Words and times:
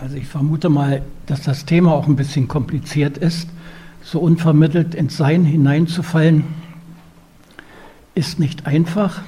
Also 0.00 0.16
ich 0.16 0.28
vermute 0.28 0.68
mal, 0.68 1.02
dass 1.26 1.42
das 1.42 1.64
Thema 1.64 1.92
auch 1.92 2.06
ein 2.06 2.14
bisschen 2.14 2.46
kompliziert 2.46 3.18
ist. 3.18 3.48
So 4.00 4.20
unvermittelt 4.20 4.94
ins 4.94 5.16
Sein 5.16 5.44
hineinzufallen, 5.44 6.44
ist 8.14 8.38
nicht 8.38 8.66
einfach. 8.68 9.22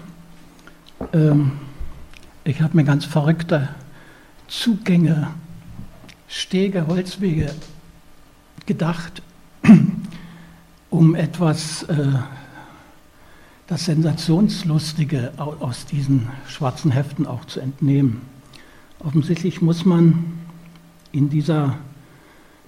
Ähm, 1.12 1.52
ich 2.44 2.62
habe 2.62 2.76
mir 2.76 2.84
ganz 2.84 3.04
verrückte 3.04 3.68
Zugänge, 4.46 5.28
Stege, 6.28 6.86
Holzwege 6.86 7.50
gedacht, 8.66 9.22
um 10.90 11.16
etwas, 11.16 11.82
äh, 11.84 12.12
das 13.66 13.86
Sensationslustige 13.86 15.32
aus 15.36 15.86
diesen 15.86 16.28
schwarzen 16.46 16.92
Heften 16.92 17.26
auch 17.26 17.44
zu 17.46 17.58
entnehmen. 17.58 18.20
Offensichtlich 19.00 19.62
muss 19.62 19.84
man 19.84 20.39
in 21.12 21.30
dieser 21.30 21.78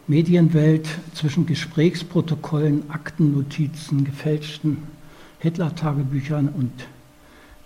Medienwelt 0.07 0.89
zwischen 1.15 1.47
Gesprächsprotokollen, 1.47 2.91
Aktennotizen, 2.91 4.05
gefälschten 4.05 4.83
Hitler-Tagebüchern 5.39 6.49
und 6.49 6.73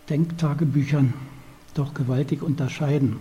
Denktagebüchern 0.09 1.15
doch 1.75 1.95
gewaltig 1.95 2.43
unterscheiden. 2.43 3.17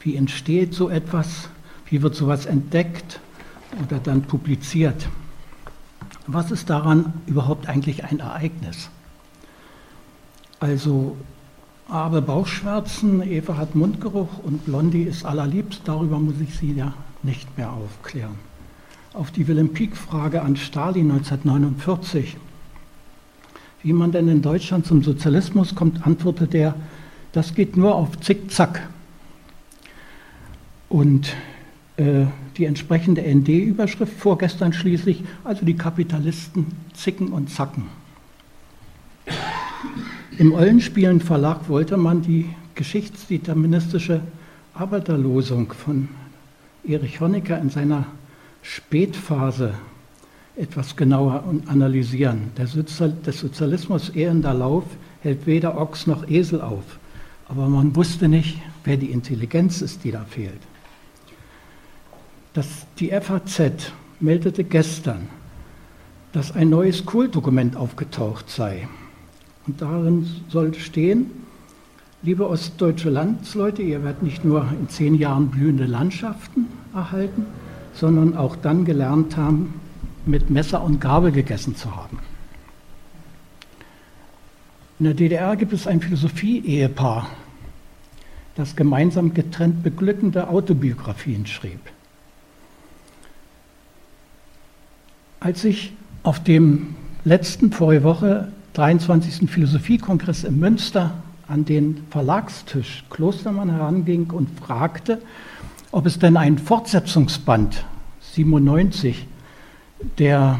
Wie 0.00 0.16
entsteht 0.16 0.74
so 0.74 0.88
etwas? 0.88 1.48
Wie 1.86 2.02
wird 2.02 2.14
sowas 2.14 2.46
entdeckt 2.46 3.20
oder 3.84 3.98
dann 3.98 4.22
publiziert? 4.22 5.08
Was 6.26 6.50
ist 6.50 6.70
daran 6.70 7.12
überhaupt 7.26 7.68
eigentlich 7.68 8.04
ein 8.04 8.20
Ereignis? 8.20 8.88
Also 10.60 11.16
Abe 11.88 12.22
Bauchschmerzen, 12.22 13.20
Eva 13.22 13.58
hat 13.58 13.74
Mundgeruch 13.74 14.38
und 14.42 14.64
Blondie 14.64 15.02
ist 15.02 15.24
allerliebst, 15.24 15.82
darüber 15.84 16.18
muss 16.18 16.36
ich 16.40 16.54
Sie 16.56 16.72
ja 16.72 16.94
nicht 17.22 17.58
mehr 17.58 17.72
aufklären. 17.72 18.36
Auf 19.12 19.30
die 19.30 19.46
Willem-Pieck-Frage 19.46 20.40
an 20.40 20.56
Stalin 20.56 21.10
1949, 21.10 22.36
wie 23.82 23.92
man 23.92 24.12
denn 24.12 24.28
in 24.28 24.40
Deutschland 24.40 24.86
zum 24.86 25.02
Sozialismus 25.02 25.74
kommt, 25.74 26.06
antwortete 26.06 26.56
er, 26.56 26.74
das 27.32 27.54
geht 27.54 27.76
nur 27.76 27.94
auf 27.94 28.18
Zickzack. 28.20 28.88
Und 30.88 31.34
äh, 31.96 32.24
die 32.56 32.64
entsprechende 32.64 33.22
ND-Überschrift 33.22 34.18
vorgestern 34.18 34.72
schließlich, 34.72 35.22
also 35.44 35.66
die 35.66 35.76
Kapitalisten 35.76 36.66
zicken 36.94 37.28
und 37.28 37.50
zacken. 37.50 37.84
Im 40.36 40.52
Eulenspielen 40.52 41.20
Verlag 41.20 41.68
wollte 41.68 41.96
man 41.96 42.22
die 42.22 42.50
geschichtsdeterministische 42.74 44.20
Arbeiterlosung 44.74 45.72
von 45.72 46.08
Erich 46.82 47.20
Honecker 47.20 47.56
in 47.60 47.70
seiner 47.70 48.06
Spätphase 48.60 49.74
etwas 50.56 50.96
genauer 50.96 51.44
analysieren. 51.66 52.50
Der 52.56 52.66
Sozialismus 53.32 54.08
ehender 54.10 54.54
Lauf 54.54 54.82
hält 55.20 55.46
weder 55.46 55.78
Ochs 55.80 56.08
noch 56.08 56.28
Esel 56.28 56.60
auf. 56.60 56.98
Aber 57.46 57.68
man 57.68 57.94
wusste 57.94 58.26
nicht, 58.26 58.60
wer 58.82 58.96
die 58.96 59.12
Intelligenz 59.12 59.82
ist, 59.82 60.02
die 60.02 60.10
da 60.10 60.24
fehlt. 60.24 60.60
Das, 62.54 62.86
die 62.98 63.10
FAZ 63.10 63.92
meldete 64.18 64.64
gestern, 64.64 65.28
dass 66.32 66.50
ein 66.50 66.70
neues 66.70 67.06
Kultdokument 67.06 67.76
aufgetaucht 67.76 68.50
sei. 68.50 68.88
Und 69.66 69.80
darin 69.80 70.26
soll 70.48 70.74
stehen, 70.74 71.30
liebe 72.22 72.48
ostdeutsche 72.48 73.10
Landsleute, 73.10 73.82
ihr 73.82 74.02
werdet 74.02 74.22
nicht 74.22 74.44
nur 74.44 74.66
in 74.78 74.88
zehn 74.88 75.14
Jahren 75.14 75.48
blühende 75.48 75.86
Landschaften 75.86 76.66
erhalten, 76.92 77.46
sondern 77.94 78.36
auch 78.36 78.56
dann 78.56 78.84
gelernt 78.84 79.36
haben, 79.36 79.80
mit 80.26 80.50
Messer 80.50 80.82
und 80.82 81.00
Gabel 81.00 81.32
gegessen 81.32 81.76
zu 81.76 81.94
haben. 81.94 82.18
In 84.98 85.06
der 85.06 85.14
DDR 85.14 85.56
gibt 85.56 85.72
es 85.72 85.86
ein 85.86 86.00
Philosophie-Ehepaar, 86.00 87.28
das 88.54 88.76
gemeinsam 88.76 89.34
getrennt 89.34 89.82
beglückende 89.82 90.48
Autobiografien 90.48 91.46
schrieb. 91.46 91.80
Als 95.40 95.64
ich 95.64 95.92
auf 96.22 96.42
dem 96.42 96.94
letzten 97.24 97.72
vorige 97.72 98.04
Woche 98.04 98.52
23. 98.74 99.48
Philosophiekongress 99.48 100.42
in 100.42 100.58
Münster 100.58 101.12
an 101.46 101.64
den 101.64 102.04
Verlagstisch 102.10 103.04
Klostermann 103.08 103.70
heranging 103.70 104.30
und 104.30 104.48
fragte, 104.58 105.22
ob 105.92 106.06
es 106.06 106.18
denn 106.18 106.36
einen 106.36 106.58
Fortsetzungsband 106.58 107.84
97 108.32 109.28
der 110.18 110.58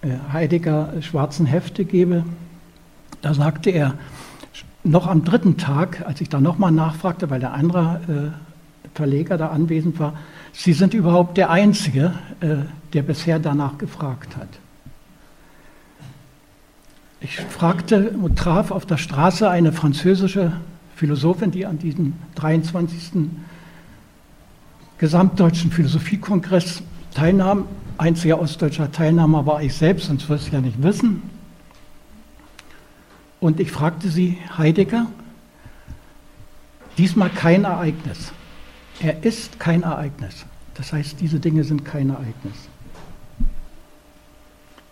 äh, 0.00 0.08
Heidegger 0.32 0.94
schwarzen 1.02 1.44
Hefte 1.44 1.84
gebe. 1.84 2.24
Da 3.20 3.34
sagte 3.34 3.68
er, 3.68 3.94
noch 4.82 5.06
am 5.06 5.24
dritten 5.24 5.58
Tag, 5.58 6.06
als 6.06 6.22
ich 6.22 6.30
da 6.30 6.40
nochmal 6.40 6.72
nachfragte, 6.72 7.28
weil 7.28 7.40
der 7.40 7.52
andere 7.52 8.32
äh, 8.34 8.88
Verleger 8.96 9.36
da 9.36 9.48
anwesend 9.48 9.98
war, 9.98 10.14
Sie 10.52 10.72
sind 10.72 10.94
überhaupt 10.94 11.36
der 11.36 11.50
Einzige, 11.50 12.14
äh, 12.40 12.56
der 12.94 13.02
bisher 13.02 13.38
danach 13.38 13.76
gefragt 13.76 14.38
hat. 14.38 14.48
Ich 17.20 17.36
fragte 17.36 18.10
und 18.10 18.38
traf 18.38 18.70
auf 18.70 18.84
der 18.84 18.98
Straße 18.98 19.48
eine 19.48 19.72
französische 19.72 20.52
Philosophin, 20.94 21.50
die 21.50 21.66
an 21.66 21.78
diesem 21.78 22.14
23. 22.34 23.30
Gesamtdeutschen 24.98 25.70
Philosophiekongress 25.72 26.82
teilnahm. 27.14 27.66
Einziger 27.98 28.38
ostdeutscher 28.38 28.92
Teilnehmer 28.92 29.46
war 29.46 29.62
ich 29.62 29.74
selbst, 29.74 30.06
sonst 30.06 30.28
würde 30.28 30.42
ich 30.42 30.48
es 30.48 30.52
ja 30.52 30.60
nicht 30.60 30.82
wissen. 30.82 31.22
Und 33.40 33.60
ich 33.60 33.72
fragte 33.72 34.08
sie, 34.08 34.38
Heidegger, 34.56 35.06
diesmal 36.98 37.30
kein 37.30 37.64
Ereignis. 37.64 38.32
Er 39.00 39.24
ist 39.24 39.58
kein 39.58 39.82
Ereignis. 39.82 40.44
Das 40.74 40.92
heißt, 40.92 41.20
diese 41.20 41.40
Dinge 41.40 41.64
sind 41.64 41.84
kein 41.84 42.10
Ereignis. 42.10 42.68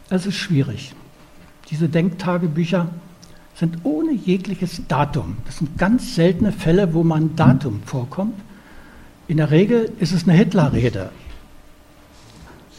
Es 0.08 0.24
ist 0.24 0.36
schwierig. 0.36 0.94
Diese 1.70 1.88
Denktagebücher 1.88 2.88
sind 3.54 3.78
ohne 3.84 4.12
jegliches 4.12 4.82
Datum. 4.88 5.36
Das 5.46 5.58
sind 5.58 5.78
ganz 5.78 6.14
seltene 6.14 6.52
Fälle, 6.52 6.92
wo 6.92 7.04
man 7.04 7.36
Datum 7.36 7.82
vorkommt. 7.84 8.38
In 9.28 9.38
der 9.38 9.50
Regel 9.50 9.92
ist 10.00 10.12
es 10.12 10.24
eine 10.24 10.36
Hitlerrede. 10.36 11.10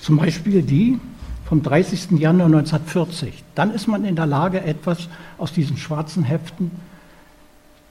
Zum 0.02 0.18
Beispiel 0.18 0.62
die 0.62 1.00
vom 1.46 1.64
30. 1.64 2.12
Januar 2.12 2.48
1940. 2.48 3.44
Dann 3.56 3.74
ist 3.74 3.88
man 3.88 4.04
in 4.06 4.16
der 4.16 4.26
Lage, 4.26 4.62
etwas 4.62 5.08
aus 5.38 5.54
diesen 5.54 5.78
schwarzen 5.78 6.24
Heften 6.24 6.72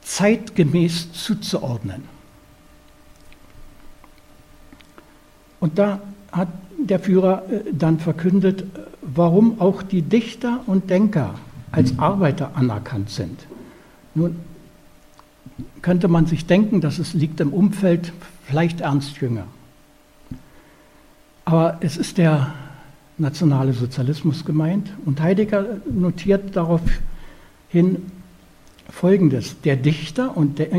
zeitgemäß 0.01 1.11
zuzuordnen. 1.13 2.03
Und 5.59 5.79
da 5.79 5.99
hat 6.31 6.49
der 6.77 6.99
Führer 6.99 7.43
äh, 7.49 7.61
dann 7.71 7.99
verkündet, 7.99 8.61
äh, 8.61 8.65
warum 9.01 9.59
auch 9.61 9.83
die 9.83 10.01
Dichter 10.01 10.61
und 10.65 10.89
Denker 10.89 11.35
als 11.71 11.99
Arbeiter 11.99 12.51
anerkannt 12.55 13.09
sind. 13.09 13.45
Nun 14.13 14.37
könnte 15.81 16.07
man 16.07 16.25
sich 16.25 16.45
denken, 16.45 16.81
dass 16.81 16.99
es 16.99 17.13
liegt 17.13 17.39
im 17.39 17.53
Umfeld 17.53 18.11
vielleicht 18.45 18.81
Ernst 18.81 19.17
Jünger. 19.17 19.45
Aber 21.45 21.77
es 21.81 21.97
ist 21.97 22.17
der 22.17 22.53
nationale 23.17 23.73
Sozialismus 23.73 24.45
gemeint 24.45 24.91
und 25.05 25.21
Heidegger 25.21 25.65
notiert 25.89 26.55
daraufhin 26.55 28.11
Folgendes. 28.89 29.61
Der 29.61 29.75
Dichter 29.75 30.35
und 30.35 30.59
der, 30.59 30.69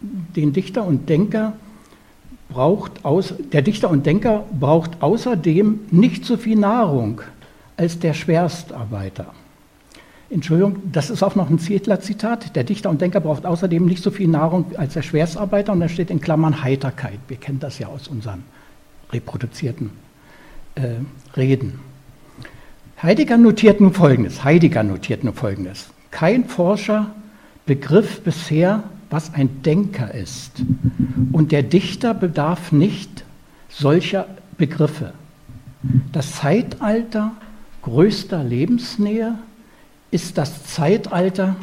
den 0.00 0.52
Dichter 0.52 0.86
und 0.86 1.08
Denker 1.08 1.54
braucht 2.48 3.04
aus, 3.04 3.34
der 3.52 3.62
Dichter 3.62 3.90
und 3.90 4.06
Denker 4.06 4.44
braucht 4.58 5.02
außerdem 5.02 5.80
nicht 5.90 6.24
so 6.24 6.36
viel 6.36 6.56
Nahrung 6.56 7.20
als 7.76 7.98
der 7.98 8.14
Schwerstarbeiter. 8.14 9.26
Entschuldigung, 10.28 10.78
das 10.90 11.10
ist 11.10 11.22
auch 11.22 11.36
noch 11.36 11.50
ein 11.50 11.58
Zietler-Zitat. 11.58 12.56
Der 12.56 12.64
Dichter 12.64 12.90
und 12.90 13.00
Denker 13.00 13.20
braucht 13.20 13.46
außerdem 13.46 13.84
nicht 13.84 14.02
so 14.02 14.10
viel 14.10 14.26
Nahrung 14.26 14.66
als 14.76 14.94
der 14.94 15.02
Schwerstarbeiter 15.02 15.72
und 15.72 15.80
da 15.80 15.88
steht 15.88 16.10
in 16.10 16.20
Klammern 16.20 16.64
Heiterkeit. 16.64 17.18
Wir 17.28 17.36
kennen 17.36 17.60
das 17.60 17.78
ja 17.78 17.86
aus 17.86 18.08
unseren 18.08 18.42
reproduzierten 19.12 19.90
äh, 20.74 20.88
Reden. 21.36 21.78
Heidegger 23.00 23.36
notiert 23.36 23.80
nun 23.80 23.92
Folgendes. 23.92 24.42
Heidegger 24.42 24.82
notiert 24.82 25.22
nun 25.22 25.34
Folgendes. 25.34 25.90
Kein 26.10 26.46
Forscher 26.46 27.10
begriff 27.66 28.22
bisher, 28.22 28.82
was 29.10 29.34
ein 29.34 29.62
Denker 29.62 30.14
ist. 30.14 30.62
Und 31.32 31.52
der 31.52 31.62
Dichter 31.62 32.14
bedarf 32.14 32.72
nicht 32.72 33.24
solcher 33.68 34.26
Begriffe. 34.56 35.12
Das 36.12 36.32
Zeitalter 36.36 37.32
größter 37.82 38.42
Lebensnähe 38.42 39.38
ist 40.10 40.38
das 40.38 40.64
Zeitalter 40.64 41.56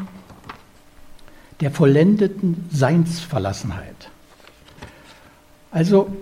der 1.59 1.71
vollendeten 1.71 2.65
Seinsverlassenheit. 2.71 4.09
Also 5.71 6.15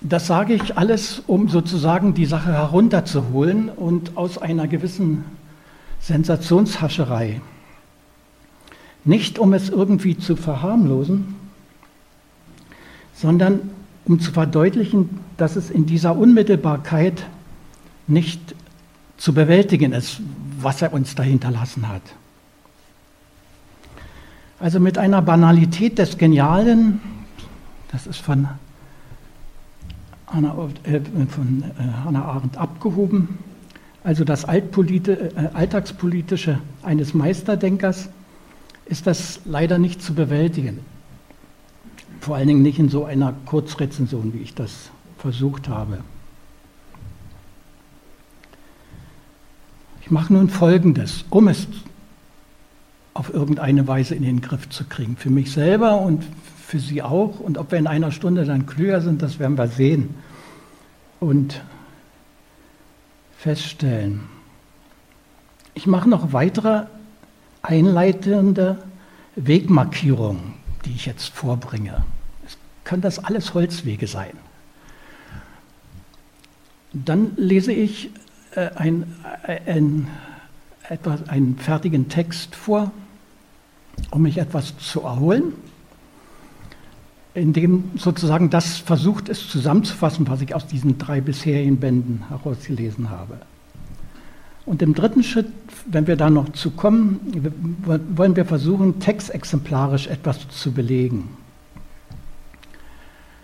das 0.00 0.26
sage 0.26 0.54
ich 0.54 0.78
alles, 0.78 1.22
um 1.26 1.48
sozusagen 1.48 2.14
die 2.14 2.24
Sache 2.24 2.52
herunterzuholen 2.52 3.68
und 3.68 4.16
aus 4.16 4.38
einer 4.38 4.66
gewissen 4.66 5.24
Sensationshascherei. 6.00 7.40
Nicht 9.04 9.38
um 9.38 9.52
es 9.52 9.68
irgendwie 9.68 10.16
zu 10.18 10.36
verharmlosen, 10.36 11.34
sondern 13.14 13.70
um 14.04 14.20
zu 14.20 14.32
verdeutlichen, 14.32 15.20
dass 15.36 15.56
es 15.56 15.70
in 15.70 15.86
dieser 15.86 16.16
Unmittelbarkeit 16.16 17.26
nicht 18.06 18.54
zu 19.16 19.34
bewältigen 19.34 19.92
ist, 19.92 20.20
was 20.58 20.82
er 20.82 20.92
uns 20.92 21.14
da 21.14 21.22
hinterlassen 21.22 21.88
hat. 21.88 22.02
Also 24.58 24.80
mit 24.80 24.98
einer 24.98 25.22
Banalität 25.22 25.98
des 25.98 26.18
Genialen, 26.18 27.00
das 27.92 28.06
ist 28.06 28.20
von 28.20 28.48
Hannah, 30.26 30.68
äh, 30.84 31.00
von 31.28 31.62
äh, 31.62 32.04
Hannah 32.04 32.24
Arendt 32.24 32.56
abgehoben, 32.56 33.38
also 34.04 34.24
das 34.24 34.44
äh, 34.44 34.62
Alltagspolitische 35.52 36.58
eines 36.82 37.14
Meisterdenkers, 37.14 38.08
ist 38.90 39.06
das 39.06 39.40
leider 39.44 39.78
nicht 39.78 40.02
zu 40.02 40.14
bewältigen. 40.14 40.80
Vor 42.20 42.36
allen 42.36 42.48
Dingen 42.48 42.62
nicht 42.62 42.78
in 42.78 42.90
so 42.90 43.04
einer 43.04 43.32
Kurzrezension, 43.46 44.34
wie 44.34 44.38
ich 44.38 44.54
das 44.54 44.90
versucht 45.16 45.68
habe. 45.68 46.00
Ich 50.02 50.10
mache 50.10 50.32
nun 50.32 50.50
Folgendes, 50.50 51.24
um 51.30 51.48
es 51.48 51.68
auf 53.14 53.32
irgendeine 53.32 53.86
Weise 53.86 54.14
in 54.16 54.24
den 54.24 54.40
Griff 54.40 54.68
zu 54.68 54.84
kriegen. 54.84 55.16
Für 55.16 55.30
mich 55.30 55.52
selber 55.52 56.00
und 56.00 56.24
für 56.66 56.80
Sie 56.80 57.00
auch. 57.00 57.38
Und 57.38 57.58
ob 57.58 57.70
wir 57.70 57.78
in 57.78 57.86
einer 57.86 58.10
Stunde 58.10 58.44
dann 58.44 58.66
klüger 58.66 59.00
sind, 59.00 59.22
das 59.22 59.38
werden 59.38 59.56
wir 59.56 59.68
sehen 59.68 60.16
und 61.20 61.62
feststellen. 63.38 64.22
Ich 65.74 65.86
mache 65.86 66.08
noch 66.08 66.32
weitere 66.32 66.86
einleitende 67.62 68.82
Wegmarkierungen, 69.36 70.54
die 70.84 70.90
ich 70.90 71.06
jetzt 71.06 71.28
vorbringe. 71.28 72.04
Es 72.46 72.56
können 72.84 73.02
das 73.02 73.18
alles 73.22 73.54
Holzwege 73.54 74.06
sein. 74.06 74.32
Dann 76.92 77.32
lese 77.36 77.72
ich 77.72 78.10
äh, 78.54 78.70
ein, 78.74 79.14
ein, 79.44 80.08
etwa 80.88 81.18
einen 81.28 81.56
fertigen 81.56 82.08
Text 82.08 82.54
vor, 82.56 82.90
um 84.10 84.22
mich 84.22 84.38
etwas 84.38 84.76
zu 84.78 85.02
erholen 85.02 85.52
in 87.34 87.52
dem 87.52 87.90
sozusagen 87.96 88.50
das 88.50 88.78
versucht 88.78 89.28
ist 89.28 89.50
zusammenzufassen, 89.50 90.28
was 90.28 90.40
ich 90.40 90.54
aus 90.54 90.66
diesen 90.66 90.98
drei 90.98 91.20
bisherigen 91.20 91.78
Bänden 91.78 92.24
herausgelesen 92.28 93.10
habe. 93.10 93.38
Und 94.66 94.82
im 94.82 94.94
dritten 94.94 95.22
Schritt, 95.22 95.50
wenn 95.86 96.06
wir 96.06 96.16
da 96.16 96.30
noch 96.30 96.50
zu 96.52 96.70
kommen, 96.70 97.20
wollen 98.14 98.36
wir 98.36 98.44
versuchen, 98.44 99.00
textexemplarisch 99.00 100.06
etwas 100.06 100.48
zu 100.48 100.72
belegen. 100.72 101.28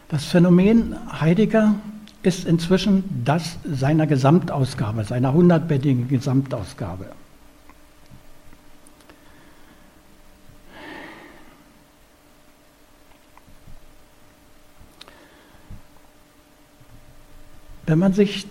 Das 0.08 0.24
Phänomen 0.24 0.94
Heidegger 1.20 1.74
ist 2.22 2.46
inzwischen 2.46 3.04
das 3.24 3.58
seiner 3.64 4.06
Gesamtausgabe, 4.06 5.04
seiner 5.04 5.32
hundertbändigen 5.32 6.08
Gesamtausgabe. 6.08 7.06
Wenn 17.86 17.98
man 18.00 18.12
sich 18.12 18.46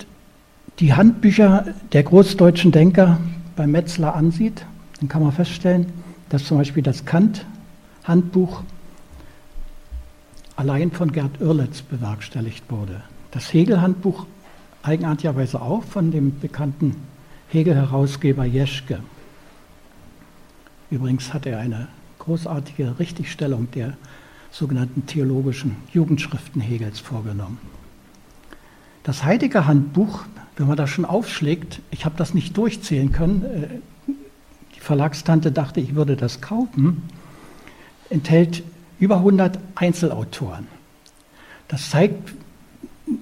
die 0.79 0.93
Handbücher 0.93 1.65
der 1.91 2.03
großdeutschen 2.03 2.71
Denker 2.71 3.19
bei 3.56 3.68
Metzler 3.68 4.16
ansieht, 4.16 4.66
dann 5.00 5.10
kann 5.10 5.24
man 5.24 5.31
feststellen, 5.31 5.92
dass 6.30 6.46
zum 6.46 6.57
Beispiel 6.57 6.84
das 6.84 7.06
Kant-Handbuch 7.06 8.63
allein 10.56 10.92
von 10.92 11.12
Gerd 11.12 11.40
Irletz 11.40 11.81
bewerkstelligt 11.81 12.69
wurde. 12.69 13.02
Das 13.31 13.54
Hegel-Handbuch 13.54 14.25
eigenartigerweise 14.84 15.62
auch 15.62 15.84
von 15.84 16.12
dem 16.12 16.40
bekannten 16.40 16.96
Hegel-Herausgeber 17.50 18.46
Jeschke. 18.46 19.00
Übrigens 20.90 21.34
hat 21.34 21.46
er 21.46 21.60
eine 21.60 21.88
großartige 22.19 23.00
Richtigstellung 23.00 23.69
der 23.72 23.94
sogenannten 24.52 25.06
theologischen 25.06 25.75
Jugendschriften 25.92 26.62
Hegels 26.62 27.00
vorgenommen. 27.00 27.60
Das 29.04 29.24
Heidegger 29.24 29.68
Handbuch, 29.68 30.25
wenn 30.57 30.68
man 30.68 30.78
das 30.78 30.90
schon 30.90 31.06
aufschlägt, 31.06 31.81
ich 31.92 32.06
habe 32.06 32.16
das 32.18 32.34
nicht 32.34 32.56
durchzählen 32.57 33.12
können, 33.12 33.44
äh, 33.44 34.12
die 34.75 34.80
Verlagstante 34.80 35.52
dachte, 35.52 35.80
ich 35.80 35.96
würde 35.96 36.16
das 36.16 36.42
kaufen, 36.42 37.04
enthält 38.10 38.63
über 39.00 39.18
100 39.18 39.60
Einzelautoren. 39.75 40.68
Das 41.68 41.90
zeigt, 41.90 42.34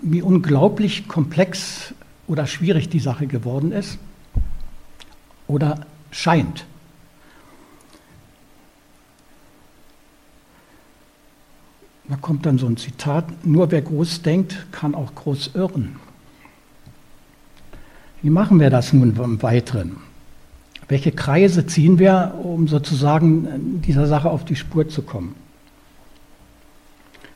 wie 0.02 0.22
unglaublich 0.22 1.08
komplex 1.08 1.94
oder 2.28 2.48
schwierig 2.48 2.90
die 2.90 3.00
Sache 3.00 3.28
geworden 3.28 3.72
ist 3.72 3.98
oder 5.48 5.86
scheint. 6.12 6.66
Da 12.10 12.18
kommt 12.18 12.46
dann 12.46 12.58
so 12.58 12.68
ein 12.68 12.78
Zitat, 12.78 13.46
nur 13.46 13.72
wer 13.72 13.82
groß 13.82 14.22
denkt, 14.22 14.68
kann 14.72 14.94
auch 14.94 15.16
groß 15.16 15.52
irren. 15.56 15.96
Wie 18.24 18.30
machen 18.30 18.60
wir 18.62 18.70
das 18.70 18.94
nun 18.94 19.16
im 19.18 19.44
Weiteren? 19.44 19.98
Welche 20.88 21.12
Kreise 21.12 21.68
ziehen 21.68 22.00
wir, 22.00 22.34
um 22.42 22.70
sozusagen 22.70 23.82
dieser 23.86 24.08
Sache 24.08 24.30
auf 24.30 24.46
die 24.46 24.56
Spur 24.56 24.88
zu 24.88 25.02
kommen? 25.02 25.36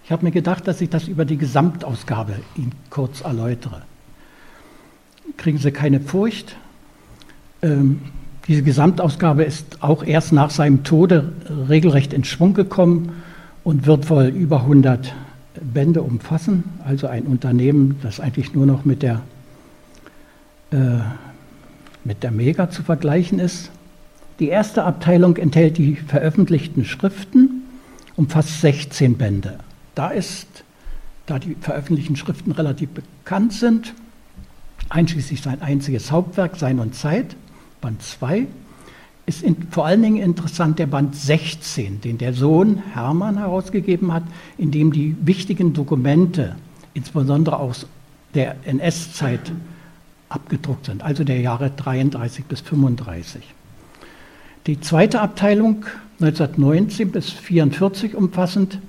Ich 0.05 0.11
habe 0.13 0.23
mir 0.23 0.31
gedacht, 0.31 0.65
dass 0.65 0.79
ich 0.79 0.89
das 0.89 1.09
über 1.09 1.25
die 1.25 1.35
Gesamtausgabe 1.35 2.35
Ihnen 2.55 2.71
kurz 2.89 3.19
erläutere. 3.19 3.81
Kriegen 5.35 5.57
Sie 5.57 5.71
keine 5.71 5.99
Furcht. 5.99 6.55
Ähm, 7.61 7.99
diese 8.47 8.63
Gesamtausgabe 8.63 9.43
ist 9.43 9.83
auch 9.83 10.05
erst 10.05 10.31
nach 10.31 10.51
seinem 10.51 10.85
Tode 10.85 11.33
regelrecht 11.67 12.13
in 12.13 12.23
Schwung 12.23 12.53
gekommen 12.53 13.11
und 13.65 13.85
wird 13.85 14.09
wohl 14.09 14.27
über 14.27 14.61
100 14.61 15.13
Bände 15.61 16.01
umfassen. 16.01 16.63
Also 16.85 17.07
ein 17.07 17.23
Unternehmen, 17.23 17.97
das 18.01 18.21
eigentlich 18.21 18.53
nur 18.53 18.65
noch 18.65 18.85
mit 18.85 19.03
der, 19.03 19.21
äh, 20.71 20.99
mit 22.03 22.23
der 22.23 22.31
Mega 22.31 22.69
zu 22.69 22.83
vergleichen 22.83 23.39
ist. 23.39 23.71
Die 24.39 24.49
erste 24.49 24.83
Abteilung 24.83 25.37
enthält 25.37 25.77
die 25.77 25.95
veröffentlichten 25.95 26.85
Schriften, 26.85 27.63
umfasst 28.15 28.61
16 28.61 29.17
Bände. 29.17 29.59
Da 29.95 30.09
ist, 30.09 30.63
da 31.25 31.39
die 31.39 31.55
veröffentlichten 31.59 32.15
Schriften 32.15 32.51
relativ 32.51 32.89
bekannt 32.89 33.53
sind, 33.53 33.93
einschließlich 34.89 35.41
sein 35.41 35.61
einziges 35.61 36.11
Hauptwerk 36.11 36.55
Sein 36.55 36.79
und 36.79 36.95
Zeit, 36.95 37.35
Band 37.81 38.01
2, 38.01 38.47
ist 39.25 39.43
in, 39.43 39.67
vor 39.71 39.85
allen 39.85 40.01
Dingen 40.01 40.23
interessant 40.23 40.79
der 40.79 40.87
Band 40.87 41.15
16, 41.15 42.01
den 42.01 42.17
der 42.17 42.33
Sohn 42.33 42.81
Hermann 42.93 43.37
herausgegeben 43.37 44.13
hat, 44.13 44.23
in 44.57 44.71
dem 44.71 44.93
die 44.93 45.15
wichtigen 45.21 45.73
Dokumente, 45.73 46.55
insbesondere 46.93 47.57
aus 47.57 47.85
der 48.33 48.55
NS-Zeit, 48.65 49.51
abgedruckt 50.29 50.85
sind, 50.85 51.03
also 51.03 51.23
der 51.23 51.39
Jahre 51.39 51.71
33 51.71 52.45
bis 52.45 52.61
35. 52.61 53.43
Die 54.65 54.79
zweite 54.81 55.21
Abteilung, 55.21 55.85
1919 56.19 57.11
bis 57.11 57.29
1944 57.29 58.15
umfassend, 58.15 58.79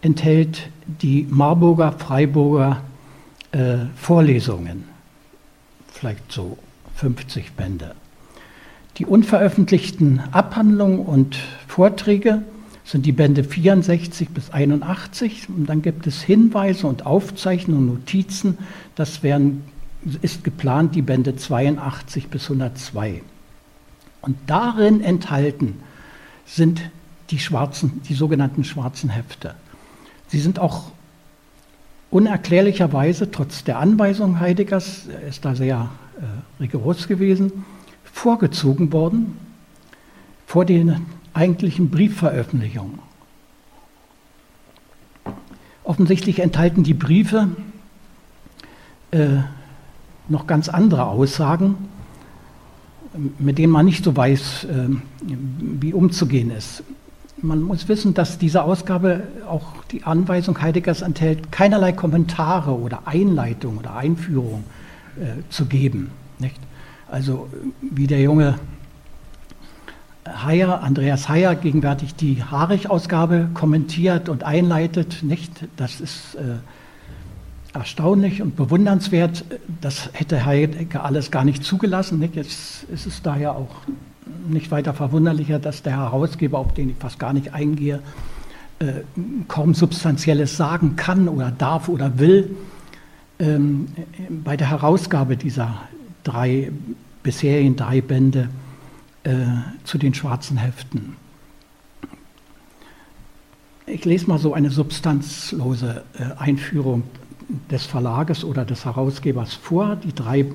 enthält 0.00 0.70
die 0.86 1.26
Marburger, 1.28 1.92
Freiburger 1.92 2.82
äh, 3.52 3.78
Vorlesungen, 3.96 4.84
vielleicht 5.92 6.32
so 6.32 6.58
50 6.94 7.52
Bände. 7.52 7.94
Die 8.98 9.04
unveröffentlichten 9.04 10.20
Abhandlungen 10.32 11.00
und 11.00 11.36
Vorträge 11.68 12.42
sind 12.86 13.04
die 13.04 13.12
Bände 13.12 13.44
64 13.44 14.30
bis 14.30 14.50
81. 14.50 15.48
Und 15.48 15.66
dann 15.66 15.82
gibt 15.82 16.06
es 16.06 16.22
Hinweise 16.22 16.86
und 16.86 17.04
Aufzeichnungen, 17.04 17.86
Notizen. 17.86 18.56
Das 18.94 19.22
wären, 19.22 19.64
ist 20.22 20.44
geplant 20.44 20.94
die 20.94 21.02
Bände 21.02 21.36
82 21.36 22.28
bis 22.28 22.44
102. 22.44 23.22
Und 24.22 24.36
darin 24.46 25.00
enthalten 25.00 25.80
sind 26.46 26.80
die, 27.30 27.38
schwarzen, 27.38 28.02
die 28.08 28.14
sogenannten 28.14 28.64
schwarzen 28.64 29.10
Hefte. 29.10 29.54
Sie 30.28 30.38
sind 30.38 30.58
auch 30.58 30.90
unerklärlicherweise, 32.10 33.30
trotz 33.30 33.64
der 33.64 33.78
Anweisung 33.78 34.40
Heideggers, 34.40 35.06
er 35.08 35.28
ist 35.28 35.44
da 35.44 35.54
sehr 35.54 35.90
äh, 36.18 36.62
rigoros 36.62 37.08
gewesen, 37.08 37.64
vorgezogen 38.04 38.92
worden 38.92 39.36
vor 40.46 40.64
den 40.64 41.06
eigentlichen 41.34 41.90
Briefveröffentlichungen. 41.90 43.00
Offensichtlich 45.84 46.40
enthalten 46.40 46.82
die 46.82 46.94
Briefe 46.94 47.48
äh, 49.10 49.38
noch 50.28 50.46
ganz 50.46 50.68
andere 50.68 51.06
Aussagen, 51.06 51.76
mit 53.38 53.58
denen 53.58 53.72
man 53.72 53.86
nicht 53.86 54.04
so 54.04 54.16
weiß, 54.16 54.64
äh, 54.64 54.88
wie 55.22 55.92
umzugehen 55.92 56.50
ist. 56.50 56.82
Man 57.42 57.62
muss 57.62 57.88
wissen, 57.88 58.14
dass 58.14 58.38
diese 58.38 58.62
Ausgabe 58.62 59.24
auch 59.46 59.84
die 59.90 60.04
Anweisung 60.04 60.60
Heideggers 60.60 61.02
enthält, 61.02 61.52
keinerlei 61.52 61.92
Kommentare 61.92 62.72
oder 62.72 63.06
Einleitung 63.06 63.78
oder 63.78 63.94
Einführung 63.94 64.64
äh, 65.16 65.42
zu 65.50 65.66
geben. 65.66 66.10
Nicht? 66.38 66.58
Also 67.08 67.48
wie 67.80 68.06
der 68.06 68.20
junge 68.20 68.58
Heyer, 70.26 70.82
Andreas 70.82 71.28
Heyer, 71.28 71.54
gegenwärtig 71.54 72.14
die 72.14 72.42
Harich-Ausgabe 72.42 73.48
kommentiert 73.54 74.28
und 74.28 74.42
einleitet, 74.42 75.22
nicht? 75.22 75.68
Das 75.76 76.00
ist 76.00 76.34
äh, 76.34 76.56
erstaunlich 77.76 78.42
und 78.42 78.56
bewundernswert. 78.56 79.44
Das 79.80 80.10
hätte 80.12 80.44
Heidegger 80.44 81.04
alles 81.04 81.30
gar 81.30 81.44
nicht 81.44 81.64
zugelassen. 81.64 82.18
Nicht? 82.18 82.36
Jetzt 82.36 82.84
ist 82.84 83.06
es 83.06 83.22
daher 83.22 83.52
auch 83.52 83.76
nicht 84.48 84.70
weiter 84.70 84.94
verwunderlicher, 84.94 85.58
dass 85.58 85.82
der 85.82 85.96
Herausgeber, 85.96 86.58
auf 86.58 86.74
den 86.74 86.90
ich 86.90 86.96
fast 86.96 87.18
gar 87.18 87.32
nicht 87.32 87.54
eingehe, 87.54 88.02
äh, 88.78 88.92
kaum 89.48 89.74
Substanzielles 89.74 90.56
sagen 90.56 90.96
kann 90.96 91.28
oder 91.28 91.50
darf 91.50 91.88
oder 91.88 92.18
will. 92.18 92.56
Ähm, 93.38 93.88
bei 94.44 94.56
der 94.56 94.70
Herausgabe 94.70 95.36
dieser 95.36 95.82
drei 96.24 96.72
bisherigen 97.22 97.76
drei 97.76 98.00
Bände 98.00 98.48
äh, 99.24 99.34
zu 99.84 99.98
den 99.98 100.14
schwarzen 100.14 100.56
Heften. 100.56 101.16
Ich 103.86 104.04
lese 104.04 104.26
mal 104.26 104.38
so 104.38 104.54
eine 104.54 104.70
substanzlose 104.70 106.02
äh, 106.18 106.40
Einführung 106.40 107.04
des 107.70 107.84
Verlages 107.84 108.44
oder 108.44 108.64
des 108.64 108.84
Herausgebers 108.84 109.54
vor, 109.54 109.96
die 109.96 110.14
drei 110.14 110.46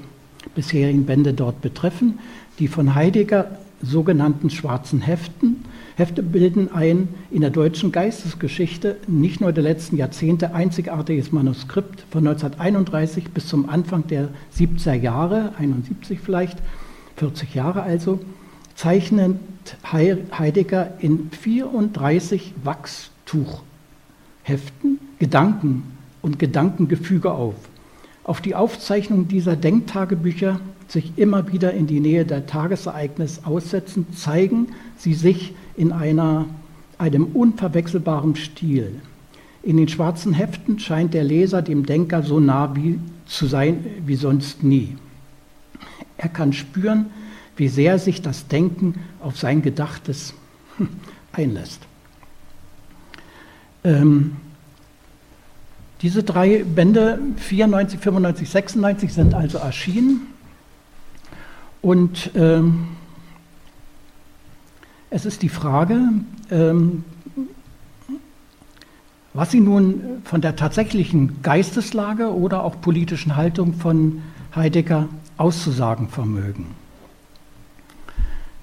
bisherigen 0.55 1.05
Bände 1.05 1.33
dort 1.33 1.61
betreffen. 1.61 2.19
Die 2.59 2.67
von 2.67 2.95
Heidegger 2.95 3.57
sogenannten 3.81 4.49
schwarzen 4.49 5.01
Heften. 5.01 5.65
Hefte 5.95 6.23
bilden 6.23 6.69
ein 6.73 7.09
in 7.29 7.41
der 7.41 7.49
deutschen 7.49 7.91
Geistesgeschichte 7.91 8.97
nicht 9.07 9.41
nur 9.41 9.51
der 9.51 9.63
letzten 9.63 9.97
Jahrzehnte 9.97 10.53
einzigartiges 10.53 11.31
Manuskript 11.31 12.05
von 12.11 12.27
1931 12.27 13.31
bis 13.31 13.47
zum 13.47 13.69
Anfang 13.69 14.05
der 14.07 14.29
70er 14.55 14.93
Jahre, 14.93 15.53
71 15.57 16.19
vielleicht, 16.19 16.59
40 17.17 17.55
Jahre 17.55 17.83
also, 17.83 18.19
zeichnet 18.75 19.37
Heidegger 19.91 20.93
in 20.99 21.29
34 21.31 22.53
Wachstuchheften 22.63 24.99
Gedanken 25.19 25.90
und 26.21 26.39
Gedankengefüge 26.39 27.31
auf. 27.31 27.55
Auf 28.23 28.41
die 28.41 28.55
Aufzeichnung 28.55 29.27
dieser 29.27 29.55
Denktagebücher 29.55 30.59
sich 30.87 31.13
immer 31.17 31.51
wieder 31.51 31.73
in 31.73 31.87
die 31.87 31.99
Nähe 31.99 32.25
der 32.25 32.45
Tagesereignis 32.45 33.41
aussetzen, 33.43 34.05
zeigen 34.13 34.67
sie 34.97 35.13
sich 35.13 35.53
in 35.75 35.91
einer, 35.91 36.45
einem 36.97 37.25
unverwechselbaren 37.25 38.35
Stil. 38.35 39.01
In 39.63 39.77
den 39.77 39.87
schwarzen 39.87 40.33
Heften 40.33 40.79
scheint 40.79 41.13
der 41.13 41.23
Leser 41.23 41.61
dem 41.61 41.85
Denker 41.85 42.23
so 42.23 42.39
nah 42.39 42.75
wie, 42.75 42.99
zu 43.25 43.47
sein 43.47 43.85
wie 44.05 44.15
sonst 44.15 44.63
nie. 44.63 44.97
Er 46.17 46.29
kann 46.29 46.53
spüren, 46.53 47.07
wie 47.55 47.67
sehr 47.67 47.99
sich 47.99 48.21
das 48.21 48.47
Denken 48.47 48.95
auf 49.19 49.37
sein 49.37 49.61
Gedachtes 49.61 50.33
einlässt. 51.31 51.81
Ähm, 53.83 54.35
diese 56.01 56.23
drei 56.23 56.63
Bände 56.63 57.19
94, 57.37 57.99
95, 57.99 58.49
96 58.49 59.13
sind 59.13 59.33
also 59.33 59.59
erschienen 59.59 60.27
und 61.81 62.31
ähm, 62.35 62.87
es 65.09 65.25
ist 65.25 65.41
die 65.41 65.49
Frage, 65.49 65.99
ähm, 66.49 67.03
was 69.33 69.51
Sie 69.51 69.59
nun 69.59 70.21
von 70.23 70.41
der 70.41 70.55
tatsächlichen 70.55 71.41
Geisteslage 71.41 72.33
oder 72.33 72.63
auch 72.63 72.81
politischen 72.81 73.35
Haltung 73.35 73.73
von 73.73 74.21
Heidegger 74.55 75.07
auszusagen 75.37 76.09
vermögen. 76.09 76.67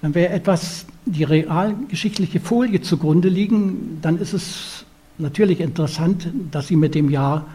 Wenn 0.01 0.15
wir 0.15 0.31
etwas 0.31 0.87
die 1.07 1.25
realgeschichtliche 1.25 2.39
Folie 2.41 2.83
zugrunde 2.83 3.29
liegen, 3.29 3.99
dann 4.03 4.19
ist 4.19 4.33
es 4.33 4.85
natürlich 5.19 5.61
interessant, 5.61 6.29
dass 6.51 6.69
Sie 6.69 6.77
mit 6.77 6.95
dem 6.95 7.11
Jahr 7.11 7.47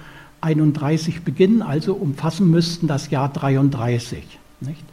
31 0.41 1.21
beginnen, 1.23 1.61
also 1.61 1.93
umfassen 1.93 2.49
müssten 2.49 2.87
das 2.87 3.09
Jahr 3.09 3.31
33. 3.31 4.23
Nicht? 4.61 4.83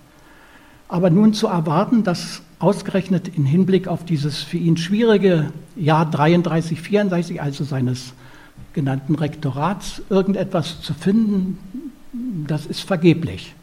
Aber 0.88 1.10
nun 1.10 1.34
zu 1.34 1.46
erwarten, 1.46 2.04
dass 2.04 2.42
ausgerechnet 2.58 3.36
im 3.36 3.44
Hinblick 3.44 3.88
auf 3.88 4.04
dieses 4.04 4.42
für 4.42 4.58
ihn 4.58 4.76
schwierige 4.76 5.52
Jahr 5.76 6.08
33, 6.08 6.80
34, 6.80 7.40
also 7.40 7.64
seines 7.64 8.12
genannten 8.74 9.14
Rektorats, 9.14 10.02
irgendetwas 10.10 10.82
zu 10.82 10.94
finden, 10.94 11.58
das 12.46 12.66
ist 12.66 12.80
vergeblich. 12.80 13.54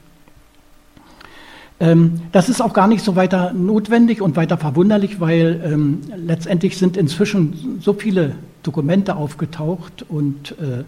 Ähm, 1.80 2.22
das 2.32 2.50
ist 2.50 2.62
auch 2.62 2.74
gar 2.74 2.88
nicht 2.88 3.04
so 3.04 3.16
weiter 3.16 3.54
notwendig 3.54 4.22
und 4.22 4.36
weiter 4.36 4.58
verwunderlich, 4.58 5.20
weil 5.20 5.62
ähm, 5.64 6.02
letztendlich 6.16 6.78
sind 6.78 6.98
inzwischen 6.98 7.80
so 7.82 7.94
viele 7.94 8.36
Dokumente 8.64 9.16
aufgetaucht 9.16 10.06
und 10.10 10.52
äh, 10.54 10.84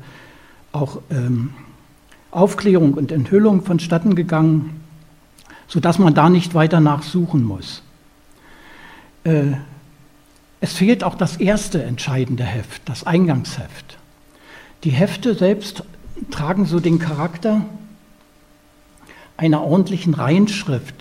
auch 0.71 1.01
ähm, 1.11 1.51
Aufklärung 2.31 2.93
und 2.93 3.11
Enthüllung 3.11 3.63
vonstatten 3.63 4.15
gegangen, 4.15 4.81
sodass 5.67 5.99
man 5.99 6.13
da 6.13 6.29
nicht 6.29 6.55
weiter 6.55 6.79
nachsuchen 6.79 7.43
muss. 7.43 7.83
Äh, 9.23 9.53
es 10.61 10.73
fehlt 10.73 11.03
auch 11.03 11.15
das 11.15 11.37
erste 11.37 11.83
entscheidende 11.83 12.43
Heft, 12.43 12.81
das 12.85 13.05
Eingangsheft. 13.05 13.97
Die 14.83 14.89
Hefte 14.89 15.35
selbst 15.35 15.83
tragen 16.31 16.65
so 16.65 16.79
den 16.79 16.99
Charakter 16.99 17.61
einer 19.39 19.63
ordentlichen 19.63 20.13
Reinschrift, 20.13 20.93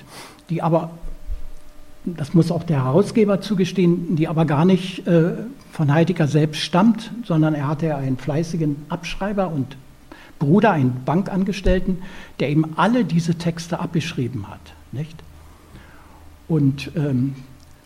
die 0.48 0.62
aber, 0.62 0.90
das 2.04 2.34
muss 2.34 2.52
auch 2.52 2.62
der 2.62 2.84
Herausgeber 2.84 3.40
zugestehen, 3.40 4.14
die 4.14 4.28
aber 4.28 4.44
gar 4.44 4.64
nicht 4.64 5.06
äh, 5.08 5.32
von 5.72 5.92
Heidegger 5.92 6.28
selbst 6.28 6.60
stammt, 6.60 7.10
sondern 7.24 7.54
er 7.54 7.66
hatte 7.66 7.96
einen 7.96 8.16
fleißigen 8.16 8.76
Abschreiber 8.88 9.48
und 9.48 9.76
Bruder, 10.38 10.70
einen 10.70 11.02
Bankangestellten, 11.04 11.98
der 12.38 12.50
ihm 12.50 12.74
alle 12.76 13.04
diese 13.04 13.34
Texte 13.34 13.80
abgeschrieben 13.80 14.48
hat. 14.48 14.60
Nicht? 14.92 15.16
Und 16.46 16.92
ähm, 16.94 17.34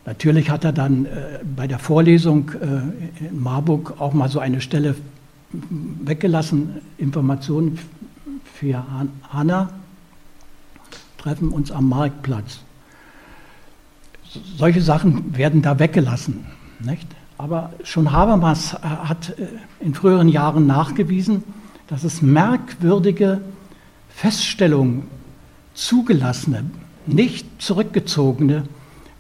natürlich 0.05 0.51
hat 0.51 0.65
er 0.65 0.73
dann 0.73 1.07
äh, 1.07 1.41
bei 1.57 1.67
der 1.67 1.79
Vorlesung 1.79 2.51
äh, 2.51 3.27
in 3.27 3.43
Marburg 3.43 3.95
auch 4.01 4.13
mal 4.13 4.29
so 4.29 4.39
eine 4.39 4.61
Stelle 4.61 4.97
weggelassen, 5.51 6.75
Informationen 6.99 7.79
für 8.45 8.85
Hanna, 9.31 9.71
treffen 11.23 11.51
uns 11.51 11.71
am 11.71 11.89
Marktplatz. 11.89 12.61
Solche 14.57 14.83
Sachen 14.83 15.37
werden 15.37 15.63
da 15.63 15.79
weggelassen. 15.79 16.47
Nicht? 16.81 17.07
Aber 17.39 17.73
schon 17.85 18.13
Habermas 18.13 18.75
hat 18.83 19.39
äh, 19.39 19.47
in 19.81 19.95
früheren 19.95 20.29
Jahren 20.29 20.67
nachgewiesen, 20.67 21.45
dass 21.87 22.05
es 22.05 22.23
merkwürdige 22.23 23.41
Feststellungen, 24.09 25.05
zugelassene, 25.75 26.65
nicht 27.07 27.47
zurückgezogene 27.63 28.65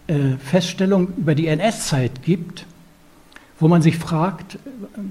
äh, 0.07 0.37
Feststellungen 0.39 1.15
über 1.17 1.35
die 1.35 1.47
NS-Zeit 1.47 2.23
gibt, 2.23 2.67
wo 3.59 3.69
man 3.69 3.83
sich 3.83 3.97
fragt, 3.97 4.59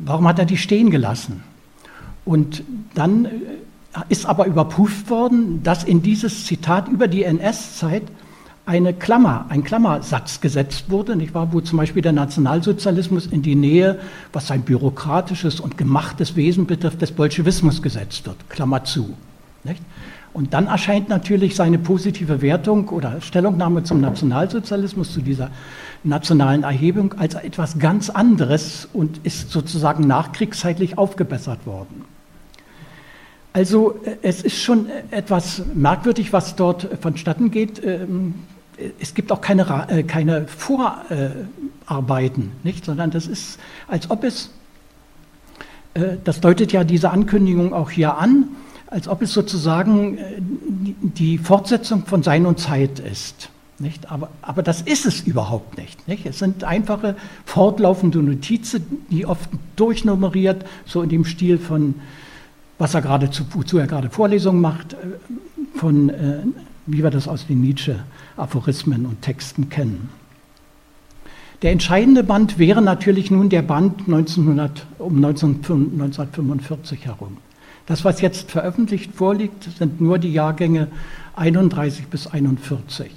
warum 0.05 0.27
hat 0.27 0.39
er 0.39 0.45
die 0.45 0.57
stehen 0.57 0.89
gelassen? 0.89 1.43
Und 2.25 2.63
dann 2.93 3.25
äh, 3.25 3.29
ist 4.09 4.25
aber 4.25 4.45
überprüft 4.45 5.09
worden, 5.09 5.63
dass 5.63 5.83
in 5.83 6.01
dieses 6.01 6.45
Zitat 6.45 6.87
über 6.87 7.07
die 7.07 7.23
NS-Zeit 7.23 8.03
eine 8.65 8.93
Klammer, 8.93 9.47
ein 9.49 9.63
Klammersatz 9.63 10.39
gesetzt 10.39 10.89
wurde, 10.89 11.15
nicht 11.15 11.33
wahr, 11.33 11.49
wo 11.51 11.61
zum 11.61 11.77
Beispiel 11.77 12.01
der 12.01 12.13
Nationalsozialismus 12.13 13.25
in 13.25 13.41
die 13.41 13.55
Nähe, 13.55 13.99
was 14.31 14.47
sein 14.47 14.61
bürokratisches 14.61 15.59
und 15.59 15.77
gemachtes 15.77 16.35
Wesen 16.35 16.67
betrifft, 16.67 17.01
des 17.01 17.11
Bolschewismus 17.11 17.81
gesetzt 17.81 18.25
wird, 18.27 18.49
Klammer 18.49 18.83
zu. 18.83 19.15
Nicht? 19.63 19.81
Und 20.33 20.53
dann 20.53 20.67
erscheint 20.67 21.09
natürlich 21.09 21.55
seine 21.55 21.77
positive 21.77 22.41
Wertung 22.41 22.87
oder 22.89 23.19
Stellungnahme 23.19 23.83
zum 23.83 23.99
Nationalsozialismus, 23.99 25.11
zu 25.11 25.21
dieser 25.21 25.49
nationalen 26.03 26.63
Erhebung, 26.63 27.13
als 27.17 27.35
etwas 27.35 27.77
ganz 27.79 28.09
anderes 28.09 28.87
und 28.93 29.19
ist 29.23 29.51
sozusagen 29.51 30.07
nachkriegszeitlich 30.07 30.97
aufgebessert 30.97 31.65
worden. 31.65 32.05
Also 33.53 33.99
äh, 34.05 34.17
es 34.21 34.41
ist 34.41 34.61
schon 34.61 34.89
äh, 34.89 35.03
etwas 35.11 35.63
merkwürdig, 35.73 36.33
was 36.33 36.55
dort 36.55 36.87
vonstatten 37.01 37.51
geht. 37.51 37.83
Ähm, 37.83 38.35
es 38.99 39.13
gibt 39.13 39.31
auch 39.31 39.41
keine, 39.41 39.87
äh, 39.89 40.03
keine 40.03 40.47
Vorarbeiten, 40.47 42.51
nicht? 42.63 42.85
sondern 42.85 43.11
das 43.11 43.27
ist, 43.27 43.59
als 43.87 44.09
ob 44.09 44.23
es 44.23 44.51
äh, 45.93 46.17
das 46.23 46.41
deutet 46.41 46.71
ja 46.71 46.83
diese 46.83 47.11
Ankündigung 47.11 47.73
auch 47.73 47.89
hier 47.89 48.17
an, 48.17 48.47
als 48.87 49.07
ob 49.07 49.21
es 49.21 49.33
sozusagen 49.33 50.17
äh, 50.17 50.23
die 50.39 51.37
Fortsetzung 51.37 52.05
von 52.05 52.23
Sein 52.23 52.45
und 52.45 52.59
Zeit 52.59 52.99
ist. 52.99 53.49
Nicht? 53.79 54.11
Aber, 54.11 54.29
aber 54.43 54.61
das 54.61 54.81
ist 54.81 55.07
es 55.07 55.21
überhaupt 55.21 55.77
nicht, 55.77 56.07
nicht. 56.07 56.27
Es 56.27 56.37
sind 56.37 56.63
einfache, 56.63 57.15
fortlaufende 57.45 58.19
Notizen, 58.19 59.05
die 59.09 59.25
oft 59.25 59.49
durchnummeriert, 59.75 60.65
so 60.85 61.01
in 61.01 61.09
dem 61.09 61.25
Stil 61.25 61.57
von, 61.57 61.95
was 62.81 62.95
er 62.95 63.03
gerade 63.03 63.29
zu, 63.29 63.45
wozu 63.51 63.77
er 63.77 63.85
gerade 63.85 64.09
Vorlesungen 64.09 64.59
macht, 64.59 64.93
äh, 64.93 64.97
von, 65.75 66.09
äh, 66.09 66.39
wie 66.87 67.03
wir 67.03 67.11
das 67.11 67.27
aus 67.27 67.45
den 67.45 67.61
Nietzsche-Aphorismen 67.61 69.05
und 69.05 69.21
Texten 69.21 69.69
kennen. 69.69 70.09
Der 71.61 71.71
entscheidende 71.71 72.23
Band 72.23 72.57
wäre 72.57 72.81
natürlich 72.81 73.29
nun 73.29 73.49
der 73.49 73.61
Band 73.61 74.07
1900, 74.07 74.87
um 74.97 75.23
1945 75.23 77.05
herum. 77.05 77.37
Das, 77.85 78.03
was 78.03 78.19
jetzt 78.19 78.49
veröffentlicht 78.49 79.13
vorliegt, 79.13 79.63
sind 79.77 80.01
nur 80.01 80.17
die 80.17 80.33
Jahrgänge 80.33 80.87
31 81.35 82.07
bis 82.07 82.25
41. 82.25 83.11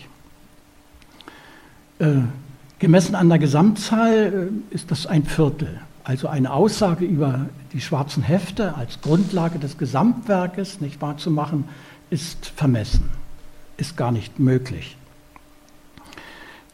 Äh, 2.01 2.17
gemessen 2.81 3.15
an 3.15 3.31
der 3.31 3.39
Gesamtzahl 3.39 4.51
äh, 4.71 4.75
ist 4.75 4.91
das 4.91 5.07
ein 5.07 5.25
Viertel. 5.25 5.81
Also 6.05 6.29
eine 6.29 6.53
Aussage 6.53 7.05
über 7.05 7.47
die 7.73 7.81
schwarzen 7.81 8.23
Hefte 8.23 8.75
als 8.77 9.01
Grundlage 9.01 9.59
des 9.59 9.79
Gesamtwerkes 9.79 10.81
nicht 10.81 11.01
wahr 11.01 11.17
zu 11.17 11.31
machen, 11.31 11.65
ist 12.11 12.47
vermessen, 12.47 13.09
ist 13.79 13.97
gar 13.97 14.13
nicht 14.13 14.39
möglich. 14.39 14.97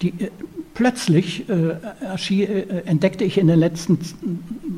Die, 0.02 0.08
äh, 0.08 0.30
plötzlich 0.75 1.49
äh, 1.49 1.52
äh, 1.52 2.87
entdeckte 2.87 3.25
ich 3.25 3.38
in 3.38 3.46
den 3.46 3.58
letzten 3.58 3.99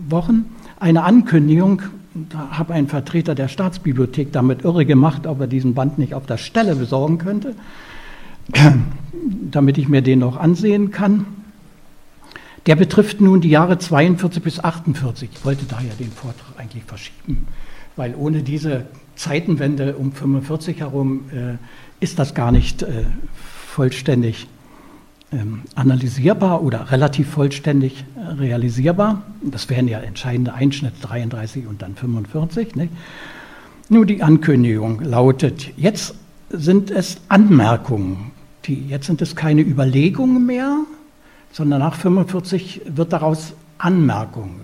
Wochen 0.08 0.44
eine 0.78 1.04
Ankündigung, 1.04 1.82
da 2.14 2.58
habe 2.58 2.74
ein 2.74 2.88
Vertreter 2.88 3.34
der 3.34 3.48
Staatsbibliothek 3.48 4.32
damit 4.32 4.64
irre 4.64 4.84
gemacht, 4.84 5.26
ob 5.26 5.40
er 5.40 5.46
diesen 5.46 5.72
Band 5.72 5.98
nicht 5.98 6.12
auf 6.12 6.26
der 6.26 6.36
Stelle 6.36 6.76
besorgen 6.76 7.16
könnte 7.16 7.54
damit 9.50 9.78
ich 9.78 9.88
mir 9.88 10.02
den 10.02 10.18
noch 10.20 10.36
ansehen 10.36 10.90
kann. 10.90 11.26
Der 12.66 12.76
betrifft 12.76 13.20
nun 13.20 13.40
die 13.40 13.48
Jahre 13.48 13.78
42 13.78 14.42
bis 14.42 14.60
48. 14.60 15.30
Ich 15.32 15.44
wollte 15.44 15.64
daher 15.66 15.94
den 15.94 16.12
Vortrag 16.12 16.58
eigentlich 16.58 16.84
verschieben, 16.84 17.46
weil 17.96 18.14
ohne 18.14 18.42
diese 18.42 18.86
Zeitenwende 19.16 19.96
um 19.96 20.12
45 20.12 20.80
herum 20.80 21.24
äh, 21.32 21.56
ist 22.02 22.18
das 22.18 22.34
gar 22.34 22.52
nicht 22.52 22.82
äh, 22.82 23.04
vollständig 23.66 24.46
ähm, 25.32 25.62
analysierbar 25.74 26.62
oder 26.62 26.90
relativ 26.92 27.28
vollständig 27.30 28.04
äh, 28.16 28.32
realisierbar. 28.34 29.22
Das 29.42 29.68
wären 29.68 29.88
ja 29.88 29.98
entscheidende 29.98 30.54
Einschnitte 30.54 31.00
33 31.02 31.66
und 31.66 31.82
dann 31.82 31.96
45. 31.96 32.76
Nicht? 32.76 32.92
Nur 33.88 34.06
die 34.06 34.22
Ankündigung 34.22 35.00
lautet, 35.00 35.76
jetzt 35.76 36.14
sind 36.48 36.90
es 36.90 37.18
Anmerkungen 37.28 38.32
die, 38.66 38.86
jetzt 38.86 39.06
sind 39.06 39.22
es 39.22 39.36
keine 39.36 39.62
Überlegungen 39.62 40.46
mehr, 40.46 40.84
sondern 41.52 41.80
nach 41.80 41.94
45 41.94 42.82
wird 42.86 43.12
daraus 43.12 43.54
Anmerkung. 43.78 44.60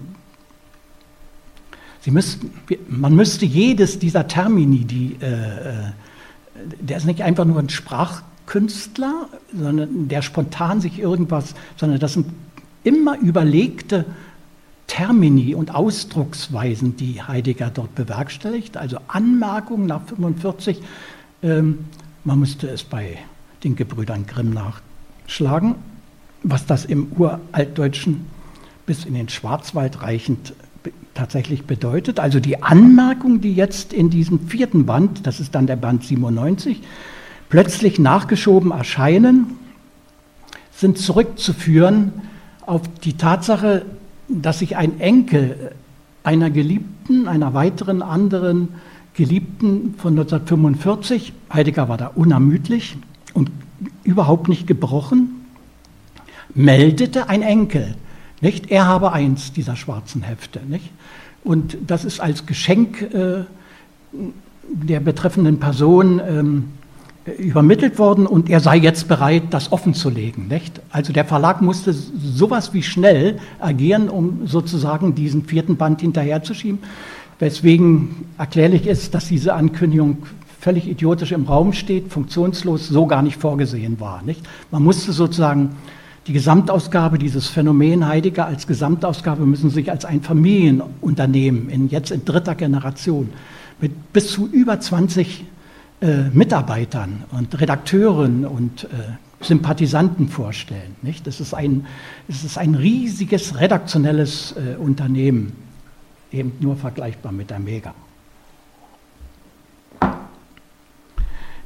Müssten, 2.07 2.51
man 2.89 3.15
müsste 3.15 3.45
jedes 3.45 3.99
dieser 3.99 4.27
Termini, 4.27 4.87
die, 4.87 5.19
äh, 5.21 5.27
äh, 5.27 5.75
der 6.81 6.97
ist 6.97 7.05
nicht 7.05 7.23
einfach 7.23 7.45
nur 7.45 7.59
ein 7.59 7.69
Sprachkünstler, 7.69 9.29
sondern 9.55 10.09
der 10.09 10.23
spontan 10.23 10.81
sich 10.81 10.99
irgendwas, 10.99 11.55
sondern 11.77 12.01
das 12.01 12.15
sind 12.15 12.29
immer 12.83 13.19
überlegte 13.19 14.07
Termini 14.87 15.55
und 15.55 15.75
Ausdrucksweisen, 15.75 16.97
die 16.97 17.23
Heidegger 17.23 17.71
dort 17.71 17.95
bewerkstelligt. 17.95 18.79
Also 18.79 18.99
Anmerkungen 19.09 19.87
nach 19.87 20.01
45. 20.07 20.81
Ähm, 21.43 21.85
man 22.25 22.41
müsste 22.41 22.69
es 22.69 22.85
bei 22.85 23.19
den 23.65 23.77
Gebrüdern 23.77 24.27
Grimm 24.27 24.55
nachschlagen, 24.55 25.75
was 26.43 26.67
das 26.67 26.85
im 26.85 27.09
Uraltdeutschen 27.17 28.27
bis 28.87 29.05
in 29.05 29.15
den 29.15 29.29
Schwarzwald 29.29 30.03
reichend 30.03 30.55
tatsächlich 31.15 31.65
bedeutet. 31.65 32.21
Also 32.21 32.41
die 32.41 32.63
Anmerkungen, 32.63 33.41
die 33.41 33.53
jetzt 33.53 33.93
in 33.93 34.09
diesem 34.09 34.49
vierten 34.49 34.87
Band, 34.87 35.27
das 35.27 35.41
ist 35.41 35.55
dann 35.55 35.67
der 35.67 35.77
Band 35.77 36.05
97, 36.05 36.81
plötzlich 37.49 37.99
nachgeschoben 37.99 38.71
erscheinen, 38.71 39.59
sind 40.73 40.99
zurückzuführen 40.99 42.13
auf 42.61 42.83
die 43.03 43.15
Tatsache, 43.15 43.85
dass 44.29 44.61
sich 44.61 44.77
ein 44.77 45.01
Enkel 45.01 45.73
einer 46.23 46.51
Geliebten, 46.51 47.27
einer 47.27 47.55
weiteren 47.55 48.03
anderen 48.03 48.69
Geliebten 49.15 49.95
von 49.99 50.13
1945, 50.13 51.33
Heidegger 51.53 51.89
war 51.89 51.97
da 51.97 52.07
unermüdlich, 52.15 52.97
und 53.35 53.51
überhaupt 54.05 54.49
nicht 54.49 54.67
gebrochen, 54.67 55.38
meldete 56.59 57.29
ein 57.29 57.43
Enkel, 57.43 57.95
nicht? 58.41 58.71
Er 58.71 58.87
habe 58.87 59.13
eins 59.13 59.53
dieser 59.53 59.77
schwarzen 59.77 60.23
Hefte, 60.23 60.61
nicht? 60.69 60.91
Und 61.45 61.79
das 61.87 62.05
ist 62.05 62.21
als 62.21 62.47
Geschenk 62.47 63.03
äh, 63.03 63.45
der 64.71 65.01
betreffenden 65.01 65.61
Person 65.61 66.21
ähm, 66.29 66.65
übermittelt 67.39 67.99
worden 67.99 68.27
und 68.27 68.51
er 68.51 68.61
sei 68.61 68.77
jetzt 68.77 69.07
bereit, 69.09 69.45
das 69.51 69.71
offenzulegen. 69.73 70.49
Nicht? 70.49 70.81
Also 70.91 71.13
der 71.13 71.25
Verlag 71.25 71.63
musste 71.63 71.93
sowas 71.93 72.75
wie 72.75 72.83
schnell 72.83 73.39
agieren, 73.61 74.09
um 74.09 74.47
sozusagen 74.47 75.15
diesen 75.15 75.45
vierten 75.45 75.77
Band 75.77 76.01
hinterherzuschieben, 76.01 76.81
weswegen 77.39 78.27
erklärlich 78.37 78.87
ist, 78.87 79.15
dass 79.15 79.29
diese 79.29 79.55
Ankündigung 79.55 80.19
völlig 80.61 80.89
idiotisch 80.89 81.33
im 81.33 81.45
Raum 81.45 81.73
steht, 81.73 82.11
funktionslos, 82.13 82.89
so 82.89 83.07
gar 83.07 83.23
nicht 83.23 83.37
vorgesehen 83.37 84.01
war. 84.01 84.23
Nicht? 84.23 84.41
Man 84.71 84.83
musste 84.83 85.13
sozusagen 85.13 85.77
die 86.29 86.35
Gesamtausgabe, 86.35 87.19
dieses 87.19 87.49
Phänomen 87.49 88.07
Heidegger 88.07 88.45
als 88.45 88.67
Gesamtausgabe 88.67 89.47
müssen 89.47 89.71
sich 89.71 89.91
als 89.91 90.05
ein 90.05 90.21
Familienunternehmen 90.21 91.71
in, 91.71 91.89
jetzt 91.89 92.11
in 92.11 92.27
dritter 92.27 92.55
Generation 92.55 93.31
mit 93.81 94.13
bis 94.13 94.33
zu 94.33 94.47
über 94.47 94.79
20 94.79 95.47
äh, 96.01 96.25
Mitarbeitern 96.35 97.25
und 97.31 97.59
Redakteuren 97.59 98.45
und 98.45 98.85
äh, 98.85 98.89
Sympathisanten 99.41 100.29
vorstellen. 100.29 100.97
Nicht? 101.01 101.27
Das, 101.27 101.41
ist 101.41 101.55
ein, 101.55 101.87
das 102.27 102.45
ist 102.45 102.59
ein 102.59 102.75
riesiges 102.75 103.59
redaktionelles 103.59 104.53
äh, 104.53 104.77
Unternehmen, 104.77 105.55
eben 106.31 106.53
nur 106.61 106.77
vergleichbar 106.77 107.33
mit 107.33 107.49
der 107.49 107.59
Mega. 107.59 107.95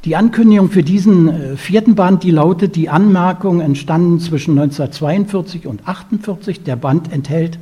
Die 0.05 0.17
Ankündigung 0.17 0.69
für 0.69 0.83
diesen 0.83 1.29
äh, 1.29 1.57
vierten 1.57 1.95
Band, 1.95 2.25
die 2.25 2.33
lautet, 2.33 2.75
die 2.75 2.89
Anmerkungen 2.89 3.61
entstanden 3.61 4.19
zwischen 4.19 4.59
1942 4.59 5.67
und 5.67 5.81
1948. 5.81 6.65
Der 6.65 6.75
Band 6.75 7.13
enthält 7.13 7.61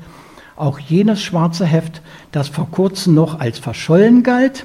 auch 0.57 0.79
jenes 0.79 1.23
schwarze 1.23 1.67
Heft, 1.67 2.01
das 2.33 2.49
vor 2.49 2.69
kurzem 2.71 3.15
noch 3.15 3.41
als 3.41 3.59
verschollen 3.59 4.23
galt. 4.23 4.65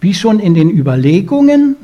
Wie 0.00 0.14
schon 0.14 0.38
in 0.38 0.54
den 0.54 0.70
Überlegungen 0.70 1.74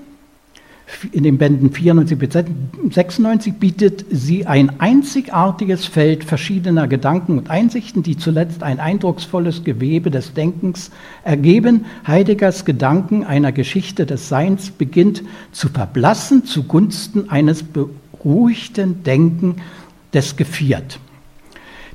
in 1.13 1.25
den 1.25 1.39
Bänden 1.39 1.73
94 1.73 2.19
bis 2.19 2.33
96 2.33 3.55
bietet 3.55 4.05
sie 4.11 4.47
ein 4.47 4.81
einzigartiges 4.81 5.87
Feld 5.87 6.25
verschiedener 6.25 6.89
Gedanken 6.89 7.39
und 7.39 7.51
Einsichten, 7.51 8.03
die 8.03 8.17
zuletzt 8.17 8.63
ein 8.63 8.81
eindrucksvolles 8.81 9.65
Gewebe 9.65 10.11
des 10.11 10.35
Denkens 10.35 10.91
ergeben. 11.25 11.87
Heideggers 12.07 12.65
Gedanken 12.65 13.25
einer 13.25 13.53
Geschichte 13.53 14.07
des 14.07 14.29
Seins 14.29 14.71
beginnt 14.71 15.23
zu 15.53 15.69
verblassen 15.69 16.45
zugunsten 16.45 17.31
eines 17.31 17.63
beruhigten 17.63 19.03
Denken 19.03 19.57
des 20.13 20.37
Geviert. 20.37 20.99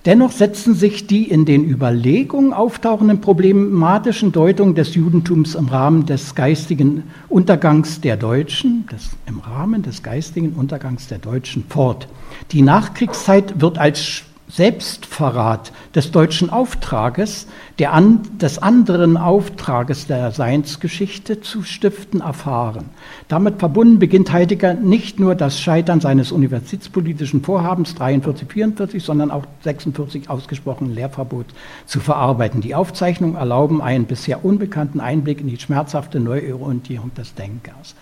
Dennoch 0.08 0.32
setzen 0.32 0.74
sich 0.74 1.06
die 1.06 1.30
in 1.30 1.44
den 1.44 1.66
Überlegungen 1.66 2.54
auftauchenden 2.54 3.20
problematischen 3.20 4.32
Deutungen 4.32 4.74
des 4.74 4.96
Judentums 4.96 5.54
im 5.54 5.68
Rahmen 5.68 6.06
des 6.06 6.34
geistigen 6.34 7.04
Untergangs 7.28 8.00
der 8.00 8.16
Deutschen, 8.16 8.86
des, 8.90 9.10
im 9.26 9.40
Rahmen 9.40 9.84
des 9.84 10.04
geistigen 10.04 10.54
Untergangs 10.54 11.10
der 11.10 11.18
Deutschen 11.18 11.66
fort. 11.68 12.08
Die 12.54 12.62
Nachkriegszeit 12.62 13.60
wird 13.60 13.80
als 13.80 14.24
Selbstverrat 14.50 15.74
des 15.94 16.12
deutschen 16.12 16.50
Auftrages, 16.50 17.48
der 17.80 17.92
an, 17.92 18.22
des 18.38 18.60
anderen 18.60 19.18
Auftrages 19.18 20.08
der 20.08 20.32
Seinsgeschichte 20.32 21.42
zu 21.42 21.64
stiften, 21.64 22.22
erfahren. 22.22 22.86
Damit 23.28 23.60
verbunden 23.60 24.00
beginnt 24.00 24.32
Heidegger 24.32 24.74
nicht 24.74 25.20
nur 25.20 25.36
das 25.36 25.60
Scheitern 25.60 26.00
seines 26.00 26.32
universitätspolitischen 26.32 27.44
Vorhabens 27.44 27.96
43, 27.96 28.48
44, 28.50 29.04
sondern 29.04 29.32
auch 29.32 29.44
46 29.64 30.30
ausgesprochenen 30.30 30.96
Lehrverbot 30.96 31.48
zu 31.86 32.00
verarbeiten. 32.00 32.62
Die 32.62 32.74
Aufzeichnungen 32.74 33.36
erlauben 33.36 33.82
einen 33.82 34.06
bisher 34.06 34.46
unbekannten 34.46 35.02
Einblick 35.02 35.42
in 35.42 35.48
die 35.48 35.60
schmerzhafte 35.60 36.22
Neuorientierung 36.22 37.14
des 37.16 37.36
Denkers. 37.36 37.96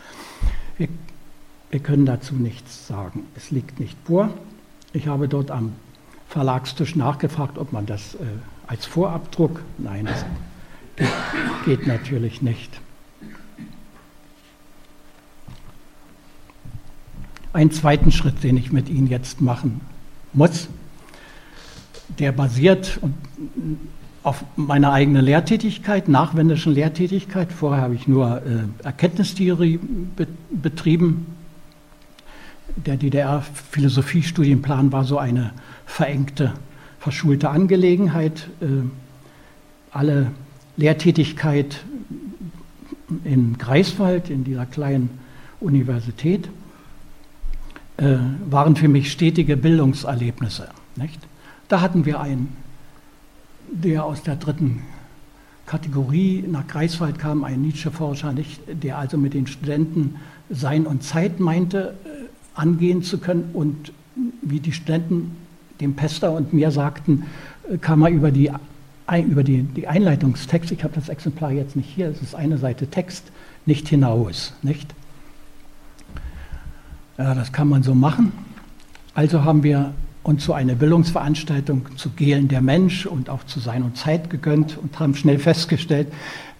Wir, 0.77 0.89
wir 1.71 1.79
können 1.79 2.05
dazu 2.05 2.35
nichts 2.35 2.87
sagen. 2.87 3.23
Es 3.35 3.49
liegt 3.49 3.79
nicht 3.79 3.97
vor. 4.05 4.29
Ich 4.93 5.07
habe 5.07 5.27
dort 5.27 5.49
am 5.49 5.73
Verlagstisch 6.35 6.97
nachgefragt, 6.97 7.57
ob 7.57 7.71
man 7.71 7.85
das 7.85 8.15
äh, 8.15 8.17
als 8.67 8.85
Vorabdruck. 8.85 9.61
Nein, 9.77 10.03
das 10.03 10.25
geht, 10.97 11.07
geht 11.63 11.87
natürlich 11.87 12.41
nicht. 12.41 12.81
Einen 17.53 17.71
zweiten 17.71 18.11
Schritt, 18.11 18.43
den 18.43 18.57
ich 18.57 18.73
mit 18.73 18.89
Ihnen 18.89 19.07
jetzt 19.07 19.39
machen 19.39 19.79
muss, 20.33 20.67
der 22.19 22.33
basiert 22.33 22.99
auf 24.23 24.43
meiner 24.57 24.91
eigenen 24.91 25.23
Lehrtätigkeit, 25.23 26.09
nachwendischen 26.09 26.73
Lehrtätigkeit. 26.73 27.53
Vorher 27.53 27.81
habe 27.81 27.95
ich 27.95 28.09
nur 28.09 28.41
äh, 28.41 28.83
Erkenntnistheorie 28.83 29.79
be 30.17 30.27
betrieben. 30.51 31.27
Der 32.75 32.97
DDR-Philosophiestudienplan 32.97 34.91
war 34.91 35.05
so 35.05 35.17
eine 35.17 35.53
verengte, 35.85 36.53
verschulte 36.99 37.49
Angelegenheit. 37.49 38.49
Äh, 38.61 38.65
alle 39.91 40.31
Lehrtätigkeit 40.77 41.83
in 43.23 43.57
Greifswald, 43.57 44.29
in 44.29 44.43
dieser 44.43 44.65
kleinen 44.65 45.09
Universität, 45.59 46.49
äh, 47.97 48.17
waren 48.49 48.75
für 48.75 48.89
mich 48.89 49.11
stetige 49.11 49.55
Bildungserlebnisse. 49.55 50.67
Da 51.67 51.81
hatten 51.81 52.05
wir 52.05 52.19
einen, 52.19 52.55
der 53.71 54.03
aus 54.03 54.21
der 54.21 54.35
dritten 54.35 54.81
Kategorie 55.65 56.43
nach 56.47 56.67
Greifswald 56.67 57.17
kam, 57.17 57.43
ein 57.43 57.61
Nietzsche-Forscher, 57.61 58.35
der 58.67 58.97
also 58.97 59.17
mit 59.17 59.33
den 59.33 59.47
Studenten 59.47 60.15
Sein 60.49 60.85
und 60.85 61.03
Zeit 61.03 61.39
meinte, 61.39 61.95
äh, 62.03 62.25
angehen 62.53 63.01
zu 63.01 63.17
können 63.17 63.49
und 63.53 63.91
wie 64.41 64.59
die 64.59 64.73
Studenten 64.73 65.35
dem 65.81 65.95
Pester 65.95 66.31
und 66.31 66.53
mir 66.53 66.71
sagten, 66.71 67.25
äh, 67.71 67.77
kam 67.77 68.01
er 68.01 68.09
über 68.09 68.31
die, 68.31 68.51
über 69.27 69.43
die, 69.43 69.63
die 69.63 69.87
Einleitungstext, 69.87 70.71
ich 70.71 70.83
habe 70.83 70.93
das 70.95 71.09
Exemplar 71.09 71.51
jetzt 71.51 71.75
nicht 71.75 71.89
hier, 71.89 72.07
es 72.07 72.21
ist 72.21 72.35
eine 72.35 72.57
Seite 72.57 72.87
Text, 72.87 73.31
nicht 73.65 73.87
hinaus. 73.87 74.53
Nicht? 74.61 74.93
Ja, 77.17 77.33
das 77.33 77.51
kann 77.51 77.69
man 77.69 77.83
so 77.83 77.95
machen. 77.95 78.31
Also 79.13 79.43
haben 79.43 79.63
wir 79.63 79.93
uns 80.23 80.43
so 80.43 80.53
eine 80.53 80.75
Bildungsveranstaltung 80.75 81.95
zu 81.97 82.09
Gehlen 82.09 82.47
der 82.47 82.61
Mensch 82.61 83.05
und 83.05 83.29
auch 83.29 83.43
zu 83.45 83.59
Sein 83.59 83.83
und 83.83 83.95
Zeit 83.95 84.29
gegönnt 84.29 84.77
und 84.77 84.99
haben 84.99 85.15
schnell 85.15 85.39
festgestellt, 85.39 86.07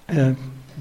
äh, 0.08 0.34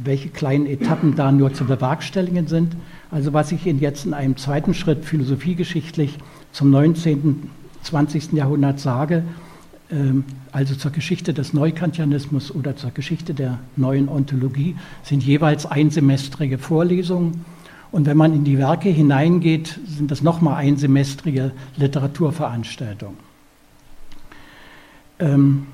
welche 0.03 0.29
kleinen 0.29 0.66
Etappen 0.66 1.16
da 1.16 1.33
nur 1.33 1.55
zu 1.55 1.64
bewerkstelligen 1.64 2.47
sind. 2.47 2.77
Also 3.11 3.33
was 3.33 3.53
ich 3.53 3.64
Ihnen 3.66 3.81
jetzt 3.81 4.05
in 4.05 4.12
einem 4.12 4.37
zweiten 4.37 4.75
Schritt 4.75 5.05
philosophiegeschichtlich 5.05 6.18
zum 6.53 6.70
19., 6.70 7.51
20. 7.85 8.33
Jahrhundert 8.33 8.81
sage, 8.81 9.25
äh, 9.90 9.94
also 10.53 10.75
zur 10.75 10.90
Geschichte 10.90 11.35
des 11.35 11.53
Neukantianismus 11.53 12.55
oder 12.55 12.77
zur 12.77 12.90
Geschichte 12.90 13.35
der 13.35 13.59
neuen 13.77 14.09
Ontologie, 14.09 14.77
sind 15.03 15.23
jeweils 15.23 15.66
einsemestrige 15.66 16.59
Vorlesungen 16.59 17.44
und 17.94 18.07
wenn 18.07 18.16
man 18.16 18.35
in 18.35 18.42
die 18.42 18.59
Werke 18.59 18.88
hineingeht, 18.88 19.79
sind 19.87 20.11
das 20.11 20.20
nochmal 20.20 20.57
einsemestrige 20.57 21.53
Literaturveranstaltungen. 21.77 23.16
Ähm, 25.20 25.68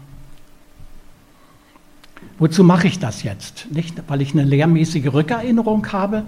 wozu 2.38 2.62
mache 2.62 2.88
ich 2.88 2.98
das 2.98 3.22
jetzt? 3.22 3.68
Nicht, 3.70 4.02
weil 4.06 4.20
ich 4.20 4.32
eine 4.32 4.44
lehrmäßige 4.44 5.14
Rückerinnerung 5.14 5.90
habe, 5.92 6.24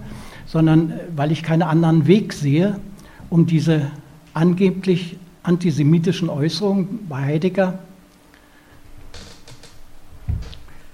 sondern 0.46 0.92
äh, 0.92 0.98
weil 1.14 1.30
ich 1.30 1.42
keinen 1.42 1.62
anderen 1.62 2.06
Weg 2.06 2.32
sehe, 2.32 2.80
um 3.28 3.44
diese 3.44 3.90
angeblich 4.32 5.18
antisemitischen 5.42 6.28
Äußerungen 6.28 7.06
bei 7.08 7.22
Heidegger 7.22 7.78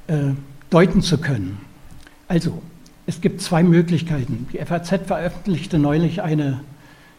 äh, 0.07 0.31
deuten 0.71 1.03
zu 1.03 1.19
können. 1.19 1.59
Also, 2.29 2.63
es 3.07 3.21
gibt 3.21 3.41
zwei 3.41 3.63
Möglichkeiten. 3.63 4.49
Die 4.53 4.59
FAZ 4.59 5.07
veröffentlichte 5.07 5.79
neulich 5.79 6.23
eine 6.23 6.61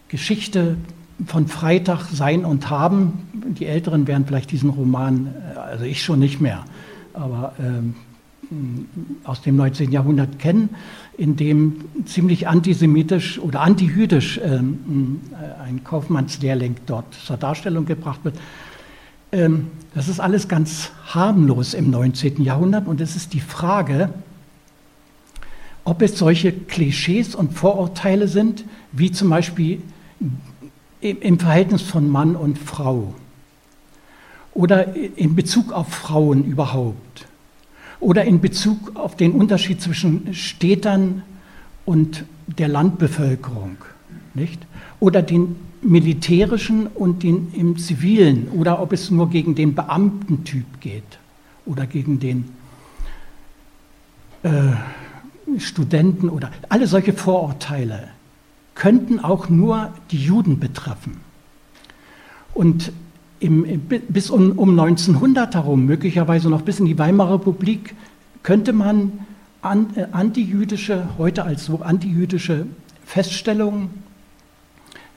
Geschichte 0.08 0.78
von 1.26 1.48
Freitag, 1.48 2.06
Sein 2.12 2.46
und 2.46 2.70
Haben. 2.70 3.28
Die 3.60 3.66
Älteren 3.66 4.08
werden 4.08 4.26
vielleicht 4.26 4.52
diesen 4.52 4.70
Roman, 4.70 5.34
äh, 5.56 5.58
also 5.58 5.86
ich 5.86 6.04
schon 6.04 6.20
nicht 6.20 6.42
mehr, 6.42 6.66
aber 7.14 7.54
ähm, 7.60 7.96
aus 9.24 9.42
dem 9.42 9.56
19. 9.56 9.92
Jahrhundert 9.92 10.40
kennen, 10.40 10.70
in 11.20 11.36
dem 11.36 11.82
ziemlich 12.06 12.48
antisemitisch 12.48 13.40
oder 13.40 13.60
antijüdisch 13.60 14.40
ähm, 14.42 15.20
äh, 15.34 15.62
ein 15.62 15.84
Kaufmannslehrling 15.84 16.78
dort 16.86 17.14
zur 17.14 17.36
Darstellung 17.36 17.86
gebracht 17.86 18.22
wird. 18.24 18.40
Ähm, 19.34 19.68
das 19.94 20.08
ist 20.08 20.22
alles 20.22 20.48
ganz 20.48 20.92
harmlos 21.08 21.74
im 21.74 21.90
19. 21.90 22.42
Jahrhundert 22.42 22.88
und 22.88 23.02
es 23.02 23.18
ist 23.18 23.34
die 23.34 23.42
Frage, 23.42 24.14
ob 25.84 26.02
es 26.02 26.18
solche 26.18 26.54
Klischees 26.54 27.36
und 27.36 27.54
Vorurteile 27.54 28.30
sind, 28.30 28.64
wie 28.94 29.12
zum 29.12 29.30
Beispiel 29.30 29.82
im 31.02 31.40
Verhältnis 31.40 31.82
von 31.82 32.08
Mann 32.08 32.38
und 32.38 32.58
Frau 32.58 33.14
oder 34.54 34.96
in 34.96 35.36
Bezug 35.36 35.74
auf 35.74 35.90
Frauen 35.90 36.46
überhaupt 36.46 37.29
oder 38.00 38.24
in 38.26 38.40
Bezug 38.42 38.96
auf 38.96 39.16
den 39.16 39.34
Unterschied 39.34 39.82
zwischen 39.82 40.34
Städtern 40.34 41.24
und 41.86 42.26
der 42.48 42.68
Landbevölkerung, 42.68 43.78
nicht? 44.34 44.66
Oder 45.00 45.22
den 45.22 45.56
militärischen 45.82 46.88
und 46.88 47.24
den 47.24 47.54
im 47.54 47.78
zivilen 47.78 48.50
oder 48.50 48.82
ob 48.82 48.92
es 48.94 49.12
nur 49.12 49.30
gegen 49.30 49.56
den 49.56 49.76
Beamtentyp 49.76 50.82
geht 50.82 51.20
oder 51.66 51.86
gegen 51.86 52.20
den 52.20 52.50
äh, 54.44 55.60
Studenten 55.60 56.30
oder 56.30 56.52
alle 56.68 56.88
solche 56.88 57.14
Vorurteile 57.14 58.10
könnten 58.76 59.20
auch 59.20 59.50
nur 59.50 59.94
die 60.12 60.24
Juden 60.24 60.60
betreffen. 60.60 61.20
Und 62.54 62.92
im, 63.40 63.82
bis 64.10 64.30
um, 64.30 64.52
um 64.58 64.78
1900 64.78 65.56
herum, 65.56 65.86
möglicherweise 65.86 66.50
noch 66.50 66.62
bis 66.62 66.80
in 66.80 66.86
die 66.86 66.98
Weimarer 66.98 67.36
Republik, 67.36 67.96
könnte 68.44 68.74
man 68.74 69.26
an, 69.62 69.88
äh, 69.96 70.08
antijüdische, 70.12 71.08
heute 71.18 71.44
als 71.44 71.66
so 71.66 71.82
antijüdische 71.82 72.66
Feststellungen 73.06 73.90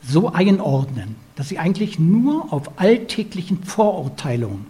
so 0.03 0.33
einordnen, 0.33 1.17
dass 1.37 1.49
sie 1.49 1.59
eigentlich 1.59 1.99
nur 1.99 2.53
auf 2.53 2.81
alltäglichen 2.81 3.63
Vorurteilungen 3.63 4.67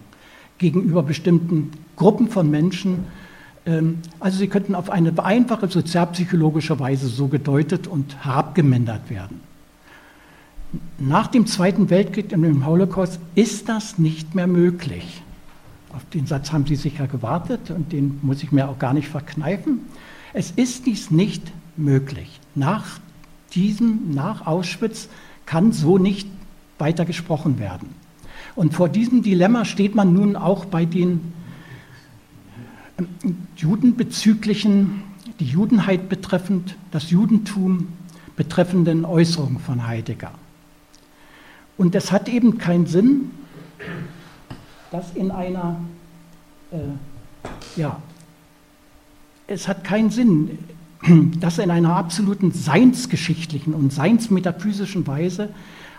gegenüber 0.57 1.03
bestimmten 1.03 1.71
Gruppen 1.95 2.29
von 2.29 2.49
Menschen 2.49 3.05
ähm, 3.65 3.99
also 4.19 4.37
sie 4.37 4.47
könnten 4.47 4.75
auf 4.75 4.89
eine 4.89 5.13
einfache 5.23 5.67
sozialpsychologische 5.67 6.79
Weise 6.79 7.07
so 7.07 7.27
gedeutet 7.27 7.87
und 7.87 8.25
herabgemindert 8.25 9.09
werden. 9.09 9.41
Nach 10.97 11.27
dem 11.27 11.45
Zweiten 11.45 11.89
Weltkrieg 11.89 12.31
und 12.33 12.41
dem 12.41 12.65
Holocaust 12.65 13.19
ist 13.35 13.69
das 13.69 13.99
nicht 13.99 14.35
mehr 14.35 14.47
möglich. 14.47 15.21
Auf 15.93 16.03
den 16.13 16.25
Satz 16.25 16.51
haben 16.51 16.65
Sie 16.65 16.75
sicher 16.75 17.07
gewartet 17.07 17.69
und 17.69 17.91
den 17.91 18.19
muss 18.23 18.41
ich 18.41 18.51
mir 18.51 18.67
auch 18.67 18.79
gar 18.79 18.93
nicht 18.93 19.07
verkneifen. 19.07 19.81
Es 20.33 20.51
ist 20.51 20.87
dies 20.87 21.11
nicht 21.11 21.51
möglich. 21.77 22.39
Nach 22.55 22.99
diesem, 23.53 24.11
nach 24.13 24.47
Auschwitz 24.47 25.09
kann 25.45 25.71
so 25.71 25.97
nicht 25.97 26.27
weiter 26.79 27.05
gesprochen 27.05 27.59
werden. 27.59 27.89
Und 28.55 28.73
vor 28.73 28.89
diesem 28.89 29.21
Dilemma 29.21 29.65
steht 29.65 29.93
man 29.93 30.13
nun 30.13 30.35
auch 30.35 30.65
bei 30.65 30.85
den 30.85 31.33
judenbezüglichen, 33.55 35.03
die 35.39 35.45
Judenheit 35.45 36.09
betreffend, 36.09 36.75
das 36.91 37.09
Judentum 37.09 37.87
betreffenden 38.35 39.05
Äußerungen 39.05 39.59
von 39.59 39.85
Heidegger. 39.85 40.31
Und 41.77 41.95
es 41.95 42.11
hat 42.11 42.29
eben 42.29 42.57
keinen 42.57 42.85
Sinn, 42.85 43.31
dass 44.91 45.13
in 45.15 45.31
einer, 45.31 45.79
äh, 46.71 46.77
ja, 47.75 48.01
es 49.47 49.67
hat 49.67 49.83
keinen 49.83 50.09
Sinn, 50.09 50.59
dass 51.39 51.57
in 51.57 51.71
einer 51.71 51.95
absoluten 51.95 52.51
seinsgeschichtlichen 52.51 53.73
und 53.73 53.91
seinsmetaphysischen 53.91 55.05
Weise, 55.07 55.49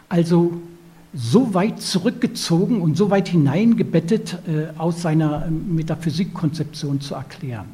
also 0.08 0.60
so 1.12 1.54
weit 1.54 1.80
zurückgezogen 1.80 2.80
und 2.80 2.96
so 2.96 3.10
weit 3.10 3.28
hineingebettet 3.28 4.38
äh, 4.48 4.78
aus 4.78 5.02
seiner 5.02 5.48
Metaphysikkonzeption 5.48 7.00
zu 7.00 7.14
erklären. 7.14 7.66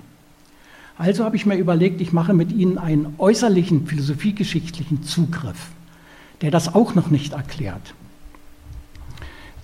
Also 0.99 1.25
habe 1.25 1.37
ich 1.37 1.47
mir 1.47 1.57
überlegt, 1.57 2.03
ich 2.03 2.13
mache 2.13 2.35
mit 2.35 2.53
Ihnen 2.53 2.77
einen 2.77 3.15
äußerlichen 3.17 3.87
philosophiegeschichtlichen 3.87 5.03
Zugriff, 5.03 5.69
der 6.43 6.51
das 6.51 6.75
auch 6.75 6.95
noch 6.95 7.11
nicht 7.11 7.33
erklärt. 7.33 7.95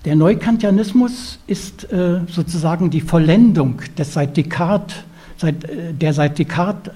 Der 0.05 0.15
Neukantianismus 0.15 1.41
ist 1.47 1.91
äh, 1.93 2.21
sozusagen 2.29 2.91
die 2.91 3.01
Vollendung 3.01 3.83
des 3.99 4.13
seit 4.13 4.37
Descartes, 4.37 4.99
seit, 5.37 5.65
äh, 5.65 5.93
der 5.93 6.13
seit 6.13 6.39
Descartes 6.39 6.93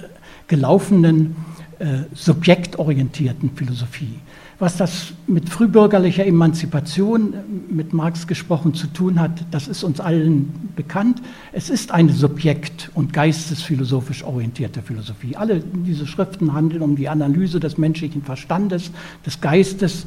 gelaufenen 0.47 1.37
äh, 1.81 2.05
subjektorientierten 2.15 3.51
Philosophie 3.57 4.21
Was 4.61 4.77
das 4.77 5.15
mit 5.27 5.49
frühbürgerlicher 5.49 6.27
Emanzipation, 6.27 7.33
mit 7.71 7.95
Marx 7.95 8.27
gesprochen, 8.27 8.75
zu 8.75 8.89
tun 8.89 9.19
hat, 9.19 9.31
das 9.51 9.69
ist 9.69 9.83
uns 9.83 10.01
allen 10.01 10.53
bekannt. 10.77 11.23
Es 11.53 11.71
ist 11.71 11.93
eine 11.93 12.13
subjekt- 12.13 12.91
und 12.93 13.15
geistesphilosophisch 13.15 14.23
orientierte 14.23 14.83
Philosophie. 14.83 15.35
Alle 15.35 15.61
diese 15.61 16.07
Schriften 16.07 16.53
handeln 16.53 16.83
um 16.83 16.95
die 16.95 17.09
Analyse 17.09 17.59
des 17.59 17.79
menschlichen 17.79 18.23
Verstandes, 18.23 18.91
des 19.25 19.41
Geistes, 19.41 20.05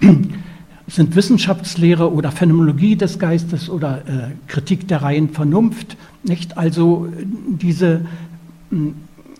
sind 0.88 1.14
Wissenschaftslehre 1.14 2.12
oder 2.12 2.32
Phänomenologie 2.32 2.96
des 2.96 3.20
Geistes 3.20 3.70
oder 3.70 3.98
äh, 3.98 4.02
Kritik 4.48 4.88
der 4.88 5.02
reinen 5.02 5.28
Vernunft. 5.28 5.96
Nicht? 6.24 6.58
Also 6.58 7.06
diese 7.48 8.00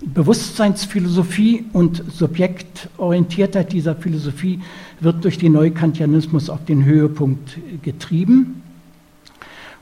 Bewusstseinsphilosophie 0.03 1.67
und 1.73 2.03
Subjektorientiertheit 2.11 3.73
dieser 3.73 3.95
Philosophie 3.95 4.61
wird 5.01 5.25
durch 5.25 5.39
den 5.39 5.53
Neukantianismus 5.53 6.49
auf 6.49 6.65
den 6.65 6.85
Höhepunkt 6.85 7.59
getrieben. 7.83 8.63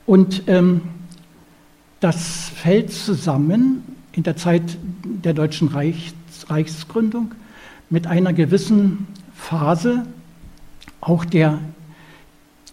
Und 0.07 0.43
ähm, 0.47 0.83
das 2.01 2.51
fällt 2.55 2.93
zusammen 2.93 3.83
in 4.13 4.23
der 4.23 4.37
Zeit 4.37 4.79
der 5.05 5.35
deutschen 5.35 5.69
Reichs 5.69 6.15
Reichsgründung 6.49 7.35
mit 7.91 8.07
einer 8.07 8.33
gewissen 8.33 9.07
Phase 9.35 10.07
auch 11.01 11.25
der 11.25 11.59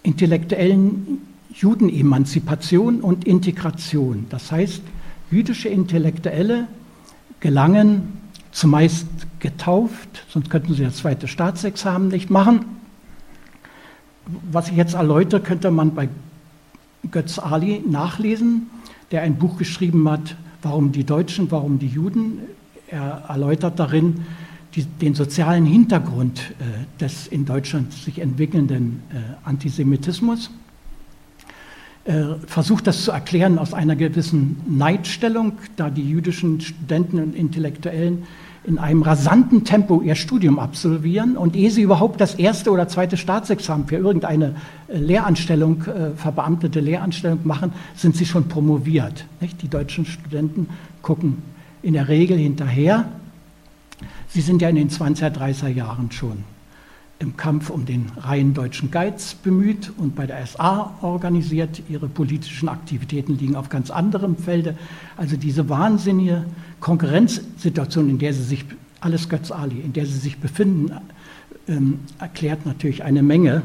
intellektuellen 0.03 1.21
Judenemanzipation 1.53 3.01
und 3.01 3.25
Integration. 3.25 4.27
Das 4.29 4.51
heißt, 4.51 4.81
jüdische 5.31 5.69
Intellektuelle 5.69 6.67
gelangen, 7.45 8.13
zumeist 8.51 9.05
getauft, 9.39 10.25
sonst 10.29 10.49
könnten 10.49 10.73
sie 10.73 10.83
das 10.83 10.97
zweite 10.97 11.27
Staatsexamen 11.27 12.07
nicht 12.07 12.31
machen. 12.31 12.65
Was 14.51 14.69
ich 14.69 14.75
jetzt 14.75 14.95
erläutere, 14.95 15.41
könnte 15.41 15.69
man 15.69 15.93
bei 15.93 16.09
Götz 17.11 17.37
Ali 17.37 17.83
nachlesen, 17.87 18.71
der 19.11 19.21
ein 19.21 19.35
Buch 19.35 19.57
geschrieben 19.57 20.09
hat, 20.09 20.35
Warum 20.65 20.91
die 20.91 21.03
Deutschen, 21.03 21.51
warum 21.51 21.77
die 21.77 21.85
Juden. 21.87 22.39
Er 22.87 23.25
erläutert 23.27 23.77
darin 23.77 24.25
die, 24.73 24.83
den 24.83 25.13
sozialen 25.13 25.63
Hintergrund 25.63 26.39
äh, 26.39 26.99
des 26.99 27.27
in 27.27 27.45
Deutschland 27.45 27.93
sich 27.93 28.17
entwickelnden 28.17 29.03
äh, 29.11 29.47
Antisemitismus. 29.47 30.49
Äh, 32.05 32.35
versucht 32.45 32.85
das 32.85 33.03
zu 33.03 33.11
erklären 33.11 33.57
aus 33.57 33.73
einer 33.73 33.95
gewissen 33.95 34.61
Neidstellung, 34.67 35.53
da 35.75 35.89
die 35.89 36.07
jüdischen 36.07 36.61
Studenten 36.61 37.17
und 37.17 37.35
Intellektuellen 37.35 38.27
in 38.63 38.77
einem 38.77 39.01
rasanten 39.01 39.63
Tempo 39.63 40.03
ihr 40.03 40.13
Studium 40.13 40.59
absolvieren 40.59 41.35
und 41.35 41.55
ehe 41.55 41.71
sie 41.71 41.81
überhaupt 41.81 42.21
das 42.21 42.35
erste 42.35 42.69
oder 42.69 42.87
zweite 42.87 43.17
Staatsexamen 43.17 43.87
für 43.87 43.95
irgendeine 43.95 44.53
äh, 44.87 44.99
Lehranstellung, 44.99 45.83
äh, 45.85 46.11
verbeamtete 46.15 46.79
Lehranstellung 46.79 47.39
machen, 47.43 47.73
sind 47.95 48.15
sie 48.15 48.27
schon 48.27 48.47
promoviert. 48.49 49.25
Die 49.63 49.67
deutschen 49.67 50.05
Studenten 50.05 50.69
gucken 51.01 51.41
in 51.81 51.93
der 51.93 52.07
Regel 52.07 52.37
hinterher. 52.37 53.05
Sie 54.27 54.41
sind 54.41 54.61
ja 54.61 54.69
in 54.69 54.75
den 54.75 54.91
20er, 54.91 55.31
30er 55.31 55.69
Jahren 55.69 56.11
schon 56.11 56.43
im 57.19 57.37
Kampf 57.37 57.69
um 57.69 57.85
den 57.85 58.11
reinen 58.17 58.53
deutschen 58.53 58.91
Geiz 58.91 59.35
bemüht 59.35 59.91
und 59.97 60.15
bei 60.15 60.27
der 60.27 60.45
SA 60.45 60.95
organisiert. 61.01 61.81
Ihre 61.87 62.07
politischen 62.07 62.67
Aktivitäten 62.67 63.37
liegen 63.37 63.55
auf 63.55 63.69
ganz 63.69 63.89
anderem 63.89 64.35
Felde. 64.35 64.77
Also 65.15 65.37
diese 65.37 65.69
wahnsinnige 65.69 66.45
Konkurrenzsituation, 66.81 68.09
in 68.09 68.19
der 68.19 68.33
sie 68.33 68.43
sich, 68.43 68.65
alles 68.99 69.29
Götz 69.29 69.51
Ali, 69.51 69.79
in 69.79 69.93
der 69.93 70.05
sie 70.05 70.17
sich 70.17 70.39
befinden, 70.39 70.91
ähm, 71.67 71.99
erklärt 72.19 72.65
natürlich 72.65 73.03
eine 73.03 73.23
Menge. 73.23 73.61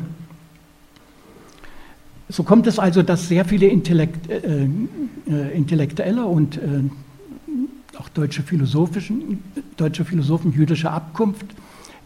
So 2.29 2.45
kommt 2.45 2.69
es 2.69 2.79
also, 2.79 3.03
dass 3.03 3.27
sehr 3.27 3.45
viele 3.45 3.67
Intellekt, 3.67 4.31
äh, 4.31 4.69
äh, 5.29 5.57
Intellektuelle 5.57 6.25
und 6.25 6.57
äh, 6.57 6.85
auch 7.99 8.09
deutsche, 8.11 8.45
deutsche 9.77 10.05
Philosophen 10.05 10.53
jüdischer 10.53 10.93
Abkunft 10.93 11.47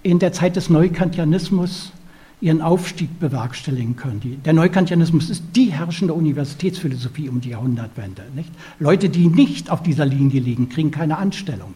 in 0.04 0.20
der 0.20 0.32
Zeit 0.32 0.54
des 0.54 0.70
Neukantianismus 0.70 1.90
ihren 2.40 2.60
Aufstieg 2.60 3.18
bewerkstelligen 3.18 3.96
können. 3.96 4.20
Die, 4.20 4.36
der 4.36 4.52
Neukantianismus 4.52 5.30
ist 5.30 5.42
die 5.56 5.72
herrschende 5.72 6.12
Universitätsphilosophie 6.14 7.28
um 7.28 7.40
die 7.40 7.48
Jahrhundertwende. 7.48 8.22
Nicht? 8.36 8.50
Leute, 8.78 9.08
die 9.08 9.26
nicht 9.28 9.70
auf 9.70 9.82
dieser 9.82 10.04
Linie 10.04 10.40
liegen, 10.40 10.68
kriegen 10.68 10.90
keine 10.90 11.16
Anstellung. 11.16 11.74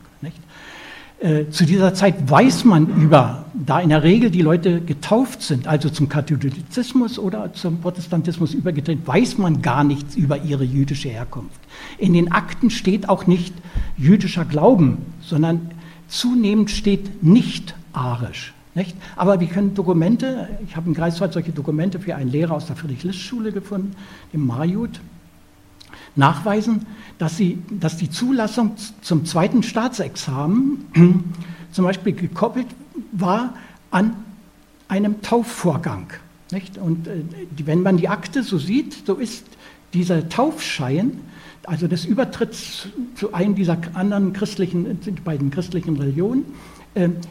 Äh, 1.21 1.51
zu 1.51 1.65
dieser 1.65 1.95
Zeit 1.95 2.31
weiß 2.31 2.65
man 2.65 2.87
über, 3.03 3.47
da 3.55 3.81
in 3.81 3.89
der 3.89 4.05
Regel 4.05 4.31
die 4.31 4.43
Leute 4.43 4.81
getauft 4.81 5.43
sind, 5.43 5.67
also 5.67 5.89
zum 5.89 6.09
Katholizismus 6.09 7.19
oder 7.19 7.53
zum 7.55 7.81
Protestantismus 7.81 8.55
übergetreten, 8.55 9.05
weiß 9.05 9.39
man 9.39 9.61
gar 9.61 9.83
nichts 9.83 10.15
über 10.15 10.45
ihre 10.45 10.63
jüdische 10.63 11.09
Herkunft. 11.09 11.59
In 11.97 12.13
den 12.13 12.31
Akten 12.31 12.71
steht 12.71 13.09
auch 13.09 13.27
nicht 13.27 13.53
jüdischer 13.97 14.45
Glauben, 14.45 14.99
sondern 15.21 15.73
zunehmend 16.07 16.71
steht 16.71 17.25
nicht 17.25 17.75
arisch. 17.99 18.55
Nicht? 18.75 18.97
Aber 19.17 19.41
wir 19.41 19.49
können 19.49 19.75
Dokumente, 19.75 20.49
ich 20.65 20.77
habe 20.77 20.89
in 20.89 20.95
Greifswald 20.95 21.33
solche 21.33 21.53
Dokumente 21.53 21.99
für 21.99 22.15
einen 22.15 22.31
Lehrer 22.31 22.55
aus 22.55 22.67
der 22.67 22.77
Friedrich-List-Schule 22.77 23.51
gefunden, 23.51 23.97
dem 24.33 24.47
Marjut, 24.47 25.01
nachweisen, 26.15 26.87
dass, 27.19 27.37
sie, 27.37 27.63
dass 27.71 27.97
die 27.97 28.11
Zulassung 28.11 28.73
zum 29.03 29.25
zweiten 29.25 29.63
Staatsexamen 29.63 31.25
zum 31.73 31.85
Beispiel 31.85 32.13
gekoppelt 32.13 32.67
war 33.13 33.55
an 33.91 34.15
einem 34.89 35.23
Taufvorgang. 35.23 36.09
Nicht? 36.51 36.79
Und 36.79 37.09
äh, 37.09 37.23
wenn 37.65 37.83
man 37.83 37.97
die 37.97 38.09
Akte 38.09 38.43
so 38.43 38.59
sieht, 38.59 39.07
so 39.07 39.15
ist 39.15 39.45
dieser 39.93 40.29
Taufschein, 40.29 41.21
also 41.65 41.87
des 41.87 42.05
Übertritts 42.05 42.89
zu 43.15 43.35
einem 43.35 43.55
dieser 43.55 43.79
anderen 43.95 44.33
christlichen, 44.33 44.99
beiden 45.25 45.51
christlichen 45.51 45.97
Religionen, 45.97 46.45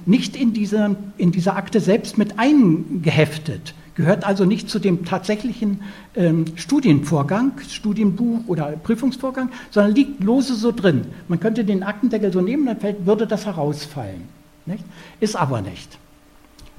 nicht 0.06 0.36
in 0.36 0.54
dieser, 0.54 0.96
in 1.18 1.32
dieser 1.32 1.56
Akte 1.56 1.80
selbst 1.80 2.18
mit 2.18 2.40
eingeheftet, 2.40 3.74
gehört 3.96 4.24
also 4.24 4.46
nicht 4.46 4.70
zu 4.70 4.80
dem 4.80 5.06
tatsächlichen 5.06 5.82
ähm, 6.16 6.46
Studienvorgang, 6.56 7.54
Studienbuch 7.68 8.42
oder 8.48 8.68
Prüfungsvorgang, 8.72 9.50
sondern 9.72 9.96
liegt 9.96 10.24
lose 10.24 10.54
so 10.56 10.72
drin. 10.72 11.02
Man 11.28 11.40
könnte 11.40 11.66
den 11.66 11.84
Aktendeckel 11.84 12.32
so 12.32 12.40
nehmen, 12.40 12.68
dann 12.68 12.80
fällt, 12.80 13.06
würde 13.06 13.26
das 13.26 13.46
herausfallen. 13.48 14.22
Nicht? 14.68 14.84
Ist 15.20 15.36
aber 15.36 15.62
nicht. 15.62 15.98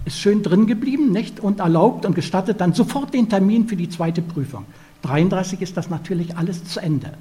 Ist 0.04 0.20
schön 0.20 0.42
drin 0.42 0.66
geblieben 0.66 1.10
nicht? 1.10 1.40
und 1.40 1.58
erlaubt 1.60 2.06
und 2.06 2.14
gestattet 2.14 2.60
dann 2.60 2.72
sofort 2.72 3.12
den 3.12 3.28
Termin 3.28 3.66
für 3.66 3.76
die 3.76 3.88
zweite 3.88 4.22
Prüfung. 4.22 4.64
33 5.02 5.60
ist 5.60 5.76
das 5.76 5.90
natürlich 5.90 6.36
alles 6.36 6.64
zu 6.64 6.80
Ende. 6.80 7.12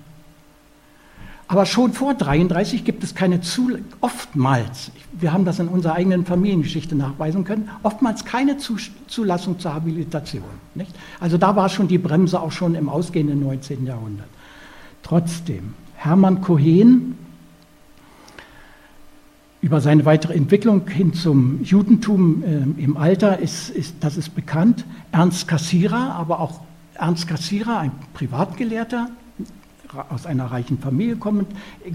Aber 1.48 1.66
schon 1.66 1.94
vor 1.94 2.14
33 2.14 2.84
gibt 2.84 3.04
es 3.04 3.16
keine 3.16 3.40
Zul 3.42 3.84
oftmals, 4.02 4.92
wir 5.14 5.32
haben 5.32 5.46
das 5.46 5.60
in 5.60 5.70
unserer 5.70 5.94
eigenen 5.94 6.26
Familiengeschichte 6.26 6.96
nachweisen 6.96 7.44
können, 7.46 7.70
oftmals 7.84 8.26
keine 8.26 8.58
Zulassung 8.58 9.58
zur 9.60 9.74
Habilitation. 9.74 10.44
Nicht? 10.76 10.94
Also 11.20 11.38
da 11.38 11.56
war 11.56 11.70
schon 11.70 11.88
die 11.88 11.98
Bremse 11.98 12.40
auch 12.42 12.52
schon 12.52 12.76
im 12.76 12.90
ausgehenden 12.90 13.40
19. 13.40 13.86
Jahrhundert. 13.86 14.28
Trotzdem, 15.04 15.74
Hermann 15.96 16.42
Cohen 16.42 17.16
über 19.62 19.82
seine 19.82 20.06
weitere 20.06 20.34
Entwicklung 20.34 20.88
hin 20.88 21.14
zum 21.14 21.64
Judentum 21.64 22.44
äh, 22.44 22.82
im 22.82 22.96
Alter 22.96 23.40
ist, 23.40 23.70
ist, 23.70 23.96
das 24.02 24.18
ist 24.18 24.36
bekannt. 24.36 24.86
Ernst 25.12 25.48
Cassirer, 25.48 26.14
aber 26.16 26.40
auch 26.40 26.62
Ernst 26.94 27.28
Cassirer, 27.28 27.80
ein 27.80 27.92
Privatgelehrter, 28.14 29.10
aus 30.10 30.26
einer 30.26 30.46
reichen 30.46 30.80
Familie 30.80 31.16
kommend, 31.16 31.48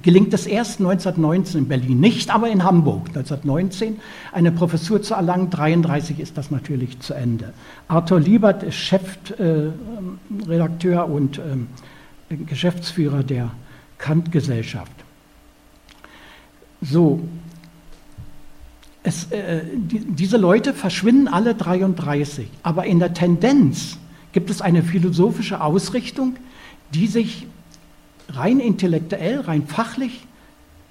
gelingt 0.02 0.32
es 0.34 0.46
erst 0.46 0.80
1919 0.80 1.62
in 1.62 1.68
Berlin, 1.68 2.00
nicht 2.00 2.34
aber 2.34 2.48
in 2.48 2.64
Hamburg 2.64 3.08
1919 3.08 4.00
eine 4.32 4.50
Professur 4.52 5.02
zu 5.02 5.12
erlangen. 5.14 5.46
1933 5.46 6.20
ist 6.20 6.38
das 6.38 6.50
natürlich 6.50 7.00
zu 7.00 7.14
Ende. 7.14 7.52
Arthur 7.88 8.20
Liebert 8.20 8.62
ist 8.62 8.76
Chefredakteur 8.76 11.02
äh, 11.02 11.10
und 11.10 11.38
äh, 11.38 12.36
Geschäftsführer 12.36 13.22
der 13.22 13.50
Kant-Gesellschaft. 13.98 14.92
So, 16.80 17.20
es, 19.02 19.30
äh, 19.30 19.62
die, 19.74 20.00
diese 20.00 20.36
Leute 20.36 20.74
verschwinden 20.74 21.28
alle 21.28 21.54
33, 21.54 22.48
aber 22.62 22.86
in 22.86 22.98
der 22.98 23.14
Tendenz 23.14 23.98
gibt 24.32 24.50
es 24.50 24.62
eine 24.62 24.82
philosophische 24.82 25.60
Ausrichtung, 25.60 26.36
die 26.94 27.06
sich 27.06 27.46
rein 28.34 28.60
intellektuell, 28.60 29.40
rein 29.40 29.66
fachlich 29.66 30.26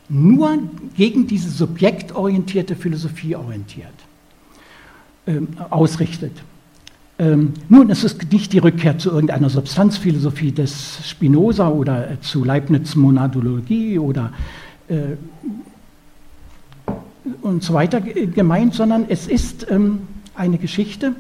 nur 0.10 0.60
gegen 0.96 1.28
diese 1.28 1.50
subjektorientierte 1.50 2.76
Philosophie 2.76 3.36
orientiert, 3.36 3.94
ähm, 5.26 5.48
ausrichtet. 5.70 6.34
Ähm, 7.18 7.54
nun, 7.70 7.90
es 7.90 8.04
ist 8.04 8.32
nicht 8.32 8.52
die 8.52 8.58
Rückkehr 8.58 8.98
zu 8.98 9.12
irgendeiner 9.12 9.50
Substanzphilosophie 9.50 10.52
des 10.52 11.08
Spinoza 11.08 11.70
oder 11.70 12.12
äh, 12.12 12.20
zu 12.20 12.44
Leibniz 12.44 12.96
Monadologie 12.96 14.00
oder 14.00 14.34
äh, 14.88 15.16
und 17.42 17.64
so 17.64 17.74
weiter 17.74 18.02
gemeint, 18.02 18.74
sondern 18.74 19.06
es 19.08 19.28
ist 19.28 19.68
ähm, 19.70 20.00
eine 20.36 20.58
Geschichte, 20.58 21.14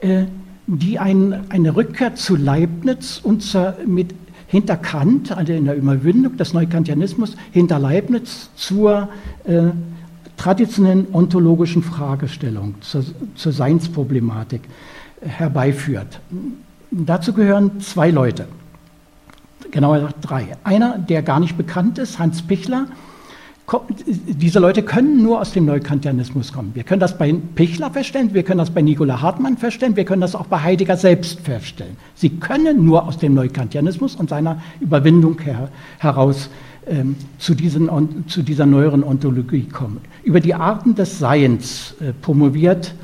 äh, 0.00 0.24
die 0.66 0.98
ein, 0.98 1.48
eine 1.50 1.76
Rückkehr 1.76 2.16
zu 2.16 2.34
Leibniz 2.36 3.20
und 3.22 3.42
zur, 3.42 3.76
mit, 3.86 4.14
hinter 4.46 4.76
Kant, 4.76 5.36
also 5.36 5.52
in 5.52 5.64
der 5.64 5.76
Überwindung 5.76 6.36
des 6.36 6.52
Neukantianismus, 6.52 7.36
hinter 7.52 7.78
Leibniz 7.78 8.50
zur 8.54 9.08
äh, 9.44 9.70
traditionellen 10.36 11.06
ontologischen 11.12 11.82
Fragestellung, 11.82 12.74
zur, 12.80 13.04
zur 13.34 13.52
Seinsproblematik 13.52 14.62
herbeiführt. 15.20 16.20
Dazu 16.90 17.32
gehören 17.32 17.80
zwei 17.80 18.10
Leute, 18.10 18.46
genauer 19.70 19.96
gesagt 19.96 20.16
drei. 20.22 20.56
Einer, 20.62 20.98
der 20.98 21.22
gar 21.22 21.40
nicht 21.40 21.56
bekannt 21.56 21.98
ist, 21.98 22.18
Hans 22.18 22.42
Pichler, 22.42 22.86
diese 24.06 24.60
Leute 24.60 24.82
können 24.84 25.22
nur 25.22 25.40
aus 25.40 25.52
dem 25.52 25.64
Neukantianismus 25.64 26.52
kommen. 26.52 26.70
Wir 26.74 26.84
können 26.84 27.00
das 27.00 27.18
bei 27.18 27.34
Pichler 27.56 27.90
feststellen, 27.90 28.32
wir 28.32 28.44
können 28.44 28.58
das 28.58 28.70
bei 28.70 28.80
Nikola 28.80 29.20
Hartmann 29.20 29.56
feststellen, 29.56 29.96
wir 29.96 30.04
können 30.04 30.20
das 30.20 30.36
auch 30.36 30.46
bei 30.46 30.62
Heidegger 30.62 30.96
selbst 30.96 31.40
feststellen. 31.40 31.96
Sie 32.14 32.30
können 32.30 32.84
nur 32.84 33.06
aus 33.06 33.18
dem 33.18 33.34
Neukantianismus 33.34 34.14
und 34.14 34.30
seiner 34.30 34.62
Überwindung 34.78 35.40
her, 35.40 35.68
heraus 35.98 36.48
ähm, 36.86 37.16
zu, 37.38 37.54
diesen, 37.54 37.90
zu, 38.28 38.44
dieser 38.44 38.66
neueren 38.66 39.02
Ontologie 39.02 39.64
kommen. 39.64 40.00
Über 40.22 40.38
die 40.38 40.54
Arten 40.54 40.94
des 40.94 41.18
Seiens 41.18 41.96
äh, 42.00 42.12
promoviert 42.12 42.94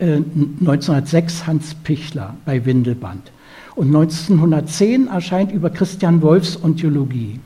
äh, 0.00 0.16
1906 0.16 1.46
Hans 1.46 1.74
Pichler 1.76 2.36
bei 2.44 2.66
Windelband. 2.66 3.32
Und 3.74 3.86
1910 3.86 5.06
erscheint 5.06 5.52
über 5.52 5.70
Christian 5.70 6.20
Wolfs 6.20 6.62
Ontologie. 6.62 7.40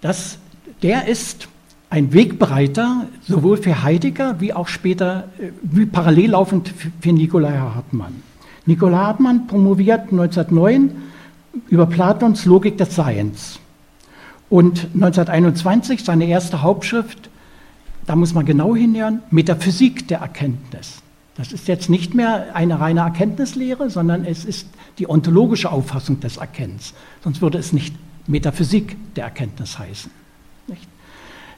Das 0.00 0.38
der 0.82 1.08
ist 1.08 1.48
ein 1.90 2.12
Wegbereiter 2.12 3.06
sowohl 3.22 3.56
für 3.56 3.82
Heidegger 3.82 4.40
wie 4.40 4.52
auch 4.52 4.68
später 4.68 5.28
äh, 5.38 5.50
wie 5.62 5.86
parallel 5.86 6.30
laufend 6.30 6.72
für 7.00 7.12
Nikolai 7.12 7.56
Hartmann. 7.56 8.22
Nikolai 8.66 8.96
Hartmann 8.96 9.46
promoviert 9.46 10.10
1909 10.10 10.90
über 11.68 11.86
Platons 11.86 12.44
Logik 12.44 12.76
des 12.78 12.94
Seiens. 12.94 13.60
Und 14.48 14.88
1921 14.94 16.04
seine 16.04 16.26
erste 16.26 16.62
Hauptschrift, 16.62 17.30
da 18.06 18.14
muss 18.16 18.34
man 18.34 18.44
genau 18.44 18.76
hinhören, 18.76 19.22
Metaphysik 19.30 20.06
der 20.08 20.18
Erkenntnis. 20.18 21.02
Das 21.36 21.52
ist 21.52 21.68
jetzt 21.68 21.90
nicht 21.90 22.14
mehr 22.14 22.54
eine 22.54 22.80
reine 22.80 23.00
Erkenntnislehre, 23.00 23.90
sondern 23.90 24.24
es 24.24 24.44
ist 24.44 24.68
die 24.98 25.08
ontologische 25.08 25.70
Auffassung 25.70 26.20
des 26.20 26.38
Erkennens. 26.38 26.94
Sonst 27.22 27.42
würde 27.42 27.58
es 27.58 27.72
nicht 27.72 27.94
Metaphysik 28.26 28.96
der 29.14 29.24
Erkenntnis 29.24 29.78
heißen. 29.78 30.10
Nicht? 30.68 30.88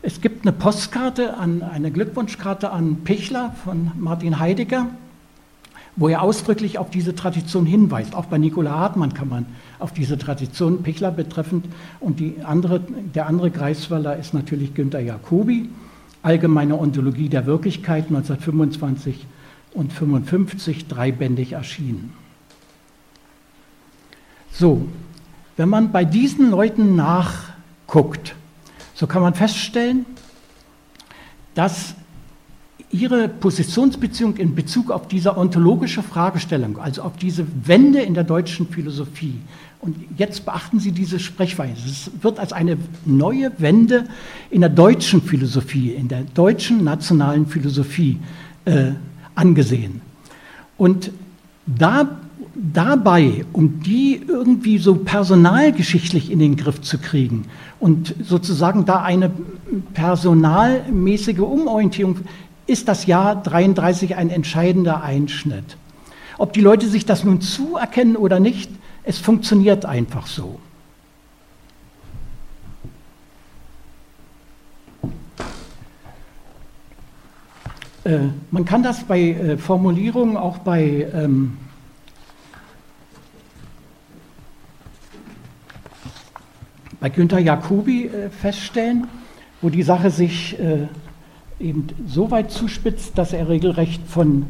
Es 0.01 0.21
gibt 0.21 0.47
eine 0.47 0.53
Postkarte, 0.53 1.37
an, 1.37 1.62
eine 1.62 1.90
Glückwunschkarte 1.90 2.71
an 2.71 2.99
Pichler 3.05 3.55
von 3.64 3.90
Martin 3.99 4.38
Heidegger, 4.38 4.87
wo 5.97 6.09
er 6.09 6.23
ausdrücklich 6.23 6.79
auf 6.79 6.90
diese 6.90 7.16
Tradition 7.16 7.66
hinweist. 7.66 8.14
Auch 8.14 8.27
bei 8.27 8.38
Nikola 8.38 8.71
Hartmann 8.71 9.14
kann 9.14 9.29
man 9.29 9.47
auf 9.81 9.92
diese 9.92 10.16
Tradition 10.16 10.85
Pichler 10.85 11.11
betreffend. 11.11 11.66
Und 11.99 12.23
andere, 12.44 12.81
der 12.81 13.27
andere 13.27 13.51
Greifswaller 13.51 14.16
ist 14.16 14.35
natürlich 14.35 14.75
Günter 14.75 15.01
Jacobi, 15.01 15.68
Allgemeine 16.23 16.79
Ontologie 16.79 17.29
der 17.29 17.47
Wirklichkeit 17.47 18.07
1925 18.07 19.27
und 19.73 19.90
1955 19.90 20.88
dreibändig 20.88 21.53
erschienen. 21.53 22.12
So, 24.53 24.88
wenn 25.57 25.68
man 25.68 25.92
bei 25.92 26.05
diesen 26.05 26.51
Leuten 26.51 26.97
nachguckt, 26.97 28.35
so 28.99 29.07
kann 29.07 29.23
man 29.23 29.33
feststellen, 29.33 30.05
dass 31.55 31.95
ihre 32.91 33.29
Positionsbeziehung 33.29 34.37
in 34.39 34.57
Bezug 34.57 34.91
auf 34.91 35.07
diese 35.07 35.37
ontologische 35.37 36.03
Fragestellung, 36.03 36.79
also 36.79 37.03
auf 37.03 37.17
diese 37.17 37.47
Wende 37.65 38.01
in 38.01 38.15
der 38.15 38.25
deutschen 38.25 38.67
Philosophie, 38.67 39.39
und 39.81 39.97
jetzt 40.17 40.45
beachten 40.45 40.81
Sie 40.81 40.91
diese 40.91 41.21
Sprechweise, 41.21 41.81
es 41.87 42.11
wird 42.21 42.41
als 42.41 42.53
eine 42.53 42.77
neue 43.05 43.53
Wende 43.59 44.09
in 44.51 44.63
der 44.63 44.71
deutschen 44.71 45.23
Philosophie, 45.23 45.93
in 45.93 46.09
der 46.09 46.25
deutschen 46.35 46.83
nationalen 46.83 47.47
Philosophie 47.47 48.19
äh, 48.65 48.91
angesehen. 49.37 50.01
Und 50.77 51.13
da 51.67 52.19
dabei, 52.59 53.44
um 53.53 53.81
die 53.81 54.21
irgendwie 54.27 54.79
so 54.79 54.97
personalgeschichtlich 54.97 56.31
in 56.31 56.40
den 56.40 56.57
Griff 56.57 56.81
zu 56.81 56.99
kriegen 56.99 57.44
und 57.79 58.14
sozusagen 58.21 58.85
da 58.85 59.03
eine 59.03 59.31
personalmäßige 59.94 61.38
Umorientierung, 61.38 62.18
ist 62.66 62.88
das 62.88 63.07
Jahr 63.07 63.40
33 63.42 64.16
ein 64.16 64.31
entscheidender 64.31 65.03
Einschnitt. 65.03 65.77
Ob 66.37 66.53
die 66.53 66.61
Leute 66.61 66.88
sich 66.88 67.07
das 67.07 67.25
nun 67.25 67.40
zuerkennen 67.40 68.16
oder 68.16 68.40
nicht, 68.40 68.71
es 69.05 69.18
funktioniert 69.18 69.85
einfach 69.87 70.27
so. 70.27 70.61
Äh, 78.05 78.29
man 78.51 78.64
kann 78.64 78.83
das 78.83 79.05
bei 79.05 79.21
äh, 79.21 79.59
Formulierungen 79.59 80.37
auch 80.37 80.59
bei 80.59 81.09
ähm, 81.12 81.57
bei 87.01 87.09
Günter 87.09 87.39
Jacobi 87.39 88.07
äh, 88.07 88.31
feststellen, 88.31 89.07
wo 89.61 89.71
die 89.71 89.83
Sache 89.83 90.11
sich 90.11 90.59
äh, 90.59 90.87
eben 91.61 91.87
so 92.07 92.31
weit 92.31 92.51
zuspitzt, 92.51 93.17
dass 93.19 93.33
er 93.33 93.49
regelrecht 93.49 94.03
von 94.07 94.47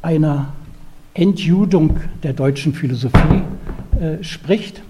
einer 0.00 0.52
Entjudung 1.14 2.00
der 2.22 2.32
deutschen 2.32 2.74
Philosophie 2.74 3.42
äh, 4.00 4.22
spricht. 4.22 4.82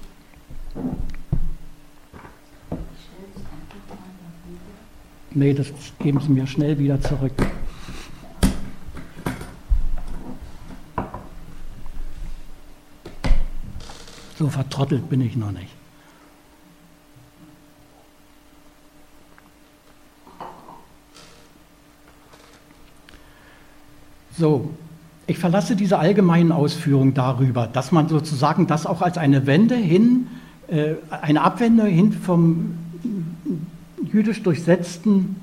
Nee, 5.35 5.55
das 5.55 5.73
geben 5.99 6.21
Sie 6.21 6.31
mir 6.31 6.47
schnell 6.47 6.79
wieder 6.79 7.01
zurück. 7.01 7.33
So 14.39 14.49
vertrottelt 14.49 15.09
bin 15.09 15.21
ich 15.23 15.37
noch 15.37 15.53
nicht. 15.53 15.82
So, 24.38 24.71
ich 25.27 25.38
verlasse 25.38 25.77
diese 25.77 25.99
allgemeinen 25.99 26.53
Ausführungen 26.53 27.14
darüber, 27.14 27.66
dass 27.66 27.92
man 27.92 28.09
sozusagen 28.09 28.66
das 28.66 28.87
auch 28.87 29.03
als 29.03 29.18
eine 29.18 29.47
Wende 29.47 29.77
hin, 29.77 30.27
äh, 30.68 30.95
eine 31.11 31.42
Abwende 31.42 31.85
hin 31.85 32.12
vom 32.12 32.75
jüdisch 34.12 34.42
durchsetzten 34.42 35.37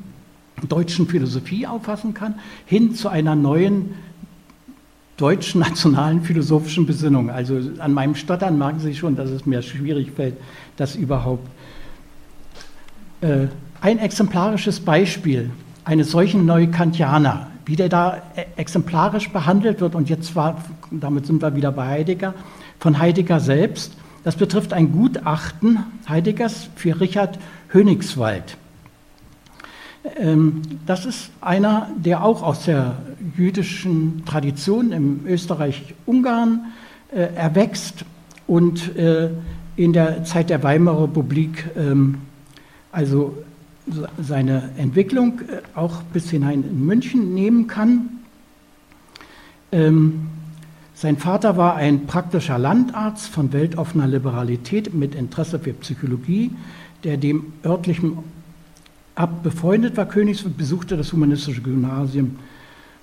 deutschen 0.68 1.08
Philosophie 1.08 1.66
auffassen 1.66 2.14
kann, 2.14 2.36
hin 2.66 2.94
zu 2.94 3.10
einer 3.10 3.36
neuen 3.36 3.94
deutschen 5.18 5.62
nationalen 5.62 6.22
philosophischen 6.22 6.86
Besinnung. 6.86 7.30
Also 7.30 7.60
an 7.80 7.94
meinem 7.94 8.16
Stottern 8.16 8.58
merken 8.58 8.80
Sie 8.80 8.96
schon, 8.96 9.16
dass 9.16 9.30
es 9.30 9.46
mir 9.46 9.62
schwierig 9.62 10.12
fällt, 10.12 10.36
das 10.78 10.96
überhaupt. 10.96 11.48
Äh, 13.22 13.48
ein 13.82 14.00
exemplarisches 14.00 14.80
Beispiel 14.80 15.52
eines 15.86 16.12
solchen 16.12 16.46
Neukantianer 16.46 17.48
wie 17.70 17.76
der 17.76 17.88
da 17.88 18.24
e- 18.36 18.46
exemplarisch 18.58 19.30
behandelt 19.30 19.80
wird, 19.80 19.94
und 19.94 20.10
jetzt 20.10 20.36
war, 20.36 20.58
damit 20.90 21.28
sind 21.28 21.40
wir 21.42 21.56
wieder 21.56 21.72
bei 21.72 21.86
Heidegger, 21.86 22.34
von 22.80 22.98
Heidegger 22.98 23.40
selbst. 23.40 23.96
Das 24.24 24.36
betrifft 24.36 24.74
ein 24.74 24.92
Gutachten 24.92 25.80
Heideggers 26.08 26.70
für 26.76 27.00
Richard 27.00 27.38
Hönigswald. 27.72 28.58
Ähm, 30.18 30.64
das 30.88 31.06
ist 31.06 31.30
einer, 31.42 31.90
der 31.96 32.24
auch 32.24 32.42
aus 32.42 32.66
der 32.66 32.98
jüdischen 33.38 34.24
Tradition 34.26 34.92
im 34.92 35.28
Österreich-Ungarn 35.28 36.66
äh, 37.12 37.36
erwächst 37.36 38.04
und 38.48 38.96
äh, 38.98 39.30
in 39.76 39.94
der 39.94 40.24
Zeit 40.24 40.50
der 40.50 40.64
Weimarer 40.64 41.04
Republik 41.04 41.70
ähm, 41.78 42.22
also 42.92 43.38
seine 44.22 44.70
Entwicklung 44.78 45.40
äh, 45.42 45.62
auch 45.76 46.02
bis 46.14 46.30
hinein 46.30 46.64
in 46.64 46.86
München 46.86 47.34
nehmen 47.34 47.68
kann. 47.68 48.10
Ähm, 49.72 50.28
sein 50.94 51.18
Vater 51.18 51.56
war 51.56 51.76
ein 51.76 52.08
praktischer 52.08 52.58
Landarzt 52.58 53.30
von 53.30 53.54
weltoffener 53.54 54.08
Liberalität 54.08 54.94
mit 54.94 55.16
Interesse 55.16 55.60
für 55.60 55.74
Psychologie, 55.74 56.52
der 57.04 57.18
dem 57.18 57.54
örtlichen 57.64 58.18
Abt 59.16 59.44
befreundet 59.44 59.96
war. 59.96 60.06
Königs 60.08 60.44
besuchte 60.44 60.98
das 60.98 61.14
humanistische 61.14 61.62
Gymnasium 61.62 62.36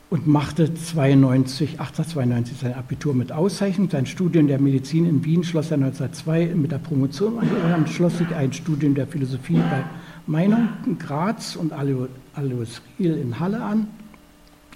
und 0.09 0.27
machte 0.27 0.73
92, 0.75 1.81
1892 1.81 2.59
sein 2.59 2.75
Abitur 2.75 3.15
mit 3.15 3.33
Auszeichnung. 3.33 3.91
Sein 3.91 4.07
Studium 4.07 4.47
der 4.47 4.61
Medizin 4.61 5.07
in 5.07 5.25
Wien 5.25 5.43
schloss 5.43 5.71
er 5.71 5.79
1902 5.79 6.55
mit 6.55 6.73
der 6.73 6.79
Promotion 6.79 7.39
an. 7.39 7.49
Dann 7.63 7.87
schloss 7.87 8.19
sich 8.19 8.35
ein 8.35 8.53
Studium 8.53 8.95
der 8.95 9.07
Philosophie 9.07 9.57
bei 9.57 9.85
Meinung 10.27 10.69
Graz 10.99 11.55
und 11.55 11.73
Alois 11.73 12.81
Riel 12.99 13.17
in 13.17 13.39
Halle 13.39 13.63
an, 13.63 13.87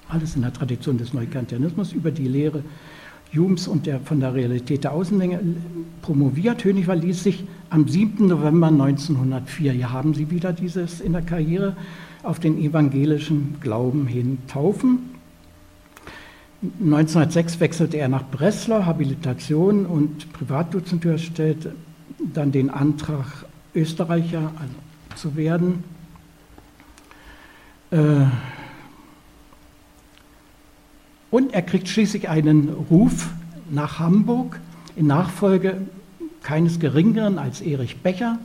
alles 0.08 0.36
in 0.36 0.42
der 0.42 0.52
Tradition 0.52 0.96
des 0.96 1.12
Neukantianismus, 1.12 1.92
über 1.92 2.10
die 2.10 2.28
Lehre 2.28 2.62
Humes 3.34 3.68
und 3.68 3.86
der, 3.86 4.00
von 4.00 4.20
der 4.20 4.34
Realität 4.34 4.84
der 4.84 4.92
Außenlänge 4.92 5.40
promoviert. 6.02 6.64
Hönigwald 6.64 7.02
ließ 7.02 7.22
sich 7.22 7.44
am 7.68 7.86
7. 7.86 8.26
November 8.26 8.68
1904, 8.68 9.72
hier 9.72 9.92
haben 9.92 10.14
Sie 10.14 10.30
wieder 10.30 10.52
dieses 10.52 11.00
in 11.00 11.12
der 11.12 11.22
Karriere, 11.22 11.76
auf 12.22 12.38
den 12.38 12.58
evangelischen 12.58 13.56
Glauben 13.60 14.06
hin 14.06 14.38
taufen. 14.46 15.10
1906 16.62 17.58
wechselte 17.60 17.96
er 17.96 18.08
nach 18.08 18.24
Breslau, 18.30 18.84
Habilitation 18.84 19.86
und 19.86 20.32
Privatdozentur 20.32 21.16
stellte 21.18 21.74
dann 22.34 22.52
den 22.52 22.68
Antrag, 22.68 23.46
Österreicher 23.74 24.52
zu 25.16 25.36
werden. 25.36 25.84
Äh, 27.90 28.26
und 31.30 31.54
er 31.54 31.62
kriegt 31.62 31.88
schließlich 31.88 32.28
einen 32.28 32.68
Ruf 32.68 33.30
nach 33.70 33.98
Hamburg 33.98 34.60
in 34.96 35.06
Nachfolge 35.06 35.82
keines 36.42 36.80
Geringeren 36.80 37.38
als 37.38 37.60
Erich 37.60 37.98
Becher 37.98 38.38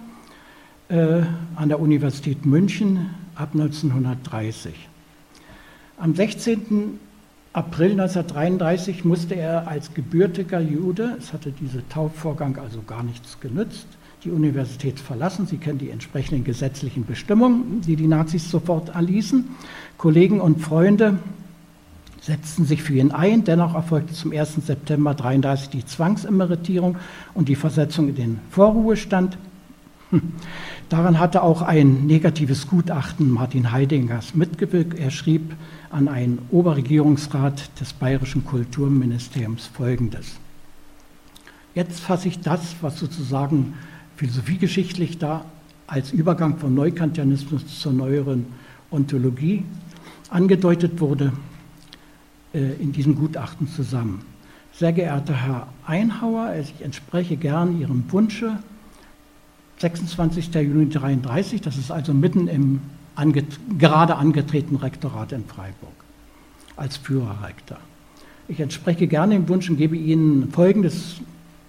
äh, 0.90 1.22
an 1.56 1.70
der 1.70 1.80
Universität 1.80 2.46
München 2.46 3.10
ab 3.36 3.50
1930. 3.54 4.74
Am 5.98 6.14
16. 6.14 7.00
April 7.54 7.92
1933 7.92 9.06
musste 9.06 9.36
er 9.36 9.68
als 9.68 9.94
gebürtiger 9.94 10.60
Jude, 10.60 11.16
es 11.18 11.32
hatte 11.32 11.52
dieser 11.52 11.88
Taufvorgang 11.88 12.58
also 12.58 12.82
gar 12.82 13.02
nichts 13.02 13.40
genützt, 13.40 13.88
die 14.26 14.32
Universität 14.32 15.00
verlassen. 15.00 15.46
Sie 15.48 15.58
kennen 15.58 15.78
die 15.78 15.92
entsprechenden 15.92 16.44
gesetzlichen 16.44 17.06
Bestimmungen, 17.06 17.82
die 17.82 17.96
die 17.96 18.08
Nazis 18.08 18.50
sofort 18.50 18.90
erließen. 18.90 19.46
Kollegen 19.98 20.42
und 20.42 20.62
Freunde 20.62 21.20
setzten 22.22 22.66
sich 22.66 22.82
für 22.82 22.96
ihn 22.96 23.12
ein. 23.12 23.44
Dennoch 23.44 23.76
erfolgte 23.76 24.14
zum 24.14 24.32
1. 24.32 24.56
September 24.66 25.12
1933 25.12 25.70
die 25.70 25.86
Zwangsemeritierung 25.86 26.98
und 27.36 27.48
die 27.48 27.56
Versetzung 27.56 28.10
in 28.10 28.16
den 28.16 28.40
Vorruhestand. 28.50 29.38
Hm. 30.10 30.34
Daran 30.90 31.20
hatte 31.20 31.44
auch 31.44 31.62
ein 31.62 32.08
negatives 32.08 32.68
Gutachten 32.68 33.30
Martin 33.30 33.72
Heidingers 33.72 34.34
mitgewirkt. 34.34 34.98
Er 34.98 35.12
schrieb 35.12 35.54
an 35.92 36.08
einen 36.08 36.40
Oberregierungsrat 36.52 37.80
des 37.80 37.94
Bayerischen 37.94 38.44
Kulturministeriums 38.46 39.68
Folgendes. 39.68 40.40
Jetzt 41.76 42.00
fasse 42.00 42.30
ich 42.30 42.40
das, 42.40 42.76
was 42.82 42.98
sozusagen 42.98 43.74
philosophiegeschichtlich 44.16 45.18
da 45.18 45.46
als 45.88 46.12
Übergang 46.12 46.58
vom 46.58 46.74
Neukantianismus 46.74 47.80
zur 47.80 47.94
neueren 47.94 48.46
Ontologie 48.92 49.64
angedeutet 50.30 51.00
wurde, 51.00 51.32
äh, 52.54 52.74
in 52.82 52.92
diesem 52.92 53.16
Gutachten 53.16 53.68
zusammen. 53.68 54.24
Sehr 54.74 54.94
geehrter 54.94 55.34
Herr 55.34 55.68
Einhauer, 55.86 56.56
ich 56.60 56.84
entspreche 56.84 57.38
gern 57.38 57.80
Ihrem 57.80 58.04
Wunsche, 58.12 58.58
26. 59.80 60.48
Juni 60.56 60.86
1933, 60.86 61.62
das 61.62 61.78
ist 61.78 61.92
also 61.92 62.14
mitten 62.14 62.48
im 62.48 62.82
ange 63.16 63.44
gerade 63.78 64.16
angetretenen 64.16 64.82
Rektorat 64.82 65.32
in 65.32 65.46
Freiburg 65.46 65.94
als 66.76 66.98
Führerrektor. 66.98 67.78
Ich 68.48 68.60
entspreche 68.60 69.08
gerne 69.08 69.36
dem 69.36 69.48
Wunsch 69.50 69.70
und 69.70 69.78
gebe 69.78 69.96
Ihnen 69.96 70.52
folgendes 70.52 71.16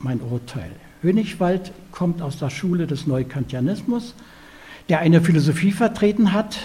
mein 0.01 0.21
Urteil. 0.21 0.71
Hönigwald 1.07 1.71
kommt 1.93 2.21
aus 2.21 2.37
der 2.37 2.51
Schule 2.51 2.89
des 2.89 3.07
Neukantianismus, 3.07 4.15
der 4.89 4.99
eine 4.99 5.21
Philosophie 5.21 5.71
vertreten 5.71 6.33
hat, 6.33 6.59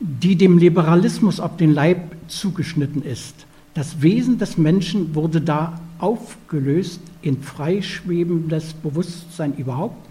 die 0.00 0.34
dem 0.34 0.58
Liberalismus 0.58 1.38
auf 1.38 1.56
den 1.56 1.72
Leib 1.72 2.00
zugeschnitten 2.26 3.04
ist. 3.04 3.46
Das 3.74 4.02
Wesen 4.02 4.38
des 4.38 4.58
Menschen 4.58 5.14
wurde 5.14 5.40
da 5.40 5.80
aufgelöst 6.00 7.00
in 7.22 7.40
freischwebendes 7.40 8.74
Bewusstsein 8.74 9.54
überhaupt 9.54 10.04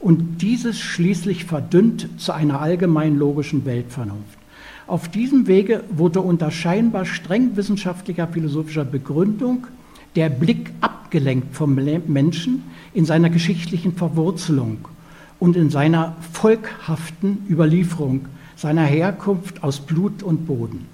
und 0.00 0.40
dieses 0.40 0.80
schließlich 0.80 1.44
verdünnt 1.44 2.08
zu 2.16 2.32
einer 2.32 2.62
allgemein 2.62 3.18
logischen 3.18 3.66
Weltvernunft. 3.66 4.38
Auf 4.86 5.08
diesem 5.08 5.46
Wege 5.46 5.84
wurde 5.90 6.22
unter 6.22 6.50
scheinbar 6.50 7.04
streng 7.04 7.56
wissenschaftlicher 7.56 8.26
philosophischer 8.26 8.86
Begründung 8.86 9.66
der 10.16 10.28
Blick 10.28 10.72
abgelenkt 10.80 11.54
vom 11.54 11.74
Menschen 11.74 12.62
in 12.94 13.04
seiner 13.04 13.30
geschichtlichen 13.30 13.94
Verwurzelung 13.94 14.88
und 15.38 15.56
in 15.56 15.70
seiner 15.70 16.16
volkhaften 16.32 17.46
Überlieferung 17.48 18.26
seiner 18.56 18.84
Herkunft 18.84 19.62
aus 19.62 19.80
Blut 19.80 20.22
und 20.22 20.46
Boden. 20.46 20.86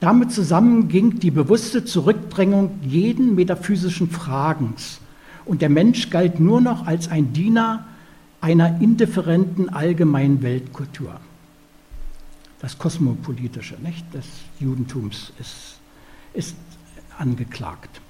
Damit 0.00 0.32
zusammen 0.32 0.88
ging 0.88 1.20
die 1.20 1.30
bewusste 1.30 1.84
Zurückdrängung 1.84 2.78
jeden 2.82 3.34
metaphysischen 3.34 4.10
Fragens 4.10 5.00
und 5.44 5.62
der 5.62 5.70
Mensch 5.70 6.10
galt 6.10 6.40
nur 6.40 6.60
noch 6.60 6.86
als 6.86 7.08
ein 7.08 7.32
Diener 7.32 7.86
einer 8.40 8.80
indifferenten 8.80 9.68
allgemeinen 9.70 10.42
Weltkultur. 10.42 11.18
Das 12.60 12.76
Kosmopolitische 12.78 13.76
nicht, 13.82 14.12
des 14.12 14.26
Judentums 14.58 15.32
ist, 15.38 15.78
ist 16.34 16.56
angeklagt, 17.18 18.00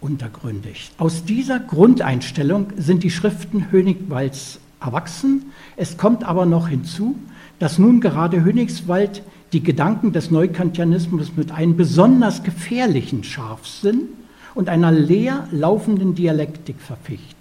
untergründig. 0.00 0.90
Aus 0.98 1.24
dieser 1.24 1.60
Grundeinstellung 1.60 2.72
sind 2.76 3.02
die 3.02 3.10
Schriften 3.10 3.70
Hönigwalds 3.70 4.60
erwachsen. 4.80 5.52
Es 5.76 5.96
kommt 5.96 6.24
aber 6.24 6.46
noch 6.46 6.68
hinzu, 6.68 7.16
dass 7.58 7.78
nun 7.78 8.00
gerade 8.00 8.42
Hönigswald 8.42 9.22
die 9.52 9.62
Gedanken 9.62 10.12
des 10.12 10.30
Neukantianismus 10.30 11.36
mit 11.36 11.52
einem 11.52 11.76
besonders 11.76 12.42
gefährlichen 12.42 13.24
Scharfsinn 13.24 14.08
und 14.54 14.68
einer 14.68 14.92
leer 14.92 15.46
laufenden 15.50 16.14
Dialektik 16.14 16.80
verficht. 16.80 17.36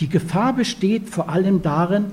Die 0.00 0.08
Gefahr 0.08 0.52
besteht 0.52 1.08
vor 1.08 1.28
allem 1.28 1.62
darin, 1.62 2.06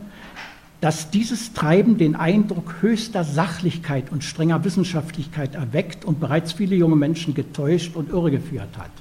dass 0.81 1.09
dieses 1.09 1.53
Treiben 1.53 1.97
den 1.97 2.15
Eindruck 2.15 2.75
höchster 2.81 3.23
Sachlichkeit 3.23 4.11
und 4.11 4.23
strenger 4.23 4.63
Wissenschaftlichkeit 4.63 5.55
erweckt 5.55 6.05
und 6.05 6.19
bereits 6.19 6.53
viele 6.53 6.75
junge 6.75 6.95
Menschen 6.95 7.33
getäuscht 7.33 7.95
und 7.95 8.09
irregeführt 8.09 8.77
hat. 8.77 8.91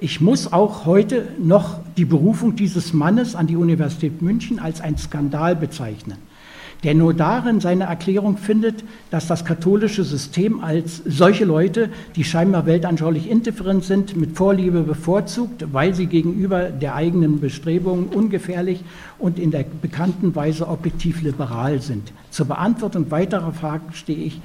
Ich 0.00 0.20
muss 0.20 0.52
auch 0.52 0.86
heute 0.86 1.26
noch 1.38 1.80
die 1.96 2.04
Berufung 2.04 2.54
dieses 2.54 2.92
Mannes 2.92 3.34
an 3.34 3.46
die 3.46 3.56
Universität 3.56 4.22
München 4.22 4.58
als 4.58 4.80
ein 4.80 4.96
Skandal 4.96 5.56
bezeichnen 5.56 6.18
der 6.84 6.94
nur 6.94 7.14
darin 7.14 7.60
seine 7.60 7.84
Erklärung 7.84 8.36
findet, 8.36 8.84
dass 9.10 9.26
das 9.26 9.44
katholische 9.44 10.04
System 10.04 10.62
als 10.62 11.02
solche 11.04 11.44
Leute, 11.44 11.90
die 12.14 12.24
scheinbar 12.24 12.66
weltanschaulich 12.66 13.28
indifferent 13.28 13.84
sind, 13.84 14.16
mit 14.16 14.36
Vorliebe 14.36 14.82
bevorzugt, 14.82 15.72
weil 15.72 15.94
sie 15.94 16.06
gegenüber 16.06 16.70
der 16.70 16.94
eigenen 16.94 17.40
Bestrebungen 17.40 18.06
ungefährlich 18.06 18.84
und 19.18 19.38
in 19.38 19.50
der 19.50 19.64
bekannten 19.64 20.34
Weise 20.34 20.68
objektiv 20.68 21.22
liberal 21.22 21.80
sind. 21.80 22.12
Zur 22.30 22.46
Beantwortung 22.46 23.10
weiterer 23.10 23.52
Fragen 23.52 23.92
stehe 23.92 24.24
ich 24.24 24.40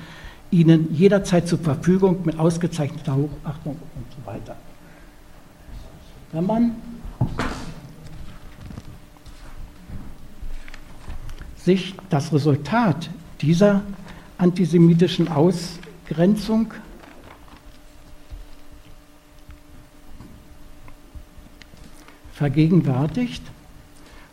Ihnen 0.49 0.93
jederzeit 0.93 1.47
zur 1.47 1.57
Verfügung 1.57 2.19
mit 2.25 2.37
ausgezeichneter 2.37 3.15
Hochachtung 3.15 3.73
und 3.73 4.05
so 4.11 4.31
weiter. 4.31 4.55
Wenn 6.33 6.47
man 6.47 6.75
sich 11.57 11.93
das 12.09 12.33
Resultat 12.33 13.11
dieser 13.39 13.83
antisemitischen 14.39 15.27
Ausgrenzung 15.27 16.73
vergegenwärtigt 22.33 23.43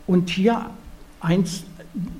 und 0.07 0.31
hier 0.31 0.71
eins, 1.19 1.65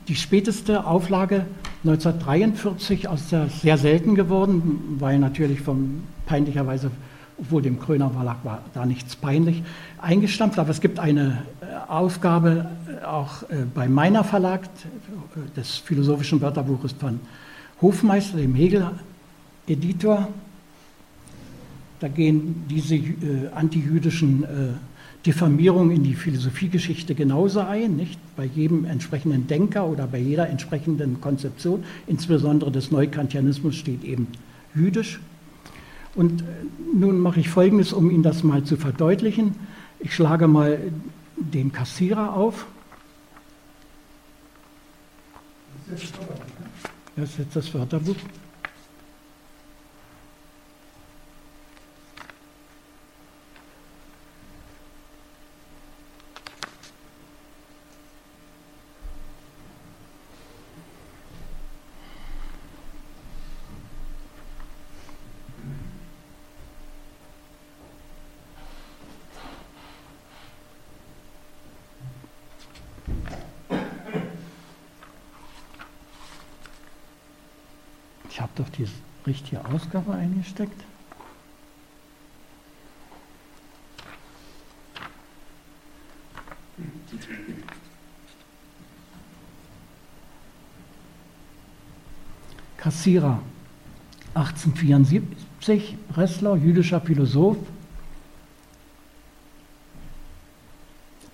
die 0.07 0.15
späteste 0.15 0.85
Auflage 0.85 1.47
1943 1.83 3.07
aus 3.07 3.29
der 3.29 3.49
sehr 3.49 3.79
selten 3.79 4.13
geworden, 4.13 4.97
weil 4.99 5.17
natürlich 5.17 5.61
vom 5.61 6.03
peinlicherweise 6.27 6.91
obwohl 7.41 7.61
dem 7.61 7.79
Kröner 7.79 8.09
Verlag 8.11 8.37
war 8.43 8.63
da 8.73 8.85
nichts 8.85 9.15
peinlich, 9.15 9.63
eingestampft. 9.99 10.59
Aber 10.59 10.69
es 10.69 10.79
gibt 10.79 10.99
eine 10.99 11.43
äh, 11.61 11.91
Aufgabe 11.91 12.67
äh, 12.87 13.03
auch 13.03 13.43
äh, 13.43 13.65
bei 13.73 13.89
meiner 13.89 14.23
Verlag 14.23 14.69
des 15.55 15.77
philosophischen 15.77 16.39
Wörterbuches 16.41 16.93
von 16.93 17.19
Hofmeister, 17.81 18.37
dem 18.37 18.53
Hegel-Editor. 18.53 20.27
Da 21.99 22.07
gehen 22.07 22.65
diese 22.67 22.99
antijüdischen 23.53 24.45
Diffamierungen 25.23 25.95
in 25.95 26.03
die 26.03 26.15
Philosophiegeschichte 26.15 27.13
genauso 27.13 27.59
ein, 27.59 27.95
nicht? 27.95 28.19
Bei 28.35 28.45
jedem 28.45 28.85
entsprechenden 28.85 29.45
Denker 29.45 29.85
oder 29.87 30.07
bei 30.07 30.17
jeder 30.17 30.49
entsprechenden 30.49 31.21
Konzeption, 31.21 31.83
insbesondere 32.07 32.71
des 32.71 32.89
Neukantianismus, 32.89 33.75
steht 33.75 34.03
eben 34.03 34.27
jüdisch 34.73 35.19
und 36.15 36.41
äh, 36.41 36.45
nun 36.93 37.19
mache 37.19 37.39
ich 37.39 37.49
Folgendes, 37.49 37.93
um 37.93 38.11
Ihnen 38.11 38.23
das 38.23 38.43
mal 38.43 38.63
zu 38.63 38.77
verdeutlichen. 38.77 39.55
Ich 39.99 40.13
schlage 40.13 40.47
mal 40.47 40.79
den 41.37 41.71
Kassierer 41.71 42.33
auf. 42.33 42.65
Das 47.15 47.29
ist 47.29 47.39
jetzt 47.39 47.55
das 47.55 47.73
Wörterbuch. 47.73 48.15
Ich 78.31 78.39
habe 78.39 78.53
doch 78.55 78.69
die 78.69 78.87
richtige 79.27 79.60
Ausgabe 79.71 80.13
eingesteckt. 80.13 80.83
Kassierer, 92.77 93.39
1874, 94.33 95.97
Breslau, 96.09 96.55
jüdischer 96.55 96.99
Philosoph. 96.99 97.57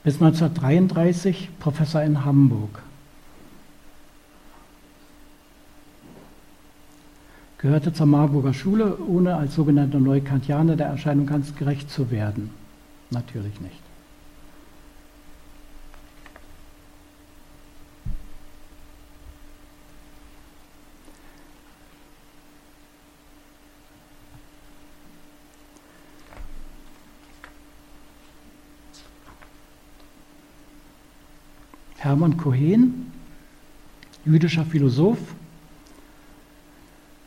Bis 0.04 0.16
1933 0.16 1.50
Professor 1.60 2.02
in 2.04 2.26
Hamburg. 2.26 2.82
Gehörte 7.58 7.92
zur 7.92 8.06
Marburger 8.06 8.54
Schule, 8.54 8.98
ohne 9.00 9.36
als 9.36 9.56
sogenannter 9.56 10.00
Neukantianer 10.00 10.76
der 10.76 10.88
Erscheinung 10.88 11.26
ganz 11.26 11.56
gerecht 11.56 11.90
zu 11.90 12.12
werden. 12.12 12.52
Natürlich 13.10 13.60
nicht. 13.62 13.82
Hermann 31.98 32.38
Cohen, 32.38 33.12
jüdischer 34.24 34.64
Philosoph, 34.64 35.18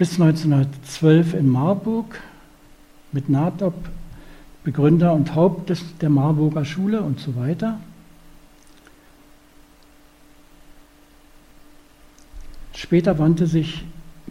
bis 0.01 0.19
1912 0.19 1.35
in 1.35 1.47
Marburg 1.47 2.19
mit 3.13 3.29
Natop, 3.29 3.75
Begründer 4.65 5.13
und 5.13 5.35
Haupt 5.35 5.69
des, 5.69 5.85
der 5.99 6.09
Marburger 6.09 6.65
Schule 6.65 7.03
und 7.03 7.21
so 7.21 7.37
weiter. 7.37 7.79
Später 12.73 13.19
wandte 13.19 13.47
sich 13.47 13.85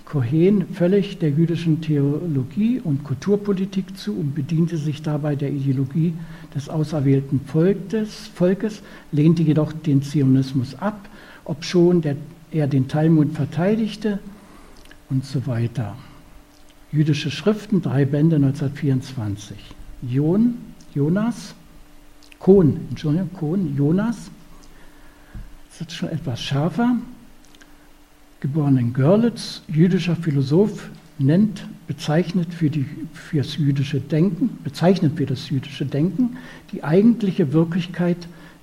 Cohen 0.06 0.66
völlig 0.74 1.20
der 1.20 1.30
jüdischen 1.30 1.82
Theologie 1.82 2.82
und 2.84 3.04
Kulturpolitik 3.04 3.96
zu 3.96 4.18
und 4.18 4.34
bediente 4.34 4.76
sich 4.76 5.04
dabei 5.04 5.36
der 5.36 5.52
Ideologie 5.52 6.16
des 6.56 6.68
auserwählten 6.68 7.42
Volkes, 7.46 8.32
Volkes 8.34 8.82
lehnte 9.12 9.44
jedoch 9.44 9.72
den 9.72 10.02
Zionismus 10.02 10.74
ab, 10.74 11.08
obschon 11.46 12.02
der, 12.02 12.16
er 12.50 12.66
den 12.66 12.88
Talmud 12.88 13.34
verteidigte 13.34 14.18
und 15.10 15.26
so 15.26 15.46
weiter. 15.48 15.96
Jüdische 16.92 17.32
Schriften, 17.32 17.82
drei 17.82 18.06
Bände 18.06 18.38
1924. 18.38 19.58
Jon, 20.02 20.56
Jonas, 20.94 21.54
Kohn, 22.40 22.80
Entschuldigung, 22.90 23.32
Kohn, 23.34 23.76
Jonas, 23.76 24.32
das 25.70 25.82
ist 25.82 25.94
schon 25.94 26.10
etwas 26.10 26.42
schärfer, 26.42 26.96
geboren 28.40 28.78
in 28.78 28.94
Görlitz, 28.94 29.62
jüdischer 29.68 30.16
Philosoph, 30.16 30.90
nennt, 31.20 31.68
bezeichnet 31.88 32.54
für, 32.54 32.70
die, 32.70 32.86
für 33.14 33.38
das 33.38 33.58
jüdische 33.58 34.00
Denken, 34.00 34.58
bezeichnet 34.64 35.18
für 35.18 35.26
das 35.26 35.50
jüdische 35.50 35.86
Denken 35.86 36.38
die 36.72 36.84
eigentliche 36.84 37.52
Wirklichkeit, 37.52 38.18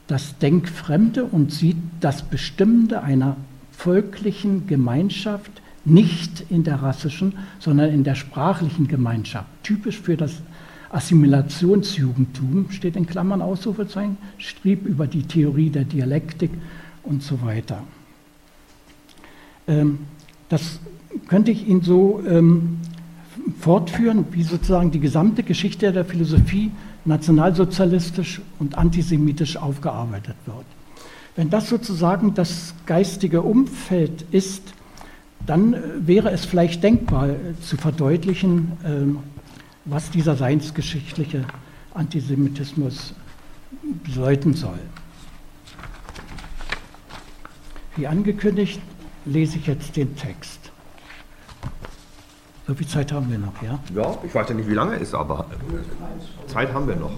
das 0.06 0.38
Denkfremde 0.38 1.24
und 1.24 1.52
sieht 1.52 1.76
das 2.00 2.22
Bestimmende 2.22 3.02
einer 3.02 3.36
volklichen 3.72 4.66
Gemeinschaft 4.66 5.50
nicht 5.86 6.44
in 6.50 6.64
der 6.64 6.82
rassischen, 6.82 7.34
sondern 7.58 7.90
in 7.90 8.04
der 8.04 8.14
sprachlichen 8.14 8.88
Gemeinschaft. 8.88 9.46
Typisch 9.62 9.98
für 10.00 10.16
das 10.16 10.42
Assimilationsjugendtum, 10.90 12.70
steht 12.70 12.96
in 12.96 13.06
Klammern 13.06 13.42
Ausrufezeichen, 13.42 14.18
schrieb 14.38 14.84
über 14.86 15.06
die 15.06 15.22
Theorie 15.22 15.70
der 15.70 15.84
Dialektik 15.84 16.50
und 17.02 17.22
so 17.22 17.42
weiter. 17.42 17.82
Ähm, 19.68 20.00
das 20.48 20.80
könnte 21.28 21.50
ich 21.50 21.66
Ihnen 21.66 21.82
so 21.82 22.22
ähm, 22.26 22.78
fortführen, 23.58 24.26
wie 24.32 24.42
sozusagen 24.42 24.90
die 24.90 25.00
gesamte 25.00 25.42
Geschichte 25.42 25.92
der 25.92 26.04
Philosophie 26.04 26.70
nationalsozialistisch 27.04 28.40
und 28.58 28.76
antisemitisch 28.76 29.56
aufgearbeitet 29.56 30.36
wird. 30.46 30.64
Wenn 31.36 31.50
das 31.50 31.68
sozusagen 31.68 32.34
das 32.34 32.74
geistige 32.86 33.42
Umfeld 33.42 34.24
ist, 34.30 34.72
dann 35.44 35.74
äh, 35.74 35.80
wäre 35.98 36.30
es 36.30 36.44
vielleicht 36.44 36.82
denkbar 36.82 37.28
äh, 37.28 37.34
zu 37.60 37.76
verdeutlichen, 37.76 38.72
ähm, 38.84 39.18
was 39.84 40.10
dieser 40.10 40.36
seinsgeschichtliche 40.36 41.44
Antisemitismus 41.94 43.14
bedeuten 44.04 44.54
soll. 44.54 44.78
Wie 47.96 48.06
angekündigt, 48.06 48.80
lese 49.24 49.58
ich 49.58 49.66
jetzt 49.66 49.96
den 49.96 50.14
Text. 50.16 50.70
So 52.66 52.74
viel 52.74 52.86
Zeit 52.86 53.12
haben 53.12 53.30
wir 53.30 53.38
noch, 53.38 53.62
ja? 53.62 53.78
Ja, 53.94 54.18
ich 54.24 54.34
weiß 54.34 54.48
ja 54.48 54.54
nicht, 54.54 54.68
wie 54.68 54.74
lange 54.74 54.96
es 54.96 55.02
ist, 55.02 55.14
aber 55.14 55.46
Zeit 56.48 56.72
haben 56.72 56.88
wir 56.88 56.96
noch. 56.96 57.12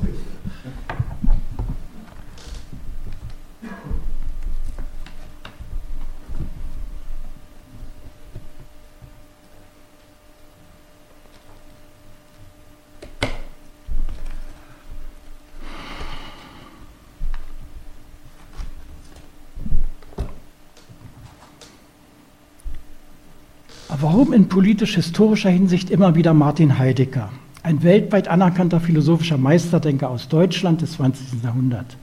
Warum 24.01 24.32
in 24.32 24.49
politisch-historischer 24.49 25.51
Hinsicht 25.51 25.90
immer 25.90 26.14
wieder 26.14 26.32
Martin 26.32 26.78
Heidegger, 26.78 27.30
ein 27.64 27.82
weltweit 27.82 28.28
anerkannter 28.28 28.78
philosophischer 28.78 29.38
Meisterdenker 29.38 30.09
aus 30.09 30.28
Deutschland 30.28 30.82
des 30.82 30.92
20. 30.92 31.42
Jahrhunderts? 31.42 31.96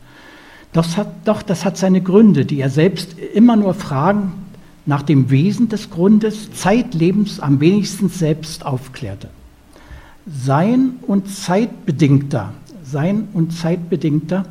Das 0.74 0.98
hat, 0.98 1.08
doch 1.24 1.42
das 1.42 1.64
hat 1.64 1.78
seine 1.78 2.02
Gründe, 2.02 2.44
die 2.44 2.60
er 2.60 2.70
selbst 2.70 3.18
immer 3.18 3.56
nur 3.56 3.74
Fragen 3.74 4.34
nach 4.86 5.04
dem 5.04 5.30
Wesen 5.30 5.70
des 5.70 5.90
Grundes 5.90 6.52
zeitlebens 6.52 7.40
am 7.40 7.62
wenigsten 7.62 8.10
selbst 8.10 8.66
aufklärte. 8.66 9.30
Sein 10.28 10.96
und 11.04 11.34
zeitbedingter, 11.34 12.52
sein 12.84 13.30
und 13.32 13.54
zeitbedingter, 13.54 14.46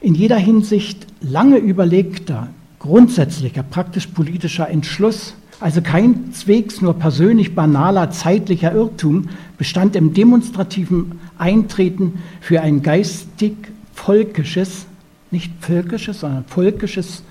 in 0.00 0.14
jeder 0.14 0.38
Hinsicht 0.38 1.06
lange 1.20 1.58
überlegter, 1.58 2.48
grundsätzlicher, 2.78 3.62
praktisch 3.62 4.06
politischer 4.06 4.70
Entschluss 4.70 5.34
also 5.62 5.80
keineswegs 5.80 6.80
nur 6.80 6.94
persönlich 6.94 7.54
banaler 7.54 8.10
zeitlicher 8.10 8.74
Irrtum, 8.74 9.28
bestand 9.58 9.94
im 9.96 10.12
demonstrativen 10.12 11.20
Eintreten 11.38 12.18
für 12.40 12.60
ein 12.60 12.82
geistig 12.82 13.54
volkisches, 13.94 14.86
nicht 15.30 15.52
völkisches, 15.60 16.20
sondern 16.20 16.44
volkisches 16.44 17.22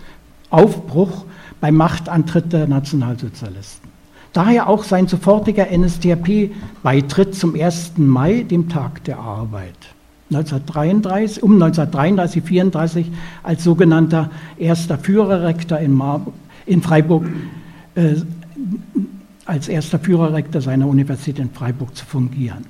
Aufbruch 0.50 1.26
beim 1.60 1.76
Machtantritt 1.76 2.54
der 2.54 2.68
Nationalsozialisten. 2.68 3.90
Daher 4.34 4.70
auch 4.70 4.84
sein 4.84 5.08
sofortiger 5.08 5.68
NSDAP-Beitritt 5.70 7.36
zum 7.36 7.54
1. 7.56 7.94
Mai, 7.98 8.44
dem 8.44 8.70
Tag 8.70 9.04
der 9.04 9.20
Arbeit. 9.20 9.76
1933, 10.30 11.44
um 11.44 11.62
1933, 11.62 12.42
1934 12.42 13.12
als 13.44 13.64
sogenannter 13.66 14.30
erster 14.58 14.98
Führerrektor 14.98 15.80
in, 15.80 15.94
Mar 15.94 16.26
in 16.66 16.82
Freiburg 16.82 17.26
als 19.46 19.68
erster 19.68 20.00
Führerrektor 20.00 20.62
seiner 20.62 20.88
Universität 20.88 21.40
in 21.40 21.52
Freiburg 21.52 21.96
zu 21.96 22.06
fungieren. 22.06 22.66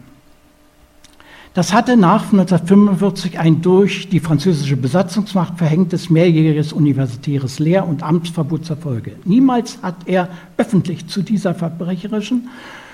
Das 1.54 1.74
hatte 1.74 1.98
nach 1.98 2.32
1945 2.32 3.38
ein 3.38 3.62
durch 3.62 4.08
die 4.08 4.22
französische 4.22 4.78
Besatzungsmacht 4.78 5.58
verhängtes 5.58 6.10
mehrjähriges 6.10 6.72
universitäres 6.72 7.60
Lehr- 7.60 7.86
und 7.86 8.04
Amtsverbot 8.04 8.64
zur 8.64 8.78
Folge. 8.78 9.18
Niemals 9.26 9.80
hat 9.82 9.98
er 10.06 10.30
öffentlich 10.56 11.08
zu 11.08 11.22
dieser 11.22 11.54
verbrecherischen, 11.54 12.48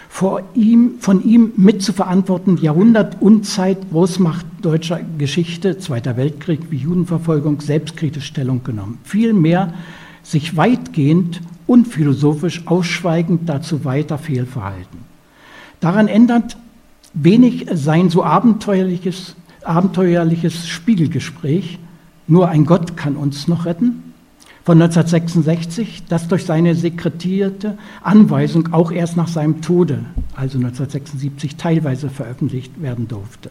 vor 0.09 0.41
ihm, 0.55 0.95
von 0.99 1.23
ihm 1.23 1.51
mit 1.55 1.83
zu 1.83 1.93
verantworten 1.93 2.57
Jahrhundertunzeit 2.57 3.91
Großmacht 3.91 4.45
deutscher 4.63 5.01
Geschichte, 5.19 5.77
Zweiter 5.77 6.17
Weltkrieg 6.17 6.71
wie 6.71 6.77
Judenverfolgung, 6.77 7.61
selbstkritisch 7.61 8.25
Stellung 8.25 8.63
genommen. 8.63 8.97
Vielmehr 9.03 9.75
sich 10.23 10.57
weitgehend 10.57 11.41
unphilosophisch 11.67 12.65
ausschweigend 12.65 13.47
dazu 13.47 13.85
weiter 13.85 14.17
fehlverhalten. 14.17 14.99
Daran 15.79 16.07
ändert 16.07 16.57
wenig 17.13 17.67
sein 17.73 18.09
so 18.09 18.23
abenteuerliches, 18.23 19.35
abenteuerliches 19.63 20.67
Spiegelgespräch, 20.67 21.79
nur 22.27 22.49
ein 22.49 22.65
Gott 22.65 22.97
kann 22.97 23.15
uns 23.15 23.47
noch 23.47 23.65
retten, 23.65 24.03
von 24.67 24.81
1966, 24.81 26.03
das 26.09 26.27
durch 26.27 26.43
seine 26.43 26.75
sekretierte 26.75 27.77
Anweisung 28.03 28.73
auch 28.73 28.91
erst 28.91 29.15
nach 29.15 29.29
seinem 29.29 29.61
Tode, 29.61 29.99
also 30.35 30.57
1976, 30.57 31.55
teilweise 31.55 32.09
veröffentlicht 32.09 32.81
werden 32.81 33.07
durfte. 33.07 33.49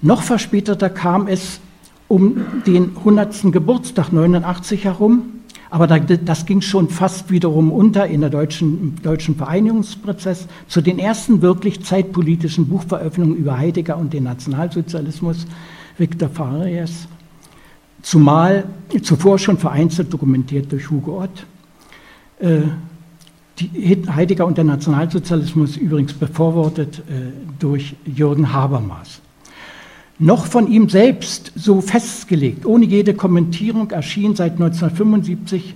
Noch 0.00 0.22
verspäteter 0.22 0.90
kam 0.90 1.26
es 1.26 1.58
um 2.06 2.36
den 2.66 2.96
100. 2.98 3.50
Geburtstag 3.50 4.12
89 4.12 4.84
herum, 4.84 5.22
aber 5.72 5.86
das 5.86 6.44
ging 6.44 6.60
schon 6.60 6.90
fast 6.90 7.30
wiederum 7.30 7.72
unter 7.72 8.06
in 8.06 8.20
der 8.20 8.28
deutschen, 8.28 8.96
deutschen 9.02 9.36
Vereinigungsprozess. 9.36 10.46
Zu 10.68 10.82
den 10.82 10.98
ersten 10.98 11.40
wirklich 11.40 11.82
zeitpolitischen 11.82 12.68
Buchveröffentlichungen 12.68 13.38
über 13.38 13.56
Heidegger 13.56 13.96
und 13.96 14.12
den 14.12 14.24
Nationalsozialismus, 14.24 15.46
Victor 15.96 16.28
Farias, 16.28 17.08
zumal 18.02 18.64
zuvor 19.00 19.38
schon 19.38 19.56
vereinzelt 19.56 20.12
dokumentiert 20.12 20.70
durch 20.70 20.90
Hugo 20.90 21.22
Ott. 21.22 21.46
Äh, 22.38 22.64
Heidegger 24.14 24.44
und 24.44 24.58
der 24.58 24.64
Nationalsozialismus 24.64 25.78
übrigens 25.78 26.12
bevorwortet 26.12 26.98
äh, 26.98 27.32
durch 27.58 27.96
Jürgen 28.04 28.52
Habermas 28.52 29.22
noch 30.22 30.46
von 30.46 30.70
ihm 30.70 30.88
selbst 30.88 31.52
so 31.56 31.80
festgelegt, 31.80 32.64
ohne 32.64 32.84
jede 32.84 33.12
Kommentierung, 33.12 33.90
erschien 33.90 34.36
seit 34.36 34.52
1975, 34.52 35.74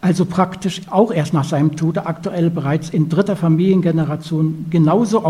also 0.00 0.24
praktisch 0.24 0.80
auch 0.90 1.12
erst 1.12 1.34
nach 1.34 1.44
seinem 1.44 1.76
Tode, 1.76 2.06
aktuell 2.06 2.48
bereits 2.48 2.88
in 2.88 3.10
dritter 3.10 3.36
Familiengeneration, 3.36 4.66
genauso 4.70 5.22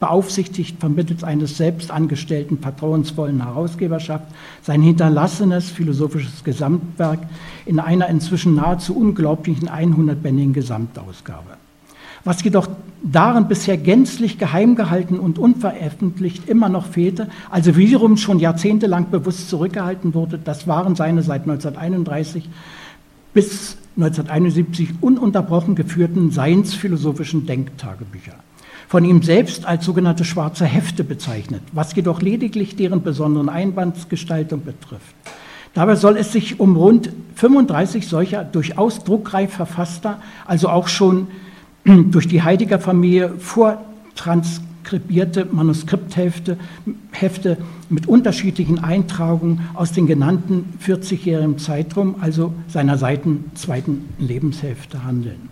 beaufsichtigt 0.00 0.80
vermittels 0.80 1.22
eines 1.22 1.58
selbstangestellten, 1.58 2.58
vertrauensvollen 2.58 3.44
Herausgeberschaft, 3.44 4.24
sein 4.62 4.82
hinterlassenes 4.82 5.70
philosophisches 5.70 6.42
Gesamtwerk 6.42 7.20
in 7.66 7.78
einer 7.78 8.08
inzwischen 8.08 8.56
nahezu 8.56 8.96
unglaublichen 8.96 9.68
100-bändigen 9.68 10.54
Gesamtausgabe. 10.54 11.59
Was 12.24 12.42
jedoch 12.42 12.68
darin 13.02 13.48
bisher 13.48 13.76
gänzlich 13.76 14.38
geheim 14.38 14.76
gehalten 14.76 15.18
und 15.18 15.38
unveröffentlicht 15.38 16.48
immer 16.48 16.68
noch 16.68 16.86
fehlte, 16.86 17.28
also 17.50 17.76
wiederum 17.76 18.16
schon 18.16 18.38
jahrzehntelang 18.38 19.10
bewusst 19.10 19.48
zurückgehalten 19.48 20.14
wurde, 20.14 20.38
das 20.38 20.66
waren 20.66 20.94
seine 20.96 21.22
seit 21.22 21.42
1931 21.42 22.48
bis 23.32 23.76
1971 23.96 24.90
ununterbrochen 25.00 25.74
geführten 25.74 26.30
seinsphilosophischen 26.30 27.46
Denktagebücher. 27.46 28.34
Von 28.88 29.04
ihm 29.04 29.22
selbst 29.22 29.66
als 29.66 29.84
sogenannte 29.84 30.24
schwarze 30.24 30.64
Hefte 30.64 31.04
bezeichnet, 31.04 31.62
was 31.72 31.94
jedoch 31.94 32.22
lediglich 32.22 32.76
deren 32.76 33.02
besonderen 33.02 33.48
Einbandsgestaltung 33.48 34.64
betrifft. 34.64 35.14
Dabei 35.74 35.94
soll 35.94 36.16
es 36.16 36.32
sich 36.32 36.58
um 36.58 36.76
rund 36.76 37.12
35 37.36 38.08
solcher 38.08 38.42
durchaus 38.42 39.04
druckreif 39.04 39.52
verfasster, 39.52 40.20
also 40.44 40.68
auch 40.68 40.88
schon 40.88 41.28
durch 41.84 42.28
die 42.28 42.42
Heidegger-Familie 42.42 43.34
vortranskribierte 43.38 45.46
Manuskripthefte 45.50 46.58
Hefte 47.12 47.56
mit 47.88 48.06
unterschiedlichen 48.06 48.82
Eintragungen 48.82 49.68
aus 49.74 49.92
den 49.92 50.06
genannten 50.06 50.74
40-jährigen 50.84 51.58
Zeitraum, 51.58 52.16
also 52.20 52.52
seiner 52.68 52.98
Seiten 52.98 53.50
zweiten 53.54 54.08
Lebenshälfte 54.18 55.04
handeln. 55.04 55.48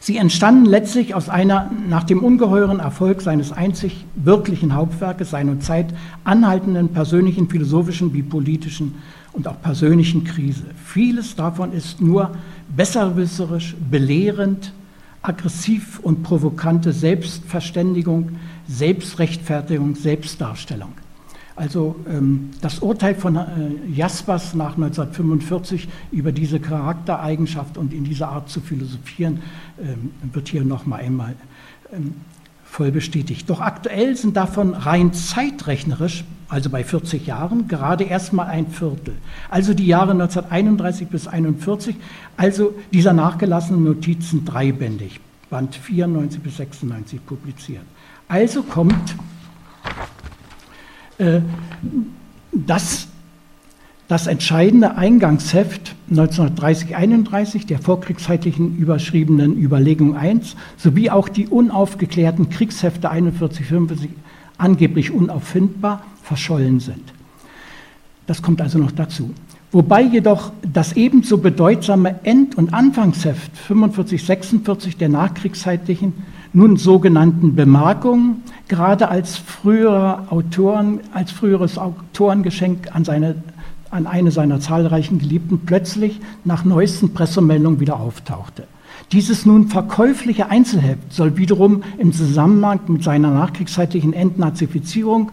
Sie 0.00 0.18
entstanden 0.18 0.66
letztlich 0.66 1.14
aus 1.14 1.28
einer 1.28 1.70
nach 1.88 2.04
dem 2.04 2.22
ungeheuren 2.22 2.78
Erfolg 2.78 3.22
seines 3.22 3.50
einzig 3.50 4.04
wirklichen 4.14 4.74
Hauptwerkes 4.74 5.30
seiner 5.30 5.58
Zeit 5.58 5.86
anhaltenden 6.22 6.90
persönlichen, 6.90 7.48
philosophischen 7.48 8.14
wie 8.14 8.22
politischen 8.22 8.94
und 9.36 9.46
auch 9.46 9.60
persönlichen 9.60 10.24
Krise. 10.24 10.64
Vieles 10.84 11.36
davon 11.36 11.72
ist 11.72 12.00
nur 12.00 12.32
besserwisserisch, 12.74 13.76
belehrend, 13.90 14.72
aggressiv 15.20 16.00
und 16.00 16.22
provokante 16.22 16.92
Selbstverständigung, 16.92 18.30
Selbstrechtfertigung, 18.66 19.94
Selbstdarstellung. 19.94 20.92
Also 21.54 21.96
ähm, 22.08 22.50
das 22.60 22.80
Urteil 22.80 23.14
von 23.14 23.36
äh, 23.36 23.44
Jaspers 23.90 24.54
nach 24.54 24.74
1945 24.74 25.88
über 26.12 26.32
diese 26.32 26.60
Charaktereigenschaft 26.60 27.78
und 27.78 27.92
in 27.92 28.04
dieser 28.04 28.28
Art 28.28 28.48
zu 28.48 28.60
philosophieren 28.60 29.42
ähm, 29.80 30.10
wird 30.32 30.48
hier 30.48 30.64
noch 30.64 30.86
mal 30.86 31.00
einmal 31.00 31.34
ähm, 31.92 32.14
voll 32.64 32.90
bestätigt. 32.90 33.48
Doch 33.48 33.60
aktuell 33.60 34.16
sind 34.16 34.36
davon 34.36 34.74
rein 34.74 35.14
zeitrechnerisch, 35.14 36.24
also 36.48 36.70
bei 36.70 36.84
40 36.84 37.26
Jahren, 37.26 37.68
gerade 37.68 38.04
erst 38.04 38.32
mal 38.32 38.46
ein 38.46 38.68
Viertel. 38.68 39.14
Also 39.50 39.74
die 39.74 39.86
Jahre 39.86 40.12
1931 40.12 41.08
bis 41.08 41.26
1941, 41.26 41.96
also 42.36 42.74
dieser 42.92 43.12
nachgelassenen 43.12 43.84
Notizen 43.84 44.44
dreibändig, 44.44 45.20
Band 45.50 45.74
94 45.74 46.40
bis 46.40 46.56
96 46.58 47.24
publiziert. 47.26 47.84
Also 48.28 48.62
kommt 48.62 49.16
äh, 51.18 51.40
das 52.52 53.08
das 54.08 54.28
entscheidende 54.28 54.96
Eingangsheft 54.96 55.96
1930-31 56.12 57.66
der 57.66 57.80
vorkriegszeitlichen 57.80 58.76
überschriebenen 58.76 59.60
Überlegung 59.60 60.16
1 60.16 60.54
sowie 60.76 61.10
auch 61.10 61.28
die 61.28 61.48
unaufgeklärten 61.48 62.48
Kriegshefte 62.48 63.10
41-45 63.10 64.10
angeblich 64.58 65.10
unauffindbar 65.10 66.02
verschollen 66.22 66.80
sind. 66.80 67.12
Das 68.26 68.42
kommt 68.42 68.60
also 68.60 68.78
noch 68.78 68.92
dazu. 68.92 69.32
Wobei 69.72 70.02
jedoch 70.02 70.52
das 70.62 70.94
ebenso 70.94 71.38
bedeutsame 71.38 72.24
End- 72.24 72.56
und 72.56 72.72
Anfangsheft 72.72 73.50
45-46 73.68 74.96
der 74.96 75.08
nachkriegszeitlichen 75.08 76.14
nun 76.52 76.76
sogenannten 76.76 77.54
Bemerkungen 77.54 78.42
gerade 78.68 79.08
als 79.08 79.36
frühere 79.36 80.30
Autoren, 80.30 81.00
als 81.12 81.30
früheres 81.32 81.78
Autorengeschenk 81.78 82.94
an 82.94 83.04
seine 83.04 83.36
an 83.90 84.06
eine 84.06 84.30
seiner 84.30 84.60
zahlreichen 84.60 85.18
Geliebten 85.18 85.60
plötzlich 85.64 86.20
nach 86.44 86.64
neuesten 86.64 87.14
Pressemeldungen 87.14 87.80
wieder 87.80 87.98
auftauchte. 87.98 88.64
Dieses 89.12 89.46
nun 89.46 89.68
verkäufliche 89.68 90.48
Einzelheft 90.48 91.12
soll 91.12 91.36
wiederum 91.36 91.84
im 91.98 92.12
Zusammenhang 92.12 92.80
mit 92.88 93.04
seiner 93.04 93.30
nachkriegszeitlichen 93.30 94.12
Entnazifizierung 94.12 95.30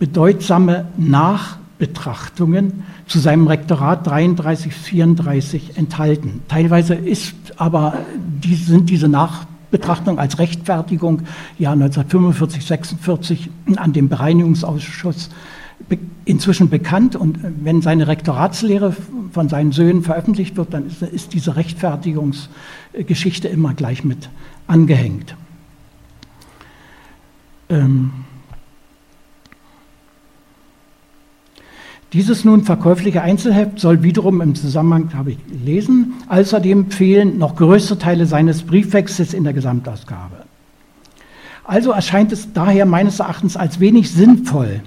bedeutsame 0.00 0.86
Nachbetrachtungen 0.96 2.82
zu 3.06 3.20
seinem 3.20 3.46
Rektorat 3.46 4.08
33-34 4.08 5.76
enthalten. 5.76 6.42
Teilweise 6.48 6.94
ist 6.94 7.34
aber 7.58 7.98
die, 8.16 8.56
sind 8.56 8.90
diese 8.90 9.08
Nachbetrachtungen 9.08 10.18
als 10.18 10.40
Rechtfertigung 10.40 11.22
ja 11.58 11.72
1945, 11.72 12.64
46 12.64 13.50
an 13.76 13.92
dem 13.92 14.08
Bereinigungsausschuss 14.08 15.30
inzwischen 16.24 16.70
bekannt 16.70 17.16
und 17.16 17.38
äh, 17.38 17.50
wenn 17.62 17.82
seine 17.82 18.06
Rektoratslehre 18.08 18.94
von 19.32 19.48
seinen 19.48 19.72
Söhnen 19.72 20.02
veröffentlicht 20.02 20.56
wird, 20.56 20.74
dann 20.74 20.86
ist, 20.86 21.34
diese 21.34 21.56
Rechtfertigungsgeschichte 21.56 23.48
immer 23.48 23.74
gleich 23.74 24.04
mit 24.04 24.28
angehängt. 24.66 25.34
Ähm 27.68 28.12
Dieses 32.12 32.44
nun 32.44 32.64
verkäufliche 32.64 33.22
Einzelheft 33.22 33.78
soll 33.78 34.02
wiederum 34.02 34.40
im 34.40 34.56
Zusammenhang, 34.56 35.14
habe 35.14 35.30
ich 35.30 35.46
gelesen, 35.46 36.14
außerdem 36.28 36.90
fehlen 36.90 37.38
noch 37.38 37.54
größere 37.54 38.00
Teile 38.00 38.26
seines 38.26 38.64
Briefwechsels 38.64 39.32
in 39.32 39.44
der 39.44 39.52
Gesamtausgabe. 39.52 40.44
Also 41.62 41.92
erscheint 41.92 42.32
es 42.32 42.52
daher 42.52 42.84
meines 42.84 43.20
Erachtens 43.20 43.56
als 43.56 43.78
wenig 43.78 44.10
sinnvoll, 44.10 44.82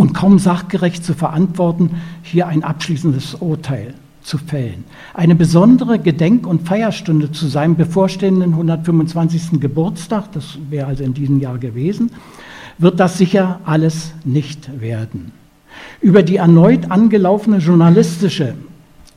und 0.00 0.14
kaum 0.14 0.38
sachgerecht 0.38 1.04
zu 1.04 1.12
verantworten, 1.12 1.90
hier 2.22 2.46
ein 2.46 2.64
abschließendes 2.64 3.34
Urteil 3.34 3.92
zu 4.22 4.38
fällen. 4.38 4.84
Eine 5.12 5.34
besondere 5.34 5.98
Gedenk- 5.98 6.46
und 6.46 6.66
Feierstunde 6.66 7.32
zu 7.32 7.48
seinem 7.48 7.76
bevorstehenden 7.76 8.52
125. 8.52 9.60
Geburtstag, 9.60 10.32
das 10.32 10.56
wäre 10.70 10.86
also 10.86 11.04
in 11.04 11.12
diesem 11.12 11.38
Jahr 11.38 11.58
gewesen, 11.58 12.12
wird 12.78 12.98
das 12.98 13.18
sicher 13.18 13.60
alles 13.66 14.14
nicht 14.24 14.80
werden. 14.80 15.32
Über 16.00 16.22
die 16.22 16.36
erneut 16.36 16.90
angelaufene 16.90 17.58
journalistische, 17.58 18.54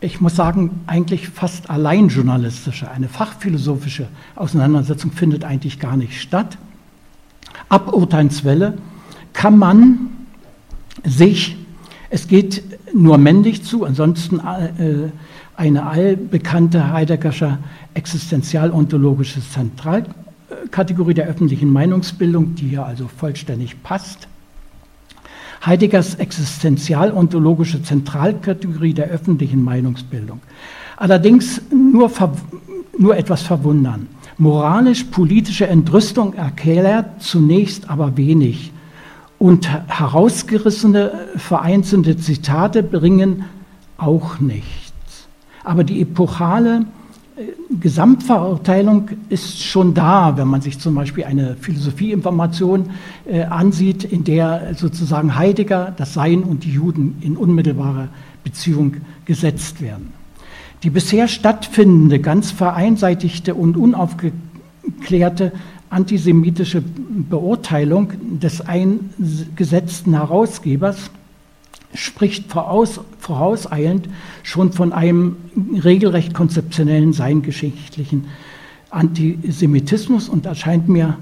ich 0.01 0.19
muss 0.19 0.35
sagen, 0.35 0.81
eigentlich 0.85 1.29
fast 1.29 1.69
allein 1.69 2.09
journalistische, 2.09 2.91
eine 2.91 3.07
fachphilosophische 3.07 4.09
Auseinandersetzung 4.35 5.13
findet 5.13 5.45
eigentlich 5.45 5.79
gar 5.79 5.95
nicht 5.95 6.19
statt. 6.19 6.57
Aburteilswelle 7.69 8.77
kann 9.31 9.57
man 9.57 10.09
sich, 11.03 11.55
es 12.09 12.27
geht 12.27 12.63
nur 12.93 13.17
männlich 13.17 13.63
zu, 13.63 13.85
ansonsten 13.85 14.39
äh, 14.39 15.09
eine 15.55 15.85
allbekannte 15.85 16.91
Heideggersche 16.91 17.57
existenzialontologische 17.93 19.41
Zentralkategorie 19.41 21.13
der 21.13 21.27
öffentlichen 21.27 21.71
Meinungsbildung, 21.71 22.55
die 22.55 22.69
hier 22.69 22.85
also 22.85 23.07
vollständig 23.07 23.81
passt. 23.83 24.27
Heideggers 25.65 26.15
existenzialontologische 26.15 27.81
Zentralkategorie 27.81 28.93
der 28.93 29.07
öffentlichen 29.07 29.63
Meinungsbildung. 29.63 30.41
Allerdings 30.97 31.61
nur, 31.71 32.11
nur 32.97 33.15
etwas 33.15 33.43
verwundern. 33.43 34.07
Moralisch-politische 34.37 35.67
Entrüstung 35.67 36.33
erklärt 36.33 37.21
zunächst 37.21 37.89
aber 37.89 38.17
wenig 38.17 38.72
und 39.43 39.69
herausgerissene, 39.89 41.11
vereinzelte 41.35 42.15
Zitate 42.15 42.81
bringen 42.81 43.43
auch 43.97 44.39
nichts. 44.39 44.93
Aber 45.65 45.83
die 45.83 45.99
epochale 45.99 46.85
äh, 47.35 47.41
Gesamtverurteilung 47.77 49.09
ist 49.27 49.61
schon 49.61 49.93
da, 49.93 50.37
wenn 50.37 50.47
man 50.47 50.61
sich 50.61 50.79
zum 50.79 50.95
Beispiel 50.95 51.25
eine 51.25 51.57
Philosophieinformation 51.59 52.91
äh, 53.25 53.41
ansieht, 53.41 54.05
in 54.05 54.23
der 54.23 54.75
sozusagen 54.75 55.35
Heidegger, 55.35 55.93
das 55.97 56.13
Sein 56.13 56.43
und 56.43 56.63
die 56.63 56.71
Juden 56.71 57.17
in 57.19 57.35
unmittelbare 57.35 58.07
Beziehung 58.45 58.95
gesetzt 59.25 59.81
werden. 59.81 60.13
Die 60.83 60.89
bisher 60.89 61.27
stattfindende, 61.27 62.21
ganz 62.21 62.51
vereinseitigte 62.51 63.55
und 63.55 63.75
unaufgeklärte 63.75 65.51
antisemitische 65.93 66.81
Beurteilung 66.81 68.13
des 68.39 68.61
eingesetzten 68.61 70.13
Herausgebers 70.13 71.11
spricht 71.93 72.51
voraus, 72.51 72.99
vorauseilend 73.19 74.09
schon 74.41 74.73
von 74.73 74.93
einem 74.93 75.37
regelrecht 75.83 76.33
konzeptionellen 76.33 77.13
seingeschichtlichen 77.13 78.25
Antisemitismus 78.89 80.29
und 80.29 80.45
erscheint 80.45 80.89
mir 80.89 81.17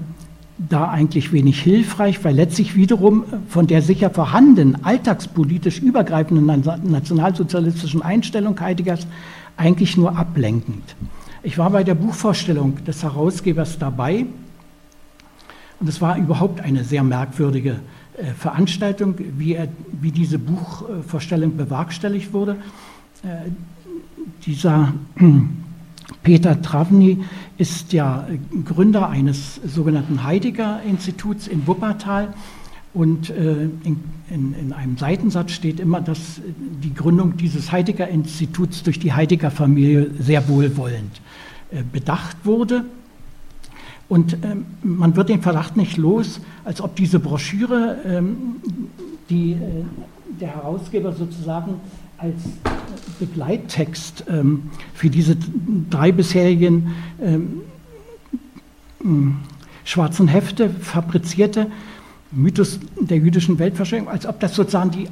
da 0.58 0.88
eigentlich 0.88 1.32
wenig 1.32 1.60
hilfreich, 1.60 2.24
weil 2.24 2.36
letztlich 2.36 2.74
wiederum 2.76 3.24
von 3.48 3.66
der 3.66 3.82
sicher 3.82 4.10
vorhandenen 4.10 4.84
alltagspolitisch 4.84 5.80
übergreifenden 5.80 6.46
nationalsozialistischen 6.84 8.02
Einstellung 8.02 8.58
Heideggers 8.60 9.06
eigentlich 9.56 9.96
nur 9.96 10.16
ablenkend. 10.16 10.94
Ich 11.42 11.58
war 11.58 11.70
bei 11.70 11.82
der 11.82 11.94
Buchvorstellung 11.94 12.84
des 12.84 13.02
Herausgebers 13.02 13.78
dabei 13.78 14.26
und 15.82 15.88
es 15.88 16.00
war 16.00 16.16
überhaupt 16.16 16.60
eine 16.60 16.84
sehr 16.84 17.02
merkwürdige 17.02 17.80
äh, 18.16 18.26
Veranstaltung, 18.38 19.16
wie, 19.18 19.54
er, 19.54 19.66
wie 20.00 20.12
diese 20.12 20.38
Buchvorstellung 20.38 21.56
bewerkstelligt 21.56 22.32
wurde. 22.32 22.52
Äh, 23.24 23.50
dieser 24.46 24.94
Peter 26.22 26.62
Travny 26.62 27.24
ist 27.58 27.92
ja 27.92 28.28
Gründer 28.64 29.08
eines 29.08 29.56
sogenannten 29.66 30.22
Heidegger-Instituts 30.22 31.48
in 31.48 31.66
Wuppertal. 31.66 32.32
Und 32.94 33.30
äh, 33.30 33.64
in, 33.82 34.04
in, 34.30 34.54
in, 34.54 34.72
einem 34.72 34.96
Seitensatz 34.98 35.50
steht 35.50 35.80
immer, 35.80 36.00
dass 36.00 36.40
die 36.84 36.94
Gründung 36.94 37.36
dieses 37.36 37.72
Heidegger-Instituts 37.72 38.84
durch 38.84 39.00
die 39.00 39.12
Heidegger-Familie 39.12 40.12
sehr 40.20 40.48
wohlwollend 40.48 41.20
bedacht 41.90 42.36
wurde. 42.44 42.84
Und 44.12 44.36
ähm, 44.42 44.66
man 44.82 45.16
wird 45.16 45.30
den 45.30 45.40
Verdacht 45.40 45.78
nicht 45.78 45.96
los, 45.96 46.42
als 46.66 46.82
ob 46.82 46.94
diese 46.96 47.18
Broschüre, 47.18 47.96
ähm, 48.04 48.56
die 49.30 49.52
äh, 49.52 49.58
der 50.38 50.54
Herausgeber 50.54 51.14
sozusagen 51.14 51.80
als 52.18 52.42
Begleittext 53.18 54.24
ähm, 54.28 54.64
für 54.92 55.08
diese 55.08 55.38
drei 55.88 56.12
bisherigen 56.12 56.92
ähm, 57.22 57.62
schwarzen 59.84 60.28
Hefte 60.28 60.68
fabrizierte, 60.68 61.68
Mythos 62.32 62.80
der 63.00 63.16
jüdischen 63.16 63.58
Weltverschwörung, 63.58 64.08
als 64.08 64.26
ob 64.26 64.40
das 64.40 64.54
sozusagen 64.54 64.90
die, 64.90 65.08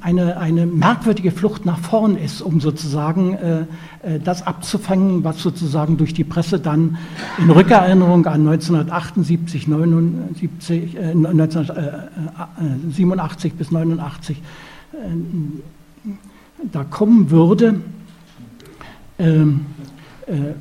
eine, 0.00 0.38
eine 0.38 0.66
merkwürdige 0.66 1.30
Flucht 1.30 1.64
nach 1.64 1.78
vorn 1.78 2.16
ist, 2.16 2.42
um 2.42 2.60
sozusagen 2.60 3.34
äh, 3.34 3.60
äh 4.02 4.18
das 4.18 4.44
abzufangen, 4.46 5.22
was 5.24 5.40
sozusagen 5.40 5.96
durch 5.96 6.12
die 6.14 6.24
Presse 6.24 6.58
dann 6.58 6.98
in 7.38 7.48
Rückerinnerung 7.50 8.26
an 8.26 8.48
1978, 8.48 9.68
79, 9.68 10.96
äh, 10.96 11.12
1987 11.12 13.54
bis 13.54 13.70
89 13.70 14.38
äh, 14.38 14.40
da 16.72 16.84
kommen 16.84 17.30
würde. 17.30 17.80
Ähm, 19.18 19.66
äh, 20.26 20.54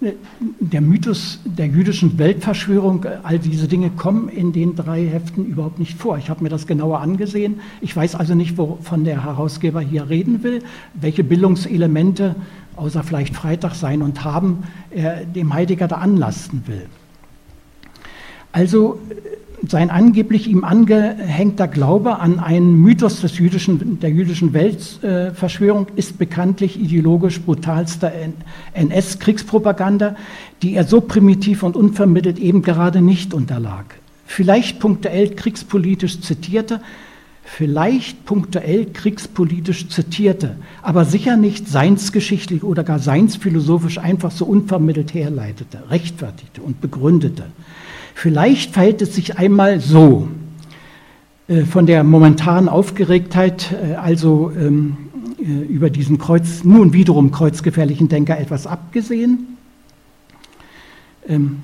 der 0.00 0.80
Mythos 0.80 1.40
der 1.44 1.66
jüdischen 1.66 2.18
Weltverschwörung, 2.18 3.04
all 3.24 3.38
diese 3.38 3.66
Dinge 3.66 3.90
kommen 3.90 4.28
in 4.28 4.52
den 4.52 4.76
drei 4.76 5.04
Heften 5.04 5.44
überhaupt 5.44 5.80
nicht 5.80 5.98
vor. 5.98 6.18
Ich 6.18 6.30
habe 6.30 6.42
mir 6.42 6.50
das 6.50 6.66
genauer 6.68 7.00
angesehen. 7.00 7.60
Ich 7.80 7.96
weiß 7.96 8.14
also 8.14 8.34
nicht, 8.34 8.56
wovon 8.58 9.04
der 9.04 9.24
Herausgeber 9.24 9.80
hier 9.80 10.08
reden 10.08 10.42
will, 10.44 10.62
welche 10.94 11.24
Bildungselemente, 11.24 12.36
außer 12.76 13.02
vielleicht 13.02 13.34
Freitag 13.34 13.74
sein 13.74 14.02
und 14.02 14.22
haben, 14.22 14.62
er 14.90 15.24
dem 15.24 15.52
Heidegger 15.52 15.88
da 15.88 15.96
anlasten 15.96 16.62
will. 16.66 16.86
Also 18.52 19.00
sein 19.70 19.90
angeblich 19.90 20.48
ihm 20.48 20.64
angehängter 20.64 21.68
Glaube 21.68 22.18
an 22.18 22.38
einen 22.38 22.74
Mythos 22.74 23.20
des 23.20 23.38
jüdischen, 23.38 24.00
der 24.00 24.10
jüdischen 24.10 24.52
Weltverschwörung 24.52 25.88
ist 25.94 26.18
bekanntlich 26.18 26.80
ideologisch 26.80 27.40
brutalster 27.40 28.12
NS-Kriegspropaganda, 28.72 30.16
die 30.62 30.74
er 30.74 30.84
so 30.84 31.00
primitiv 31.00 31.62
und 31.62 31.76
unvermittelt 31.76 32.38
eben 32.38 32.62
gerade 32.62 33.02
nicht 33.02 33.34
unterlag. 33.34 33.96
Vielleicht 34.26 34.80
punktuell 34.80 35.30
kriegspolitisch 35.30 36.20
zitierte, 36.20 36.80
vielleicht 37.44 38.24
punktuell 38.24 38.86
kriegspolitisch 38.86 39.88
zitierte, 39.88 40.56
aber 40.82 41.04
sicher 41.04 41.36
nicht 41.36 41.68
seinsgeschichtlich 41.68 42.62
oder 42.62 42.84
gar 42.84 42.98
seinsphilosophisch 42.98 43.98
einfach 43.98 44.30
so 44.30 44.44
unvermittelt 44.44 45.14
herleitete, 45.14 45.90
rechtfertigte 45.90 46.62
und 46.62 46.80
begründete. 46.80 47.44
Vielleicht 48.20 48.72
verhält 48.72 49.00
es 49.00 49.14
sich 49.14 49.38
einmal 49.38 49.78
so, 49.78 50.26
äh, 51.46 51.62
von 51.62 51.86
der 51.86 52.02
momentanen 52.02 52.68
Aufgeregtheit, 52.68 53.70
äh, 53.72 53.94
also 53.94 54.50
ähm, 54.58 54.96
äh, 55.38 55.44
über 55.44 55.88
diesen 55.88 56.18
Kreuz, 56.18 56.64
nun 56.64 56.92
wiederum 56.92 57.30
kreuzgefährlichen 57.30 58.08
Denker 58.08 58.36
etwas 58.36 58.66
abgesehen. 58.66 59.56
Ähm, 61.28 61.58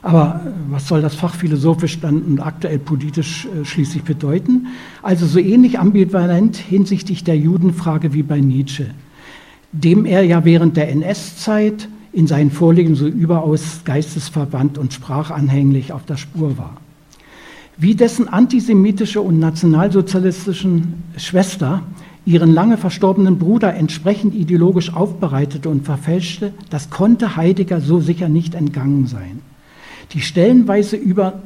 aber 0.00 0.42
was 0.68 0.86
soll 0.86 1.02
das 1.02 1.16
fachphilosophisch 1.16 1.98
dann 1.98 2.22
und 2.22 2.38
aktuell 2.38 2.78
politisch 2.78 3.48
schließlich 3.64 4.04
bedeuten? 4.04 4.68
Also 5.02 5.26
so 5.26 5.40
ähnlich 5.40 5.80
ambivalent 5.80 6.56
hinsichtlich 6.56 7.24
der 7.24 7.36
Judenfrage 7.36 8.14
wie 8.14 8.22
bei 8.22 8.38
Nietzsche, 8.38 8.86
dem 9.72 10.06
er 10.06 10.22
ja 10.22 10.44
während 10.44 10.76
der 10.76 10.88
NS-Zeit 10.90 11.88
in 12.12 12.26
seinen 12.26 12.50
Vorlegen 12.50 12.94
so 12.94 13.06
überaus 13.06 13.80
geistesverwandt 13.84 14.78
und 14.78 14.92
sprachanhänglich 14.92 15.92
auf 15.92 16.04
der 16.04 16.16
Spur 16.16 16.58
war. 16.58 16.76
Wie 17.76 17.94
dessen 17.94 18.28
antisemitische 18.28 19.20
und 19.20 19.38
nationalsozialistischen 19.38 21.02
Schwester 21.16 21.82
ihren 22.26 22.52
lange 22.52 22.76
verstorbenen 22.76 23.38
Bruder 23.38 23.74
entsprechend 23.74 24.34
ideologisch 24.34 24.92
aufbereitete 24.92 25.68
und 25.68 25.86
verfälschte, 25.86 26.52
das 26.68 26.90
konnte 26.90 27.36
Heidegger 27.36 27.80
so 27.80 28.00
sicher 28.00 28.28
nicht 28.28 28.54
entgangen 28.54 29.06
sein. 29.06 29.40
Die 30.12 30.20
stellenweise 30.20 30.96
über, 30.96 31.40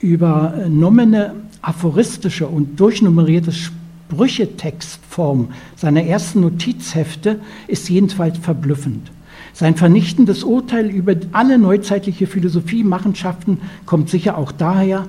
übernommene 0.00 1.34
aphoristische 1.62 2.46
und 2.46 2.78
durchnummerierte 2.78 3.52
Sprüchetextform 3.52 5.48
seiner 5.74 6.02
ersten 6.02 6.40
Notizhefte 6.40 7.40
ist 7.66 7.88
jedenfalls 7.88 8.36
verblüffend. 8.38 9.10
Sein 9.56 9.74
vernichtendes 9.74 10.44
Urteil 10.44 10.90
über 10.90 11.14
alle 11.32 11.56
neuzeitliche 11.56 12.26
Philosophiemachenschaften 12.26 13.62
kommt 13.86 14.10
sicher 14.10 14.36
auch 14.36 14.52
daher, 14.52 15.08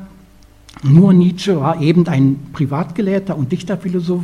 Nur 0.83 1.11
Nietzsche 1.11 1.59
war 1.59 1.81
eben 1.81 2.07
ein 2.07 2.39
Privatgelehrter 2.53 3.37
und 3.37 3.51
Dichterphilosoph, 3.51 4.23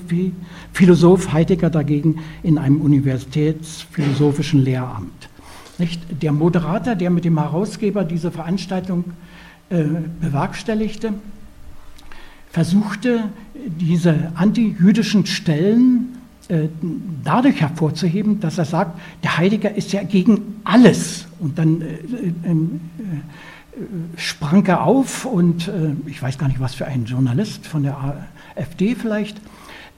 Philosoph 0.72 1.34
Heidegger 1.34 1.70
dagegen 1.70 2.20
in 2.42 2.58
einem 2.58 2.80
universitätsphilosophischen 2.80 4.64
Lehramt. 4.64 5.30
Nicht? 5.78 6.02
Der 6.22 6.32
Moderator, 6.32 6.96
der 6.96 7.10
mit 7.10 7.26
dem 7.26 7.38
Herausgeber 7.38 8.06
diese 8.06 8.32
Veranstaltung 8.32 9.04
äh, 9.70 9.84
bewerkstelligte, 10.22 11.16
versuchte 12.50 13.26
diese 13.56 14.32
antijüdischen 14.36 15.26
Stellen 15.26 16.18
dadurch 17.24 17.62
hervorzuheben, 17.62 18.40
dass 18.40 18.58
er 18.58 18.66
sagt, 18.66 19.00
der 19.24 19.38
Heidegger 19.38 19.76
ist 19.76 19.94
ja 19.94 20.04
gegen 20.04 20.60
alles. 20.64 21.26
Und 21.40 21.58
dann 21.58 21.82
äh, 21.82 21.86
ähm, 22.46 22.82
äh, 23.00 23.78
sprang 24.18 24.66
er 24.66 24.84
auf 24.84 25.26
und 25.26 25.68
äh, 25.68 25.96
ich 26.06 26.22
weiß 26.22 26.38
gar 26.38 26.48
nicht, 26.48 26.60
was 26.60 26.76
für 26.76 26.86
ein 26.86 27.06
Journalist 27.06 27.66
von 27.66 27.84
der 27.84 27.98
AfD 28.56 28.96
vielleicht, 28.96 29.42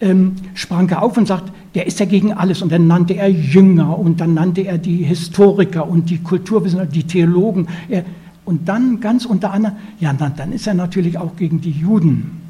ähm, 0.01 0.35
sprang 0.53 0.87
er 0.89 1.01
auf 1.01 1.17
und 1.17 1.27
sagt, 1.27 1.51
der 1.73 1.87
ist 1.87 1.99
ja 1.99 2.05
gegen 2.05 2.31
alles. 2.33 2.61
Und 2.61 2.71
dann 2.71 2.87
nannte 2.87 3.15
er 3.15 3.29
Jünger 3.29 3.97
und 3.97 4.21
dann 4.21 4.33
nannte 4.33 4.61
er 4.61 4.77
die 4.77 5.03
Historiker 5.03 5.87
und 5.87 6.09
die 6.09 6.19
Kulturwissenschaftler, 6.19 6.93
die 6.93 7.07
Theologen. 7.07 7.67
Er, 7.89 8.05
und 8.45 8.69
dann 8.69 8.99
ganz 8.99 9.25
unter 9.25 9.51
anderem, 9.51 9.75
ja, 9.99 10.13
dann, 10.13 10.35
dann 10.35 10.51
ist 10.51 10.67
er 10.67 10.75
natürlich 10.75 11.17
auch 11.17 11.35
gegen 11.35 11.61
die 11.61 11.71
Juden. 11.71 12.41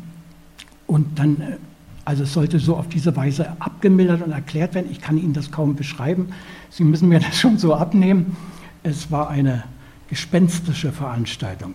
Und 0.87 1.17
dann, 1.17 1.41
äh, 1.41 1.57
also 2.05 2.23
es 2.23 2.33
sollte 2.33 2.59
so 2.59 2.75
auf 2.77 2.87
diese 2.87 3.15
Weise 3.15 3.59
abgemildert 3.59 4.21
und 4.21 4.31
erklärt 4.31 4.75
werden. 4.75 4.87
Ich 4.91 5.01
kann 5.01 5.17
Ihnen 5.17 5.33
das 5.33 5.51
kaum 5.51 5.75
beschreiben. 5.75 6.29
Sie 6.69 6.83
müssen 6.83 7.09
mir 7.09 7.19
das 7.27 7.37
schon 7.37 7.57
so 7.57 7.73
abnehmen. 7.73 8.37
Es 8.83 9.11
war 9.11 9.29
eine 9.29 9.63
gespenstische 10.07 10.91
Veranstaltung. 10.91 11.73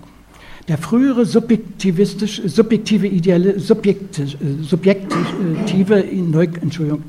Der 0.68 0.78
frühere 0.78 1.24
subjektive, 1.26 3.06
ideale, 3.08 3.58
subjekt, 3.58 4.22
subjektive 4.62 6.04
Neu, 6.14 6.46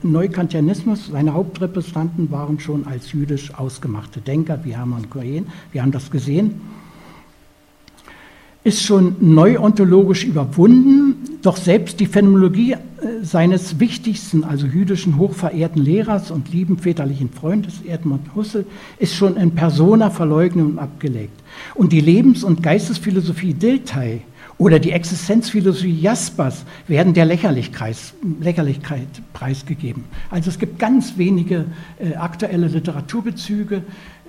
Neukantianismus, 0.01 1.09
seine 1.11 1.34
Hauptrepräsentanten 1.34 2.32
waren 2.32 2.59
schon 2.59 2.88
als 2.88 3.11
jüdisch 3.11 3.53
ausgemachte 3.53 4.19
Denker 4.19 4.61
wie 4.63 4.76
Hermann 4.76 5.11
Cohen, 5.11 5.45
wir 5.72 5.84
haben 5.84 5.91
das 5.91 6.09
gesehen, 6.09 6.61
ist 8.63 8.82
schon 8.82 9.15
neuontologisch 9.19 10.24
überwunden, 10.24 11.20
doch 11.41 11.57
selbst 11.57 11.99
die 11.99 12.05
Phänomenologie 12.05 12.73
äh, 12.73 12.77
seines 13.23 13.79
wichtigsten, 13.79 14.43
also 14.43 14.67
jüdischen 14.67 15.17
hochverehrten 15.17 15.81
Lehrers 15.81 16.31
und 16.31 16.51
lieben 16.53 16.77
väterlichen 16.77 17.29
Freundes 17.29 17.81
Edmund 17.87 18.35
Husserl 18.35 18.65
ist 18.99 19.15
schon 19.15 19.37
in 19.37 19.51
persona 19.51 20.09
verleugnet 20.09 20.65
und 20.65 20.79
abgelegt. 20.79 21.39
Und 21.75 21.91
die 21.91 22.01
Lebens- 22.01 22.43
und 22.43 22.63
Geistesphilosophie 22.63 23.53
Dilthey 23.53 24.21
oder 24.62 24.78
die 24.78 24.91
Existenzphilosophie 24.91 26.01
Jaspers 26.01 26.66
werden 26.88 27.16
der 27.16 27.26
Lächerlichkeit, 27.26 27.97
preisgegeben. 29.34 30.03
Also 30.30 30.51
es 30.51 30.59
gibt 30.59 30.78
ganz 30.78 31.18
wenige 31.18 31.66
äh, 31.97 32.14
aktuelle 32.14 32.68
Literaturbezüge 32.68 33.82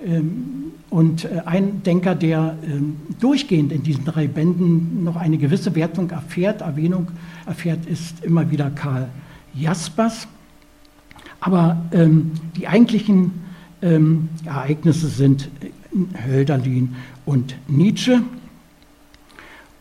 ähm, 0.03 0.71
und 0.89 1.25
äh, 1.25 1.43
ein 1.45 1.83
Denker, 1.83 2.15
der 2.15 2.57
ähm, 2.65 2.95
durchgehend 3.19 3.71
in 3.71 3.83
diesen 3.83 4.05
drei 4.05 4.25
Bänden 4.25 5.03
noch 5.03 5.17
eine 5.17 5.37
gewisse 5.37 5.75
Wertung 5.75 6.09
erfährt, 6.09 6.61
Erwähnung 6.61 7.09
erfährt, 7.45 7.85
ist 7.85 8.25
immer 8.25 8.49
wieder 8.49 8.71
Karl 8.71 9.09
Jaspers. 9.53 10.27
Aber 11.41 11.79
ähm, 11.91 12.31
die 12.57 12.67
eigentlichen 12.67 13.33
ähm, 13.83 14.29
Ereignisse 14.45 15.09
sind 15.09 15.51
Hölderlin 16.25 16.95
und 17.23 17.55
Nietzsche 17.67 18.23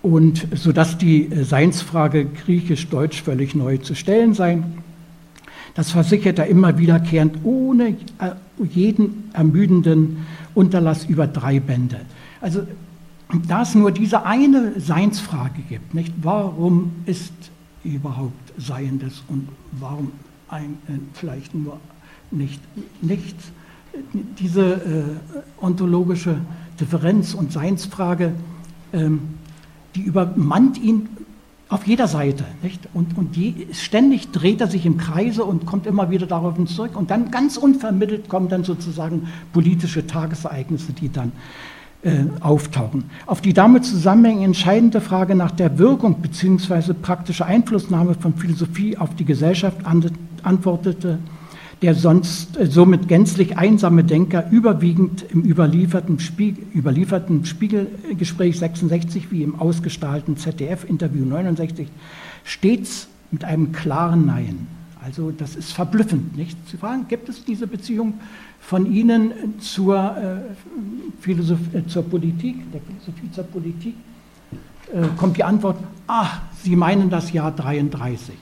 und 0.03 0.47
sodass 0.55 0.99
die 0.99 1.31
äh, 1.31 1.45
Seinsfrage 1.45 2.27
griechisch-deutsch 2.27 3.23
völlig 3.23 3.55
neu 3.55 3.79
zu 3.79 3.95
stellen 3.95 4.35
sei. 4.35 4.63
Das 5.75 5.91
versichert 5.91 6.39
er 6.39 6.47
immer 6.49 6.77
wiederkehrend, 6.79 7.39
ohne 7.45 7.89
äh, 7.89 8.33
jeden 8.59 9.31
ermüdenden 9.33 10.27
Unterlass 10.55 11.05
über 11.07 11.27
drei 11.27 11.61
Bände. 11.61 12.01
Also, 12.41 12.67
da 13.49 13.63
es 13.63 13.75
nur 13.75 13.93
diese 13.93 14.27
eine 14.27 14.79
Seinsfrage 14.79 15.63
gibt, 15.69 15.95
nicht? 15.95 16.13
warum 16.21 16.93
ist 17.07 17.33
überhaupt 17.85 18.53
Seiendes 18.59 19.23
und 19.29 19.49
warum 19.73 20.13
ein, 20.49 20.77
äh, 20.89 20.99
vielleicht 21.15 21.55
nur 21.55 21.79
nicht, 22.31 22.61
nichts, 23.01 23.53
diese 24.39 24.75
äh, 24.75 25.65
ontologische 25.65 26.37
Differenz 26.81 27.35
und 27.35 27.53
Seinsfrage 27.53 28.33
ähm, 28.93 29.21
die 29.95 30.03
übermannt 30.03 30.79
ihn 30.79 31.09
auf 31.69 31.87
jeder 31.87 32.07
Seite. 32.07 32.45
Nicht? 32.63 32.89
Und, 32.93 33.17
und 33.17 33.35
die, 33.35 33.67
ständig 33.73 34.31
dreht 34.31 34.61
er 34.61 34.67
sich 34.67 34.85
im 34.85 34.99
Kreise 34.99 35.45
und 35.45 35.65
kommt 35.65 35.87
immer 35.87 36.11
wieder 36.11 36.27
darauf 36.27 36.63
zurück. 36.67 36.97
Und 36.97 37.11
dann 37.11 37.31
ganz 37.31 37.57
unvermittelt 37.57 38.29
kommen 38.29 38.49
dann 38.49 38.63
sozusagen 38.63 39.29
politische 39.53 40.07
Tagesereignisse, 40.07 40.93
die 40.93 41.11
dann 41.11 41.33
äh, 42.03 42.25
auftauchen. 42.41 43.05
Auf 43.27 43.41
die 43.41 43.55
damit 43.55 43.85
zusammenhängende 43.85 44.47
entscheidende 44.47 45.01
Frage 45.01 45.35
nach 45.35 45.51
der 45.51 45.79
Wirkung 45.79 46.17
bzw. 46.21 46.93
praktische 46.93 47.47
Einflussnahme 47.47 48.15
von 48.15 48.35
Philosophie 48.35 48.99
auf 48.99 49.15
die 49.15 49.25
Gesellschaft 49.25 49.79
antwortete 50.43 51.19
der 51.83 51.95
sonst 51.95 52.57
äh, 52.57 52.67
somit 52.67 53.09
gänzlich 53.09 53.59
einsame 53.59 54.05
Denker 54.05 54.49
überwiegend 54.51 55.25
im 55.31 55.43
überlieferten, 55.43 56.21
Spiegel, 56.21 56.65
überlieferten 56.75 57.45
Spiegelgespräch 57.45 58.59
66 58.59 59.31
wie 59.31 59.43
im 59.43 59.61
ausgestrahlten 59.61 60.37
ZDF-Interview 60.37 61.25
69 61.25 61.89
stets 62.45 63.09
mit 63.31 63.45
einem 63.45 63.73
klaren 63.73 64.27
Nein. 64.27 64.67
Also 65.05 65.33
das 65.33 65.57
ist 65.57 65.73
verblüffend, 65.73 66.37
nicht? 66.37 66.57
zu 66.69 66.79
fragen, 66.79 67.09
gibt 67.09 67.29
es 67.29 67.45
diese 67.45 67.67
Beziehung 67.67 68.15
von 68.61 68.91
Ihnen 68.93 69.33
zur, 69.59 69.97
äh, 70.17 71.21
Philosophie, 71.21 71.79
äh, 71.79 71.87
zur 71.89 72.05
Politik, 72.05 72.71
der 72.73 72.81
Philosophie 72.81 73.31
zur 73.33 73.45
Politik? 73.45 73.97
Äh, 74.95 75.09
kommt 75.17 75.37
die 75.37 75.43
Antwort, 75.43 75.79
ach, 76.07 76.43
Sie 76.63 76.77
meinen 76.77 77.11
das 77.11 77.33
Jahr 77.33 77.51
33. 77.51 78.37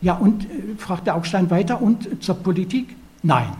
Ja, 0.00 0.14
und 0.14 0.44
äh, 0.44 0.76
fragt 0.78 1.06
der 1.06 1.16
Augstein 1.16 1.50
weiter, 1.50 1.80
und 1.80 2.22
zur 2.22 2.36
Politik? 2.36 2.96
Nein. 3.22 3.50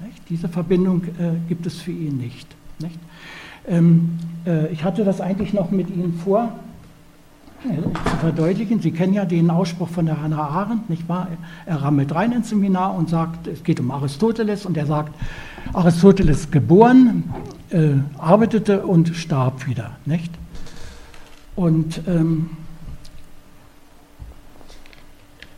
Nicht? 0.00 0.22
Diese 0.28 0.48
Verbindung 0.48 1.04
äh, 1.04 1.48
gibt 1.48 1.66
es 1.66 1.80
für 1.80 1.90
ihn 1.90 2.18
nicht. 2.18 2.46
nicht? 2.78 2.98
Ähm, 3.66 4.18
äh, 4.46 4.68
ich 4.68 4.84
hatte 4.84 5.04
das 5.04 5.20
eigentlich 5.20 5.52
noch 5.52 5.70
mit 5.70 5.88
Ihnen 5.90 6.14
vor 6.24 6.52
äh, 7.64 7.82
zu 8.10 8.16
verdeutlichen. 8.18 8.80
Sie 8.80 8.90
kennen 8.90 9.14
ja 9.14 9.24
den 9.24 9.50
Ausspruch 9.50 9.88
von 9.88 10.06
der 10.06 10.20
Hannah 10.20 10.48
Arendt, 10.48 10.90
nicht 10.90 11.08
wahr? 11.08 11.28
Er 11.66 11.82
rammelt 11.82 12.14
rein 12.14 12.32
ins 12.32 12.50
Seminar 12.50 12.94
und 12.94 13.08
sagt, 13.08 13.46
es 13.46 13.64
geht 13.64 13.80
um 13.80 13.90
Aristoteles 13.90 14.66
und 14.66 14.76
er 14.76 14.86
sagt, 14.86 15.14
Aristoteles 15.72 16.50
geboren, 16.50 17.24
äh, 17.70 17.92
arbeitete 18.18 18.86
und 18.86 19.16
starb 19.16 19.66
wieder, 19.66 19.92
nicht? 20.04 20.32
Und 21.56 22.02
ähm, 22.06 22.50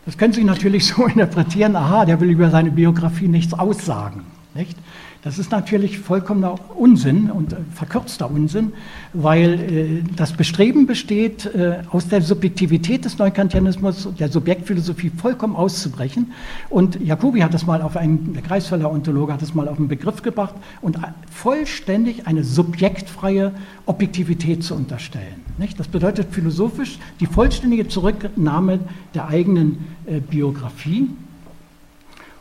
das 0.06 0.16
können 0.16 0.32
Sie 0.32 0.44
natürlich 0.44 0.86
so 0.86 1.04
interpretieren, 1.06 1.76
aha, 1.76 2.04
der 2.06 2.20
will 2.20 2.30
über 2.30 2.50
seine 2.50 2.70
Biografie 2.70 3.28
nichts 3.28 3.52
aussagen. 3.52 4.24
Nicht? 4.54 4.78
Das 5.26 5.40
ist 5.40 5.50
natürlich 5.50 5.98
vollkommener 5.98 6.54
Unsinn 6.76 7.32
und 7.32 7.52
äh, 7.52 7.56
verkürzter 7.74 8.30
Unsinn, 8.30 8.72
weil 9.12 9.54
äh, 9.54 10.02
das 10.14 10.32
Bestreben 10.32 10.86
besteht, 10.86 11.46
äh, 11.46 11.78
aus 11.90 12.06
der 12.06 12.22
Subjektivität 12.22 13.04
des 13.04 13.18
Neukantianismus, 13.18 14.08
der 14.18 14.28
Subjektphilosophie 14.28 15.10
vollkommen 15.10 15.56
auszubrechen. 15.56 16.32
Und 16.70 17.00
Jacobi 17.04 17.40
hat 17.40 17.52
das 17.52 17.66
mal 17.66 17.82
auf 17.82 17.96
einen, 17.96 18.34
der 18.34 18.42
Kreisfelder 18.42 18.88
Ontologe 18.88 19.32
hat 19.32 19.42
das 19.42 19.52
mal 19.52 19.66
auf 19.66 19.78
einen 19.78 19.88
Begriff 19.88 20.22
gebracht 20.22 20.54
und 20.80 20.96
vollständig 21.28 22.28
eine 22.28 22.44
subjektfreie 22.44 23.52
Objektivität 23.84 24.62
zu 24.62 24.76
unterstellen. 24.76 25.45
Nicht? 25.58 25.80
Das 25.80 25.88
bedeutet 25.88 26.28
philosophisch 26.30 26.98
die 27.20 27.26
vollständige 27.26 27.88
Zurücknahme 27.88 28.80
der 29.14 29.28
eigenen 29.28 29.86
äh, 30.06 30.20
Biografie 30.20 31.08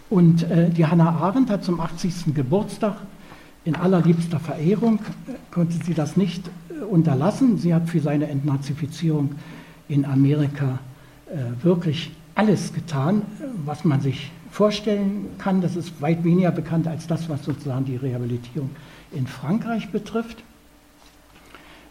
und 0.09 0.43
äh, 0.43 0.69
die 0.69 0.85
Hannah 0.85 1.17
Arendt 1.17 1.49
hat 1.49 1.63
zum 1.63 1.79
80. 1.79 2.35
Geburtstag 2.35 2.97
in 3.63 3.75
allerliebster 3.75 4.39
Verehrung, 4.39 4.99
äh, 5.27 5.33
konnte 5.51 5.73
sie 5.83 5.93
das 5.93 6.15
nicht 6.15 6.47
äh, 6.69 6.83
unterlassen. 6.83 7.57
Sie 7.57 7.73
hat 7.73 7.89
für 7.89 7.99
seine 7.99 8.27
Entnazifizierung 8.27 9.35
in 9.87 10.05
Amerika 10.05 10.79
äh, 11.27 11.63
wirklich 11.63 12.11
alles 12.35 12.73
getan, 12.73 13.21
äh, 13.21 13.45
was 13.65 13.83
man 13.83 14.01
sich 14.01 14.31
vorstellen 14.51 15.25
kann. 15.39 15.61
Das 15.61 15.75
ist 15.75 16.01
weit 16.01 16.23
weniger 16.23 16.51
bekannt 16.51 16.87
als 16.87 17.07
das, 17.07 17.27
was 17.27 17.43
sozusagen 17.43 17.85
die 17.85 17.95
Rehabilitierung 17.95 18.69
in 19.11 19.25
Frankreich 19.25 19.89
betrifft. 19.89 20.43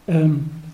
Ähm, 0.07 0.51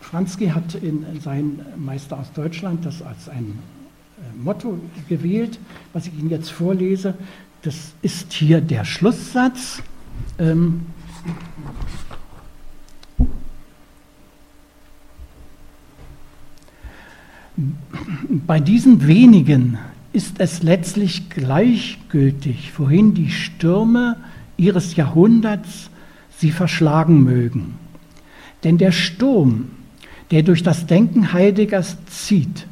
Franski 0.00 0.48
hat 0.48 0.74
in 0.74 1.04
sein 1.22 1.60
Meister 1.76 2.18
aus 2.18 2.32
Deutschland 2.32 2.84
das 2.84 3.02
als 3.02 3.28
ein 3.28 3.58
äh, 4.18 4.42
Motto 4.42 4.78
gewählt, 5.08 5.58
was 5.92 6.06
ich 6.06 6.18
Ihnen 6.18 6.30
jetzt 6.30 6.50
vorlese. 6.50 7.14
Das 7.62 7.92
ist 8.02 8.32
hier 8.32 8.60
der 8.60 8.84
Schlusssatz. 8.84 9.82
Ähm, 10.38 10.82
bei 18.46 18.60
diesen 18.60 19.06
wenigen 19.06 19.78
ist 20.12 20.38
es 20.38 20.62
letztlich 20.62 21.28
gleichgültig, 21.30 22.78
wohin 22.78 23.14
die 23.14 23.30
Stürme 23.30 24.16
ihres 24.56 24.96
Jahrhunderts 24.96 25.90
sie 26.36 26.52
verschlagen 26.52 27.24
mögen. 27.24 27.74
Denn 28.64 28.78
der 28.78 28.92
Sturm, 28.92 29.70
der 30.30 30.42
durch 30.42 30.62
das 30.62 30.86
Denken 30.86 31.32
Heideggers 31.32 31.96
zieht, 32.06 32.66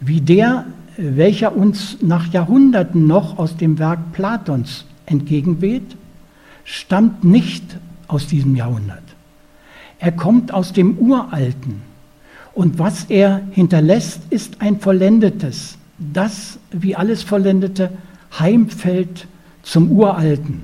wie 0.00 0.20
der, 0.20 0.66
welcher 0.96 1.56
uns 1.56 1.98
nach 2.00 2.32
Jahrhunderten 2.32 3.06
noch 3.06 3.38
aus 3.38 3.56
dem 3.56 3.78
Werk 3.78 4.12
Platons 4.12 4.84
entgegenweht, 5.06 5.96
stammt 6.64 7.24
nicht 7.24 7.64
aus 8.08 8.26
diesem 8.26 8.56
Jahrhundert. 8.56 9.02
Er 9.98 10.12
kommt 10.12 10.52
aus 10.52 10.72
dem 10.72 10.98
Uralten. 10.98 11.82
Und 12.52 12.78
was 12.78 13.04
er 13.04 13.42
hinterlässt, 13.50 14.20
ist 14.30 14.60
ein 14.60 14.78
vollendetes, 14.78 15.76
das, 15.98 16.58
wie 16.70 16.94
alles 16.94 17.22
Vollendete, 17.22 17.90
heimfällt 18.38 19.26
zum 19.62 19.90
Uralten. 19.90 20.62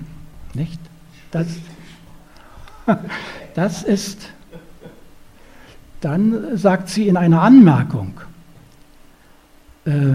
Nicht? 0.54 0.80
Das, 1.30 1.46
das 3.54 3.82
ist, 3.82 4.28
dann 6.00 6.56
sagt 6.56 6.88
sie 6.88 7.08
in 7.08 7.16
einer 7.16 7.42
Anmerkung, 7.42 8.14
äh, 9.84 10.14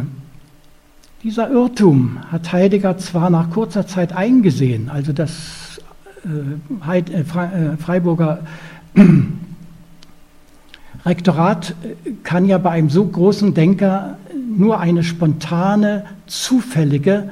dieser 1.23 1.49
Irrtum 1.49 2.19
hat 2.31 2.51
Heidegger 2.51 2.97
zwar 2.97 3.29
nach 3.29 3.49
kurzer 3.49 3.87
Zeit 3.87 4.13
eingesehen, 4.13 4.89
also 4.89 5.11
das 5.11 5.81
äh, 6.23 6.85
Heid, 6.85 7.09
äh, 7.09 7.21
äh 7.21 7.77
Freiburger 7.77 8.39
Rektorat 11.05 11.75
kann 12.23 12.45
ja 12.45 12.57
bei 12.57 12.71
einem 12.71 12.89
so 12.89 13.05
großen 13.05 13.53
Denker 13.53 14.17
nur 14.57 14.79
eine 14.79 15.03
spontane, 15.03 16.05
zufällige, 16.25 17.29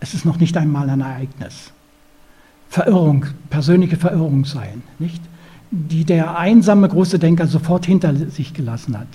es 0.00 0.14
ist 0.14 0.24
noch 0.24 0.38
nicht 0.38 0.56
einmal 0.56 0.88
ein 0.88 1.00
Ereignis, 1.00 1.72
Verirrung, 2.70 3.26
persönliche 3.50 3.96
Verirrung 3.96 4.46
sein, 4.46 4.82
nicht? 4.98 5.22
Die 5.70 6.04
der 6.04 6.38
einsame 6.38 6.88
große 6.88 7.18
Denker 7.18 7.46
sofort 7.46 7.86
hinter 7.86 8.14
sich 8.14 8.54
gelassen 8.54 8.98
hat. 8.98 9.06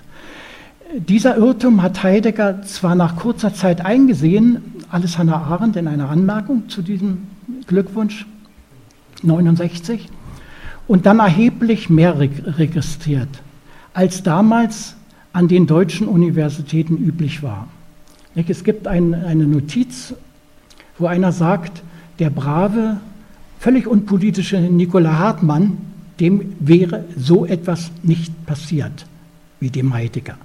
Dieser 0.98 1.38
Irrtum 1.38 1.82
hat 1.82 2.04
Heidegger 2.04 2.62
zwar 2.62 2.96
nach 2.96 3.18
kurzer 3.18 3.54
Zeit 3.54 3.86
eingesehen, 3.86 4.62
alles 4.90 5.18
Hannah 5.18 5.42
Arendt 5.42 5.76
in 5.76 5.88
einer 5.88 6.10
Anmerkung 6.10 6.70
zu 6.70 6.82
diesem 6.82 7.28
Glückwunsch 7.68 8.26
69, 9.24 10.08
und 10.88 11.06
dann 11.06 11.20
erheblich 11.20 11.90
mehr 11.90 12.20
registriert, 12.20 13.30
als 13.94 14.24
damals 14.24 14.96
an 15.34 15.48
den 15.48 15.68
deutschen 15.68 16.08
Universitäten 16.08 16.98
üblich 16.98 17.42
war. 17.42 17.68
Es 18.36 18.64
gibt 18.64 18.88
eine 18.88 19.48
Notiz, 19.48 20.14
wo 21.00 21.08
einer 21.08 21.32
sagt, 21.32 21.82
der 22.20 22.30
brave, 22.30 22.98
völlig 23.60 23.88
unpolitische 23.88 24.60
Nikola 24.60 25.18
Hartmann, 25.18 25.78
dem 26.20 26.56
wäre 26.60 27.06
so 27.18 27.46
etwas 27.46 27.92
nicht 28.04 28.46
passiert 28.46 29.06
wie 29.60 29.70
dem 29.70 29.94
Heidegger. 29.94 30.38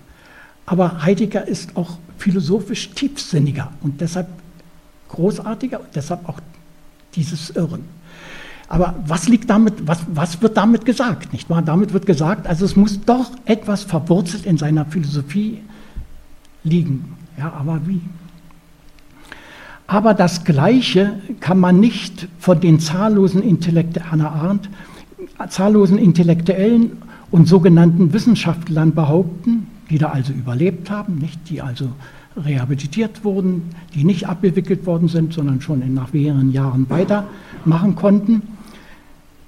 Aber 0.66 1.02
Heidegger 1.02 1.46
ist 1.46 1.76
auch 1.76 1.98
philosophisch 2.18 2.90
tiefsinniger 2.90 3.72
und 3.82 4.00
deshalb 4.00 4.28
großartiger 5.08 5.80
und 5.80 5.88
deshalb 5.94 6.28
auch 6.28 6.40
dieses 7.14 7.50
Irren. 7.50 7.84
Aber 8.68 8.94
was 9.04 9.28
liegt 9.28 9.50
damit, 9.50 9.86
was, 9.88 9.98
was 10.12 10.40
wird 10.42 10.56
damit 10.56 10.84
gesagt? 10.84 11.32
Nicht 11.32 11.50
wahr? 11.50 11.60
Damit 11.60 11.92
wird 11.92 12.06
gesagt, 12.06 12.46
also 12.46 12.64
es 12.64 12.76
muss 12.76 13.00
doch 13.04 13.32
etwas 13.44 13.82
verwurzelt 13.82 14.46
in 14.46 14.58
seiner 14.58 14.84
Philosophie 14.84 15.60
liegen. 16.62 17.16
Ja, 17.36 17.52
aber 17.52 17.80
wie? 17.86 18.00
Aber 19.88 20.14
das 20.14 20.44
Gleiche 20.44 21.18
kann 21.40 21.58
man 21.58 21.80
nicht 21.80 22.28
von 22.38 22.60
den 22.60 22.78
zahllosen 22.78 23.42
Intellekte 23.42 24.12
Hannah 24.12 24.30
Arendt, 24.30 24.68
zahllosen 25.48 25.98
Intellektuellen 25.98 26.92
und 27.30 27.46
sogenannten 27.46 28.12
Wissenschaftlern 28.12 28.94
behaupten, 28.94 29.66
die 29.90 29.98
da 29.98 30.08
also 30.08 30.32
überlebt 30.32 30.90
haben, 30.90 31.16
nicht, 31.16 31.48
die 31.48 31.62
also 31.62 31.88
rehabilitiert 32.36 33.24
wurden, 33.24 33.62
die 33.94 34.04
nicht 34.04 34.28
abgewickelt 34.28 34.86
worden 34.86 35.08
sind, 35.08 35.32
sondern 35.32 35.60
schon 35.60 35.82
in 35.82 35.94
nach 35.94 36.12
mehreren 36.12 36.52
Jahren 36.52 36.88
weitermachen 36.88 37.96
konnten, 37.96 38.42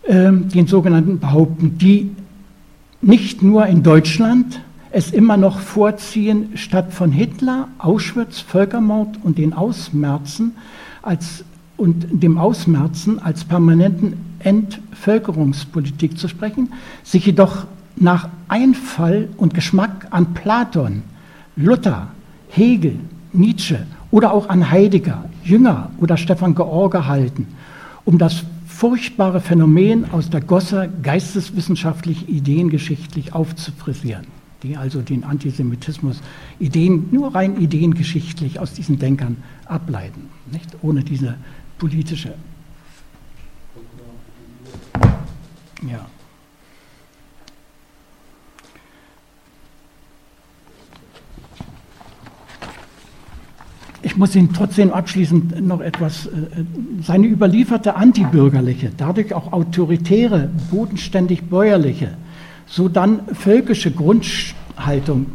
äh, 0.03 0.33
den 0.33 0.67
sogenannten 0.67 1.19
behaupten, 1.19 1.79
die 1.79 2.11
nicht 3.01 3.43
nur 3.43 3.67
in 3.67 3.83
Deutschland 3.83 4.61
es 4.91 5.11
immer 5.11 5.37
noch 5.37 5.59
vorziehen, 5.59 6.51
statt 6.55 6.93
von 6.93 7.13
Hitler, 7.13 7.69
Auschwitz, 7.79 8.41
Völkermord 8.41 9.19
und 9.23 9.39
den 9.39 9.55
Ausmerzen 9.55 10.53
als, 11.01 11.45
und 11.77 12.23
dem 12.23 12.37
Ausmerzen 12.37 13.19
als 13.19 13.45
permanenten 13.45 14.32
Entvölkerungspolitik 14.45 16.19
zu 16.19 16.29
sprechen, 16.29 16.73
sich 17.03 17.27
jedoch 17.27 17.67
nach 17.97 18.29
Einfall 18.49 19.29
und 19.37 19.55
Geschmack 19.55 20.09
an 20.11 20.35
Platon, 20.35 21.03
Luther, 21.57 22.09
Hegel, 22.49 22.99
Nietzsche 23.33 23.87
oder 24.11 24.33
auch 24.33 24.49
an 24.49 24.71
Heidegger, 24.71 25.25
Jünger 25.45 25.91
oder 25.99 26.17
Stefan 26.17 26.55
George 26.55 27.07
halten, 27.07 27.47
um 28.05 28.19
das 28.19 28.45
furchtbare 28.67 29.41
Phänomen 29.41 30.11
aus 30.13 30.31
der 30.31 30.41
Gosse 30.41 30.91
geisteswissenschaftlich 31.03 32.29
ideengeschichtlich 32.29 33.35
aufzufrisieren, 33.35 34.27
die 34.63 34.77
also 34.77 35.03
den 35.03 35.25
Antisemitismus 35.25 36.21
Ideen, 36.59 37.09
nur 37.11 37.35
rein 37.35 37.61
ideengeschichtlich 37.61 38.59
aus 38.59 38.73
diesen 38.73 38.99
Denkern 38.99 39.37
ableiten, 39.67 40.29
nicht? 40.51 40.69
ohne 40.83 41.05
diese 41.05 41.37
politische. 41.79 42.35
Ja. 45.91 46.07
Ich 54.05 54.17
muss 54.17 54.35
Ihnen 54.35 54.53
trotzdem 54.53 54.93
abschließend 54.93 55.65
noch 55.67 55.81
etwas, 55.81 56.27
äh, 56.27 56.31
seine 57.03 57.27
überlieferte 57.29 57.95
antibürgerliche, 57.95 58.91
dadurch 58.97 59.33
auch 59.33 59.53
autoritäre, 59.53 60.51
bodenständig 60.71 61.45
bäuerliche, 61.45 62.17
so 62.67 62.89
dann 62.89 63.23
völkische 63.35 63.93
Grundhaltung 63.93 65.27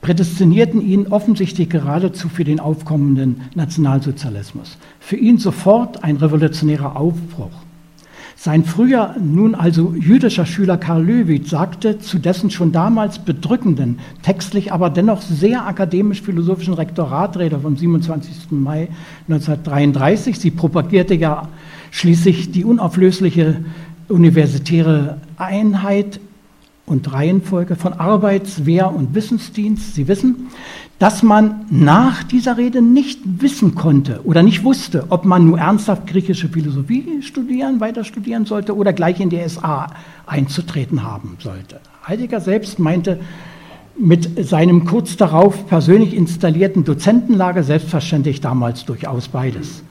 prädestinierten 0.00 0.80
ihn 0.80 1.08
offensichtlich 1.08 1.68
geradezu 1.68 2.28
für 2.28 2.44
den 2.44 2.60
aufkommenden 2.60 3.42
Nationalsozialismus. 3.54 4.78
Für 5.00 5.16
ihn 5.16 5.38
sofort 5.38 6.02
ein 6.04 6.16
revolutionärer 6.16 6.96
Aufbruch. 6.96 7.50
Sein 8.40 8.62
früher, 8.62 9.16
nun 9.20 9.56
also 9.56 9.94
jüdischer 9.98 10.46
Schüler 10.46 10.76
Karl 10.76 11.02
Löwitz 11.02 11.50
sagte 11.50 11.98
zu 11.98 12.20
dessen 12.20 12.50
schon 12.50 12.70
damals 12.70 13.18
bedrückenden, 13.18 13.98
textlich 14.22 14.72
aber 14.72 14.90
dennoch 14.90 15.22
sehr 15.22 15.66
akademisch-philosophischen 15.66 16.74
Rektoratrede 16.74 17.58
vom 17.58 17.76
27. 17.76 18.52
Mai 18.52 18.90
1933, 19.28 20.38
sie 20.38 20.52
propagierte 20.52 21.16
ja 21.16 21.48
schließlich 21.90 22.52
die 22.52 22.64
unauflösliche 22.64 23.56
universitäre 24.06 25.16
Einheit 25.36 26.20
und 26.88 27.12
Reihenfolge 27.12 27.76
von 27.76 27.92
Arbeits-, 27.92 28.66
Wehr- 28.66 28.94
und 28.94 29.14
Wissensdienst. 29.14 29.94
Sie 29.94 30.08
wissen, 30.08 30.48
dass 30.98 31.22
man 31.22 31.66
nach 31.70 32.24
dieser 32.24 32.56
Rede 32.56 32.82
nicht 32.82 33.20
wissen 33.24 33.74
konnte 33.74 34.20
oder 34.24 34.42
nicht 34.42 34.64
wusste, 34.64 35.06
ob 35.10 35.24
man 35.24 35.46
nur 35.46 35.58
ernsthaft 35.58 36.06
griechische 36.06 36.48
Philosophie 36.48 37.22
studieren, 37.22 37.80
weiter 37.80 38.04
studieren 38.04 38.46
sollte 38.46 38.74
oder 38.74 38.92
gleich 38.92 39.20
in 39.20 39.30
die 39.30 39.48
SA 39.48 39.92
einzutreten 40.26 41.04
haben 41.04 41.36
sollte. 41.40 41.80
Heidegger 42.06 42.40
selbst 42.40 42.78
meinte 42.78 43.20
mit 43.96 44.46
seinem 44.46 44.84
kurz 44.84 45.16
darauf 45.16 45.66
persönlich 45.66 46.14
installierten 46.14 46.84
Dozentenlager 46.84 47.62
selbstverständlich 47.62 48.40
damals 48.40 48.84
durchaus 48.84 49.28
beides. 49.28 49.82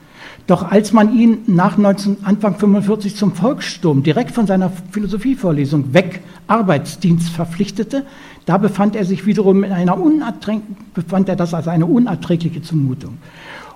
Doch 0.48 0.72
als 0.72 0.94
man 0.94 1.14
ihn 1.14 1.40
nach 1.48 1.78
19, 1.78 2.18
Anfang 2.24 2.56
45 2.56 3.18
zum 3.18 3.34
Volkssturm 3.34 4.02
direkt 4.02 4.32
von 4.32 4.48
seiner 4.48 4.72
Philosophievorlesung 4.92 5.94
weg 5.94 6.22
Arbeitsdienst 6.48 7.30
verpflichtete, 7.30 8.06
da 8.46 8.58
befand 8.58 8.96
er 8.96 9.04
sich 9.04 9.26
wiederum 9.26 9.66
in 9.66 9.74
einer 9.74 9.98
befand 10.94 11.28
er 11.28 11.36
das 11.36 11.54
als 11.54 11.68
eine 11.68 11.86
unerträgliche 11.86 12.62
Zumutung. 12.62 13.18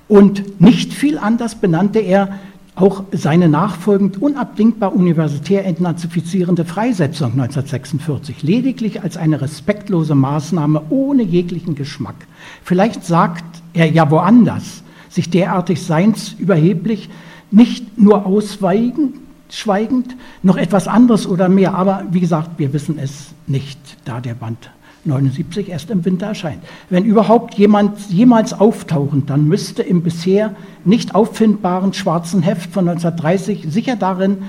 Und 0.07 0.61
nicht 0.61 0.93
viel 0.93 1.17
anders 1.17 1.55
benannte 1.55 1.99
er 1.99 2.39
auch 2.75 3.03
seine 3.11 3.49
nachfolgend 3.49 4.21
unabdingbar 4.21 4.95
universitär 4.95 5.65
entnazifizierende 5.65 6.63
Freisetzung 6.63 7.33
1946 7.33 8.43
lediglich 8.43 9.03
als 9.03 9.17
eine 9.17 9.41
respektlose 9.41 10.15
Maßnahme 10.15 10.83
ohne 10.89 11.23
jeglichen 11.23 11.75
Geschmack. 11.75 12.15
Vielleicht 12.63 13.03
sagt 13.03 13.43
er 13.73 13.91
ja 13.91 14.09
woanders, 14.09 14.83
sich 15.11 15.29
derartig 15.29 15.83
seins 15.83 16.33
überheblich, 16.39 17.09
nicht 17.51 17.99
nur 17.99 18.25
ausweigen, 18.25 19.19
schweigend, 19.49 20.15
noch 20.41 20.57
etwas 20.57 20.87
anderes 20.87 21.27
oder 21.27 21.49
mehr. 21.49 21.75
Aber 21.75 22.05
wie 22.11 22.21
gesagt, 22.21 22.51
wir 22.57 22.73
wissen 22.73 22.97
es 22.97 23.33
nicht, 23.45 23.77
da 24.05 24.21
der 24.21 24.33
Band 24.33 24.71
79 25.03 25.69
erst 25.69 25.89
im 25.89 26.05
Winter 26.05 26.27
erscheint. 26.27 26.63
Wenn 26.89 27.05
überhaupt 27.05 27.55
jemand 27.55 27.99
jemals 28.09 28.53
auftauchen, 28.53 29.25
dann 29.25 29.47
müsste 29.47 29.81
im 29.81 30.03
bisher 30.03 30.55
nicht 30.85 31.15
auffindbaren 31.15 31.93
schwarzen 31.93 32.41
Heft 32.41 32.71
von 32.71 32.87
1930 32.87 33.65
sicher 33.67 33.95
darin 33.95 34.43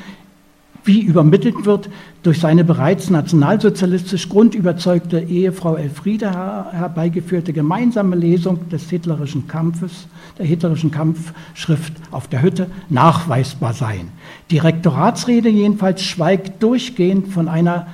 wie 0.85 1.01
übermittelt 1.01 1.65
wird 1.65 1.89
durch 2.23 2.41
seine 2.41 2.65
bereits 2.65 3.11
nationalsozialistisch 3.11 4.29
grundüberzeugte 4.29 5.21
Ehefrau 5.21 5.77
Elfriede 5.77 6.31
herbeigeführte 6.73 7.53
gemeinsame 7.53 8.17
Lesung 8.17 8.69
des 8.69 8.89
hitlerischen 8.91 9.49
Kampfes, 9.49 10.07
der 10.39 10.47
hitlerischen 10.47 10.91
Kampfschrift 10.91 11.93
auf 12.11 12.29
der 12.29 12.43
Hütte 12.43 12.67
nachweisbar 12.89 13.75
sein. 13.75 14.09
Die 14.51 14.59
Rektoratsrede 14.59 15.49
jedenfalls 15.49 16.03
schweigt 16.03 16.63
durchgehend 16.63 17.29
von 17.29 17.49
einer 17.49 17.87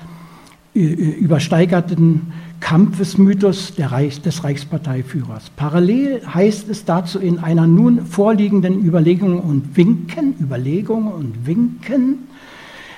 übersteigerten 0.75 2.33
Kampfesmythos 2.61 3.75
Reich, 3.79 4.21
des 4.21 4.45
Reichsparteiführers. 4.45 5.51
Parallel 5.57 6.23
heißt 6.27 6.69
es 6.69 6.85
dazu 6.85 7.19
in 7.19 7.39
einer 7.39 7.67
nun 7.67 8.05
vorliegenden 8.07 8.85
Überlegung 8.85 9.41
und 9.41 9.77
Winken, 9.77 10.35
Überlegung 10.41 11.07
und 11.13 11.47
Winken, 11.47 12.29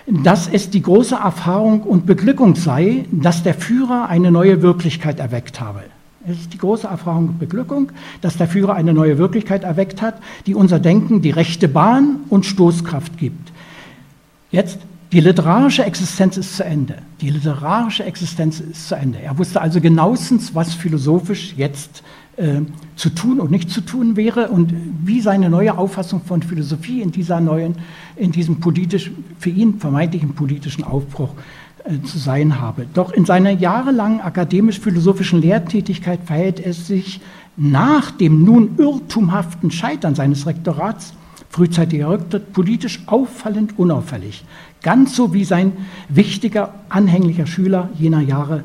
dass 0.07 0.49
es 0.49 0.71
die 0.71 0.83
große 0.83 1.15
Erfahrung 1.15 1.83
und 1.83 2.07
Beglückung 2.07 2.57
sei, 2.57 3.07
dass 3.11 3.43
der 3.43 3.55
Führer 3.55 4.09
eine 4.09 4.31
neue 4.31 4.63
Wirklichkeit 4.63 5.21
erweckt 5.21 5.61
habe. 5.61 5.83
Es 6.29 6.39
ist 6.39 6.53
die 6.53 6.59
große 6.59 6.87
Erfahrung 6.87 7.29
und 7.29 7.39
Beglückung, 7.39 7.93
dass 8.21 8.37
der 8.37 8.47
Führer 8.47 8.75
eine 8.75 8.93
neue 8.93 9.17
Wirklichkeit 9.17 9.65
erweckt 9.65 10.03
hat, 10.03 10.21
die 10.47 10.55
unser 10.55 10.79
Denken 10.79 11.23
die 11.23 11.31
rechte 11.31 11.67
Bahn 11.67 12.21
und 12.29 12.45
Stoßkraft 12.45 13.17
gibt. 13.17 13.53
Jetzt, 14.51 14.81
die 15.13 15.21
literarische 15.21 15.85
Existenz 15.85 16.37
ist 16.37 16.57
zu 16.57 16.65
Ende. 16.65 16.99
Die 17.21 17.31
literarische 17.31 18.05
Existenz 18.05 18.61
ist 18.61 18.89
zu 18.89 18.97
Ende. 18.97 19.19
Er 19.21 19.39
wusste 19.39 19.61
also 19.61 19.81
genauestens, 19.81 20.55
was 20.55 20.75
philosophisch 20.75 21.55
jetzt 21.57 22.01
äh, 22.01 22.20
zu 22.97 23.11
tun 23.11 23.39
und 23.41 23.51
nicht 23.51 23.71
zu 23.71 23.83
tun 23.83 24.17
wäre 24.17 24.49
und 24.49 24.73
wie 25.05 25.21
seine 25.21 25.51
neue 25.51 25.77
Auffassung 25.77 26.23
von 26.23 26.43
Philosophie 26.43 27.03
in 27.03 27.13
dieser 27.13 27.41
neuen, 27.41 27.75
in 28.17 28.33
diesem 28.33 28.61
politisch, 28.61 29.11
für 29.39 29.51
ihn 29.51 29.79
vermeintlichen 29.79 30.35
politischen 30.35 30.85
Aufbruch 30.85 31.35
äh, 31.85 32.01
zu 32.03 32.19
sein 32.19 32.61
habe. 32.61 32.87
Doch 32.95 33.13
in 33.13 33.25
seiner 33.27 33.51
jahrelangen 33.51 34.21
akademisch-philosophischen 34.21 35.43
Lehrtätigkeit 35.43 36.21
verhält 36.25 36.61
es 36.65 36.87
sich 36.87 37.21
nach 37.57 38.11
dem 38.11 38.45
nun 38.45 38.77
irrtumhaften 38.79 39.71
Scheitern 39.71 40.15
seines 40.15 40.47
Rektorats 40.47 41.15
frühzeitiger 41.51 42.11
Rücktritt 42.11 42.53
politisch 42.53 43.01
auffallend 43.07 43.79
unauffällig. 43.79 44.45
Ganz 44.83 45.17
so 45.17 45.35
wie 45.35 45.45
sein 45.45 45.73
wichtiger, 46.09 46.75
anhänglicher 46.89 47.47
Schüler 47.47 47.91
jener 47.99 48.21
Jahre 48.21 48.63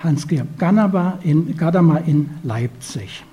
Hans-Georg 0.00 0.58
Gadamer 0.58 1.18
in, 1.24 2.30
Leipzig. 2.42 3.24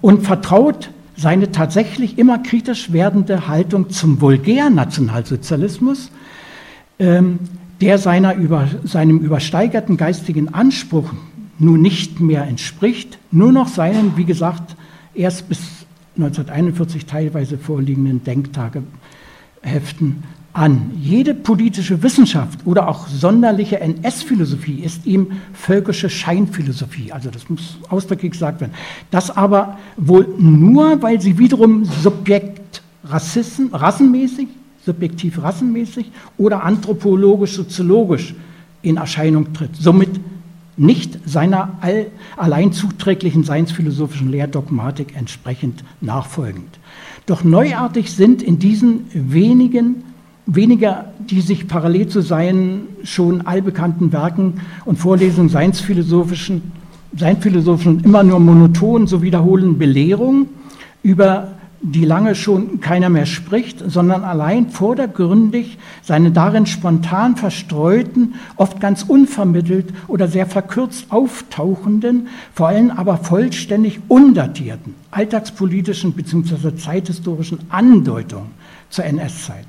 Und 0.00 0.22
vertraut 0.22 0.90
seine 1.16 1.50
tatsächlich 1.50 2.18
immer 2.18 2.38
kritisch 2.38 2.92
werdende 2.92 3.48
Haltung 3.48 3.90
zum 3.90 4.20
Vulgärnationalsozialismus, 4.20 6.10
ähm, 6.98 7.38
der 7.80 7.98
seiner 7.98 8.34
über, 8.34 8.68
seinem 8.84 9.18
übersteigerten 9.18 9.96
geistigen 9.96 10.54
Anspruch 10.54 11.12
nun 11.58 11.80
nicht 11.80 12.20
mehr 12.20 12.44
entspricht, 12.44 13.18
nur 13.30 13.52
noch 13.52 13.68
seinen, 13.68 14.16
wie 14.16 14.24
gesagt, 14.24 14.76
erst 15.14 15.48
bis 15.48 15.58
1941 16.16 17.06
teilweise 17.06 17.58
vorliegenden 17.58 18.24
Denktageheften 18.24 20.22
an. 20.56 20.90
Jede 21.00 21.34
politische 21.34 22.02
Wissenschaft 22.02 22.60
oder 22.64 22.88
auch 22.88 23.08
sonderliche 23.08 23.80
NS-Philosophie 23.80 24.80
ist 24.80 25.06
ihm 25.06 25.32
völkische 25.52 26.08
Scheinphilosophie. 26.08 27.12
Also 27.12 27.30
das 27.30 27.48
muss 27.50 27.78
ausdrücklich 27.88 28.32
gesagt 28.32 28.60
werden. 28.60 28.72
Das 29.10 29.36
aber 29.36 29.78
wohl 29.96 30.26
nur, 30.38 31.02
weil 31.02 31.20
sie 31.20 31.38
wiederum 31.38 31.84
subjekt 31.84 32.82
Rassissen, 33.04 33.72
rassenmäßig, 33.72 34.48
subjektiv 34.84 35.42
rassenmäßig 35.42 36.10
oder 36.38 36.64
anthropologisch, 36.64 37.52
soziologisch 37.52 38.34
in 38.82 38.96
Erscheinung 38.96 39.52
tritt. 39.52 39.76
Somit 39.76 40.08
nicht 40.76 41.18
seiner 41.28 41.74
all, 41.80 42.06
allein 42.36 42.72
zuträglichen 42.72 43.44
seinsphilosophischen 43.44 44.30
Lehrdogmatik 44.30 45.16
entsprechend 45.16 45.84
nachfolgend. 46.00 46.78
Doch 47.26 47.44
neuartig 47.44 48.12
sind 48.12 48.42
in 48.42 48.58
diesen 48.58 49.06
wenigen 49.12 50.02
weniger 50.46 51.06
die 51.18 51.40
sich 51.40 51.66
parallel 51.66 52.06
zu 52.08 52.20
seinen 52.22 52.88
schon 53.02 53.46
allbekannten 53.46 54.12
Werken 54.12 54.60
und 54.84 54.98
Vorlesungen 54.98 55.48
seinsphilosophischen, 55.48 56.72
seinsphilosophischen 57.16 58.04
immer 58.04 58.22
nur 58.22 58.38
monoton 58.38 59.06
so 59.06 59.22
wiederholenden 59.22 59.78
Belehrungen, 59.78 60.48
über 61.02 61.48
die 61.82 62.04
lange 62.04 62.34
schon 62.34 62.80
keiner 62.80 63.08
mehr 63.10 63.26
spricht, 63.26 63.82
sondern 63.90 64.24
allein 64.24 64.70
vordergründig 64.70 65.78
seine 66.02 66.30
darin 66.30 66.66
spontan 66.66 67.36
verstreuten, 67.36 68.34
oft 68.56 68.80
ganz 68.80 69.02
unvermittelt 69.02 69.92
oder 70.08 70.26
sehr 70.26 70.46
verkürzt 70.46 71.06
auftauchenden, 71.10 72.28
vor 72.54 72.68
allem 72.68 72.90
aber 72.90 73.18
vollständig 73.18 74.00
undatierten 74.08 74.94
alltagspolitischen 75.10 76.12
bzw. 76.12 76.76
zeithistorischen 76.76 77.58
Andeutungen 77.68 78.50
zur 78.90 79.04
NS-Zeit. 79.04 79.66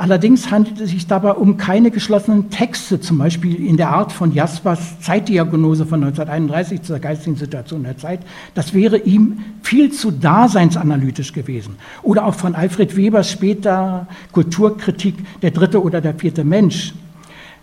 Allerdings 0.00 0.50
handelt 0.50 0.80
es 0.80 0.92
sich 0.92 1.06
dabei 1.06 1.32
um 1.32 1.58
keine 1.58 1.90
geschlossenen 1.90 2.48
Texte, 2.48 3.02
zum 3.02 3.18
Beispiel 3.18 3.62
in 3.62 3.76
der 3.76 3.90
Art 3.90 4.12
von 4.12 4.32
Jaspers 4.32 4.98
Zeitdiagnose 5.00 5.84
von 5.84 6.02
1931 6.02 6.80
zur 6.80 6.98
geistigen 7.00 7.36
Situation 7.36 7.82
der 7.82 7.98
Zeit. 7.98 8.20
Das 8.54 8.72
wäre 8.72 8.96
ihm 8.96 9.44
viel 9.62 9.92
zu 9.92 10.10
daseinsanalytisch 10.10 11.34
gewesen. 11.34 11.76
Oder 12.02 12.24
auch 12.24 12.34
von 12.34 12.54
Alfred 12.54 12.96
Webers 12.96 13.30
später 13.30 14.06
Kulturkritik, 14.32 15.16
der 15.42 15.50
dritte 15.50 15.82
oder 15.82 16.00
der 16.00 16.14
vierte 16.14 16.44
Mensch. 16.44 16.94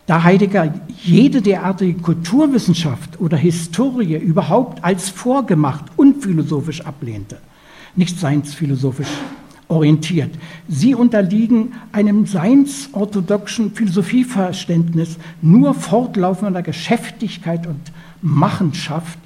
Da 0.05 0.21
Heidegger 0.21 0.75
jede 1.03 1.41
derartige 1.41 1.99
Kulturwissenschaft 1.99 3.19
oder 3.19 3.35
Historie 3.35 4.15
überhaupt 4.15 4.83
als 4.83 5.09
vorgemacht 5.09 5.85
und 5.95 6.21
philosophisch 6.21 6.81
ablehnte, 6.81 7.39
nicht 7.95 8.19
seinsphilosophisch 8.19 9.09
orientiert. 9.69 10.31
Sie 10.67 10.95
unterliegen 10.95 11.73
einem 11.91 12.25
seinsorthodoxen 12.25 13.73
Philosophieverständnis 13.73 15.17
nur 15.41 15.73
fortlaufender 15.73 16.61
Geschäftigkeit 16.61 17.67
und 17.67 17.81
Machenschaft. 18.21 19.19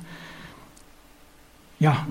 Ja, 1.79 2.05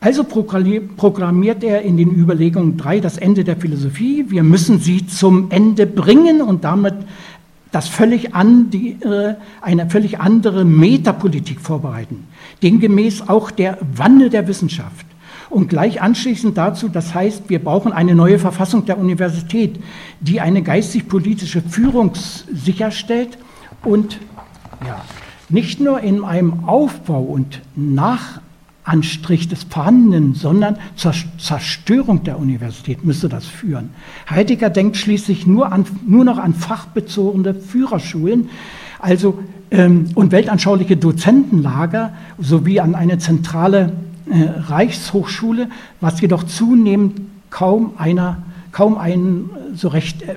also 0.00 0.24
proklamiert 0.24 1.62
er 1.62 1.82
in 1.82 1.96
den 1.96 2.10
Überlegungen 2.10 2.76
3 2.76 3.00
das 3.00 3.18
Ende 3.18 3.44
der 3.44 3.56
Philosophie. 3.56 4.26
Wir 4.28 4.42
müssen 4.42 4.80
sie 4.80 5.06
zum 5.06 5.50
Ende 5.50 5.86
bringen 5.86 6.42
und 6.42 6.64
damit 6.64 6.94
das 7.70 7.88
völlig 7.88 8.34
andere, 8.34 9.36
eine 9.60 9.88
völlig 9.88 10.18
andere 10.20 10.64
Metapolitik 10.64 11.60
vorbereiten. 11.60 12.24
Demgemäß 12.62 13.28
auch 13.28 13.50
der 13.50 13.78
Wandel 13.94 14.28
der 14.28 14.48
Wissenschaft 14.48 15.06
und 15.52 15.68
gleich 15.68 16.00
anschließend 16.00 16.56
dazu, 16.56 16.88
das 16.88 17.14
heißt, 17.14 17.50
wir 17.50 17.58
brauchen 17.58 17.92
eine 17.92 18.14
neue 18.14 18.38
Verfassung 18.38 18.86
der 18.86 18.98
Universität, 18.98 19.78
die 20.20 20.40
eine 20.40 20.62
geistig-politische 20.62 21.60
Führung 21.60 22.12
sicherstellt 22.14 23.36
und 23.84 24.18
ja, 24.86 25.02
nicht 25.50 25.78
nur 25.78 26.00
in 26.00 26.24
einem 26.24 26.64
Aufbau 26.64 27.20
und 27.20 27.60
Nachanstrich 27.76 29.48
des 29.48 29.64
Vorhandenen, 29.64 30.34
sondern 30.34 30.78
zur 30.96 31.12
Zerstörung 31.38 32.24
der 32.24 32.38
Universität 32.38 33.04
müsste 33.04 33.28
das 33.28 33.44
führen. 33.44 33.90
Heidegger 34.30 34.70
denkt 34.70 34.96
schließlich 34.96 35.46
nur, 35.46 35.70
an, 35.70 35.84
nur 36.06 36.24
noch 36.24 36.38
an 36.38 36.54
fachbezogene 36.54 37.54
Führerschulen, 37.54 38.48
also 38.98 39.38
ähm, 39.70 40.06
und 40.14 40.32
weltanschauliche 40.32 40.96
Dozentenlager 40.96 42.14
sowie 42.38 42.80
an 42.80 42.94
eine 42.94 43.18
zentrale 43.18 43.92
Reichshochschule, 44.28 45.68
was 46.00 46.20
jedoch 46.20 46.44
zunehmend 46.44 47.20
kaum 47.50 47.94
einer 47.98 48.42
kaum 48.72 48.96
einen 48.96 49.50
so 49.74 49.88
recht 49.88 50.22
äh, 50.22 50.36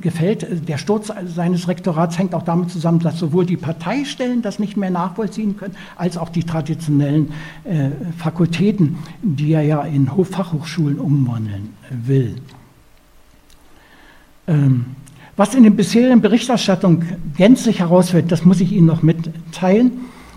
gefällt. 0.00 0.68
Der 0.68 0.76
Sturz 0.76 1.12
seines 1.26 1.68
Rektorats 1.68 2.18
hängt 2.18 2.34
auch 2.34 2.42
damit 2.42 2.70
zusammen, 2.70 2.98
dass 2.98 3.18
sowohl 3.18 3.46
die 3.46 3.56
Parteistellen 3.56 4.42
das 4.42 4.58
nicht 4.58 4.76
mehr 4.76 4.90
nachvollziehen 4.90 5.56
können, 5.56 5.76
als 5.96 6.18
auch 6.18 6.28
die 6.28 6.42
traditionellen 6.42 7.32
äh, 7.64 7.90
Fakultäten, 8.18 8.98
die 9.22 9.52
er 9.52 9.62
ja 9.62 9.82
in 9.82 10.08
Fachhochschulen 10.08 10.98
umwandeln 10.98 11.70
will. 11.90 12.36
Ähm, 14.48 14.86
was 15.36 15.54
in 15.54 15.62
den 15.62 15.76
bisherigen 15.76 16.20
Berichterstattungen 16.20 17.06
gänzlich 17.36 17.78
herausfällt, 17.78 18.30
das 18.30 18.44
muss 18.44 18.60
ich 18.60 18.72
Ihnen 18.72 18.86
noch 18.86 19.02
mitteilen. 19.02 19.92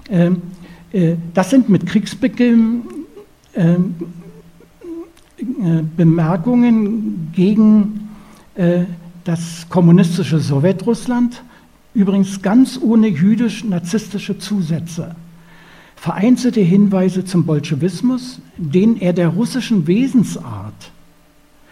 Ähm, 0.09 0.35
äh, 0.35 0.52
das 1.33 1.49
sind 1.49 1.69
mit 1.69 1.87
Kriegsbeginn 1.87 2.83
ähm, 3.55 3.95
äh, 5.43 5.81
Bemerkungen 5.97 7.31
gegen 7.35 8.09
äh, 8.55 8.83
das 9.23 9.67
kommunistische 9.69 10.39
Sowjetrussland, 10.39 11.43
übrigens 11.93 12.41
ganz 12.41 12.79
ohne 12.81 13.07
jüdisch-narzisstische 13.07 14.37
Zusätze, 14.37 15.15
vereinzelte 15.95 16.61
Hinweise 16.61 17.25
zum 17.25 17.45
Bolschewismus, 17.45 18.39
den 18.57 18.99
er 18.99 19.13
der 19.13 19.29
russischen 19.29 19.87
Wesensart 19.87 20.91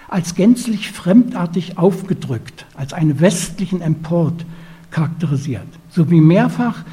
als 0.07 0.35
gänzlich 0.35 0.91
fremdartig 0.91 1.77
aufgedrückt, 1.77 2.65
als 2.76 2.93
einen 2.93 3.19
westlichen 3.19 3.81
Import 3.81 4.45
charakterisiert, 4.89 5.68
sowie 5.89 6.19
mehrfach 6.19 6.84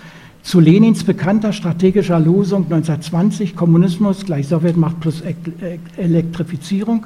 zu 0.48 0.60
Lenins 0.60 1.04
bekannter 1.04 1.52
strategischer 1.52 2.18
Losung 2.18 2.64
1920 2.64 3.54
Kommunismus 3.54 4.24
gleich 4.24 4.48
Sowjetmacht 4.48 4.98
plus 4.98 5.22
Elektrifizierung 5.98 7.04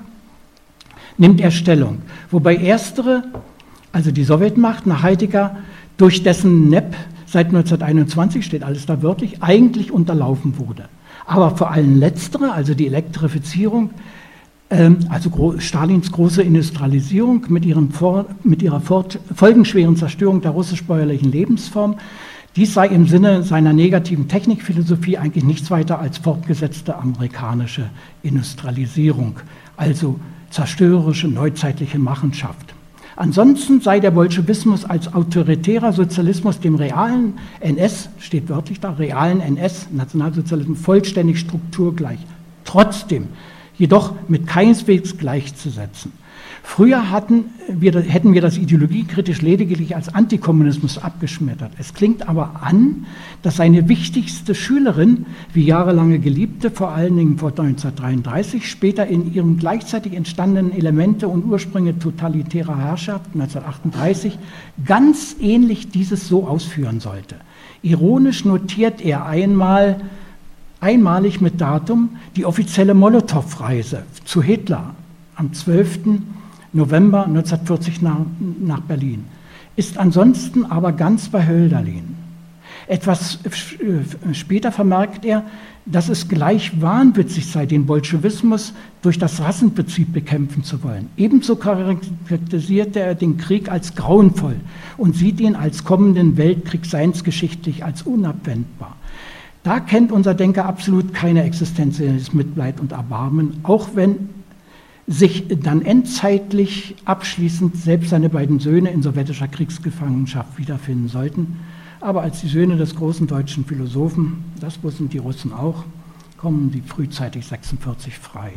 nimmt 1.19 1.41
er 1.41 1.51
Stellung, 1.51 2.03
wobei 2.31 2.55
erstere, 2.55 3.25
also 3.91 4.13
die 4.13 4.23
Sowjetmacht 4.23 4.87
nach 4.87 5.03
Heidegger, 5.03 5.57
durch 5.97 6.23
dessen 6.23 6.69
NEP 6.69 6.95
seit 7.27 7.47
1921 7.49 8.47
steht 8.47 8.63
alles 8.63 8.87
da 8.87 9.03
wörtlich, 9.03 9.43
eigentlich 9.43 9.91
unterlaufen 9.91 10.57
wurde. 10.59 10.85
Aber 11.27 11.57
vor 11.57 11.73
allem 11.73 11.99
letztere, 11.99 12.53
also 12.53 12.75
die 12.75 12.87
Elektrifizierung, 12.87 13.91
ähm, 14.71 14.99
also 15.09 15.57
Stalins 15.59 16.13
große 16.13 16.43
Industrialisierung 16.43 17.47
mit, 17.49 17.65
ihrem, 17.65 17.89
mit 18.45 18.63
ihrer 18.63 18.81
folgenschweren 18.81 19.97
Zerstörung 19.97 20.43
der 20.43 20.53
russisch-bäuerlichen 20.53 21.33
Lebensform, 21.33 21.97
dies 22.57 22.75
sei 22.75 22.89
im 22.89 23.07
Sinne 23.07 23.43
seiner 23.43 23.73
negativen 23.73 24.29
Technikphilosophie 24.29 25.17
eigentlich 25.17 25.45
nichts 25.45 25.71
weiter 25.71 25.99
als 25.99 26.19
fortgesetzte 26.19 26.97
amerikanische 26.97 27.89
Industrialisierung, 28.23 29.41
also 29.77 30.21
zerstörerische 30.51 31.29
neuzeitliche 31.29 31.99
Machenschaft. 31.99 32.75
Ansonsten 33.17 33.81
sei 33.81 34.01
der 34.01 34.11
Bolschewismus 34.11 34.85
als 34.85 35.13
autoritärer 35.15 35.93
Sozialismus 35.93 36.61
dem 36.61 36.75
realen 36.75 37.35
NS, 37.61 38.09
steht 38.19 38.49
wörtlich 38.49 38.81
da, 38.81 38.91
realen 38.91 39.41
NS, 39.41 39.89
Nationalsozialismus, 39.91 40.81
vollständig 40.81 41.39
strukturgleich. 41.39 42.19
Trotzdem, 42.65 43.29
jedoch 43.77 44.15
mit 44.29 44.47
keineswegs 44.47 45.17
gleichzusetzen. 45.17 46.13
Früher 46.65 47.11
hatten 47.11 47.47
wir, 47.69 48.01
hätten 48.01 48.33
wir 48.33 48.41
das 48.41 48.57
ideologiekritisch 48.57 49.43
lediglich 49.43 49.95
als 49.95 50.15
Antikommunismus 50.15 50.97
abgeschmettert. 50.97 51.73
Es 51.79 51.93
klingt 51.93 52.29
aber 52.29 52.63
an, 52.63 53.05
dass 53.43 53.57
seine 53.57 53.89
wichtigste 53.89 54.55
Schülerin, 54.55 55.27
wie 55.53 55.65
jahrelange 55.65 56.19
Geliebte, 56.19 56.71
vor 56.71 56.93
allen 56.93 57.17
Dingen 57.17 57.39
vor 57.39 57.51
1933, 57.51 58.71
später 58.71 59.07
in 59.07 59.35
ihren 59.35 59.59
gleichzeitig 59.59 60.15
entstandenen 60.15 60.73
Elemente 60.73 61.29
und 61.29 61.45
Ursprünge 61.45 61.99
totalitärer 61.99 62.79
Herrschaft 62.79 63.27
1938 63.35 64.39
ganz 64.87 65.37
ähnlich 65.41 65.91
dieses 65.91 66.29
so 66.29 66.47
ausführen 66.47 67.01
sollte. 67.01 67.37
Ironisch 67.83 68.45
notiert 68.45 69.05
er 69.05 69.27
einmal, 69.27 70.01
einmalig 70.81 71.41
mit 71.41 71.61
Datum 71.61 72.11
die 72.37 72.47
offizielle 72.47 72.95
Molotow-Reise 72.95 74.05
zu 74.25 74.43
Hitler 74.43 74.95
am 75.35 75.53
12. 75.53 75.99
November 76.73 77.25
1940 77.27 78.03
nach, 78.03 78.21
nach 78.61 78.81
Berlin, 78.81 79.25
ist 79.77 79.99
ansonsten 79.99 80.65
aber 80.65 80.93
ganz 80.93 81.29
bei 81.29 81.47
Hölderlin. 81.47 82.17
Etwas 82.87 83.39
später 84.33 84.73
vermerkt 84.73 85.25
er, 85.25 85.45
dass 85.87 86.09
es 86.09 86.29
gleich 86.29 86.81
wahnwitzig 86.81 87.47
sei, 87.47 87.67
den 87.67 87.87
Bolschewismus 87.87 88.73
durch 89.03 89.19
das 89.19 89.41
Rassenprinzip 89.41 90.13
bekämpfen 90.13 90.63
zu 90.63 90.83
wollen. 90.83 91.09
Ebenso 91.17 91.57
charakterisiert 91.57 92.97
er 92.97 93.15
den 93.15 93.37
Krieg 93.37 93.71
als 93.71 93.95
grauenvoll 93.95 94.57
und 94.97 95.17
sieht 95.17 95.41
ihn 95.41 95.57
als 95.57 95.85
kommenden 95.85 96.37
Weltkrieg 96.37 96.87
seinsgeschichtlich 96.87 97.85
als 97.85 98.03
unabwendbar. 98.03 98.97
Da 99.65 99.81
kennt 99.81 100.11
unser 100.11 100.35
Denker 100.35 100.67
absolut 100.67 101.15
keine 101.15 101.45
existenzielles 101.45 102.33
Mitleid 102.33 102.81
und 102.81 102.93
Erbarmen, 102.93 103.61
auch 103.63 103.91
wenn 103.95 104.29
sich 105.07 105.47
dann 105.63 105.83
endzeitlich 105.83 106.95
abschließend 107.05 107.77
selbst 107.77 108.11
seine 108.11 108.29
beiden 108.29 108.61
Söhne 108.61 108.91
in 108.91 109.03
sowjetischer 109.03 109.49
Kriegsgefangenschaft 109.49 110.59
wiederfinden 110.59 111.09
sollten. 111.09 111.59
Aber 112.01 112.23
als 112.23 112.41
die 112.41 112.49
Söhne 112.49 112.77
des 112.77 112.97
großen 112.97 113.27
deutschen 113.27 113.65
Philosophen, 113.65 114.45
das 114.61 114.83
wussten 114.83 115.09
die 115.09 115.19
Russen 115.19 115.53
auch, 115.53 115.85
kommen 116.37 116.71
sie 116.73 116.83
frühzeitig 116.83 117.47
46 117.47 118.19
frei. 118.19 118.53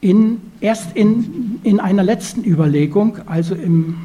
In, 0.00 0.38
erst 0.60 0.96
in, 0.96 1.58
in 1.62 1.80
einer 1.80 2.02
letzten 2.02 2.44
Überlegung, 2.44 3.18
also 3.26 3.54
im 3.54 3.96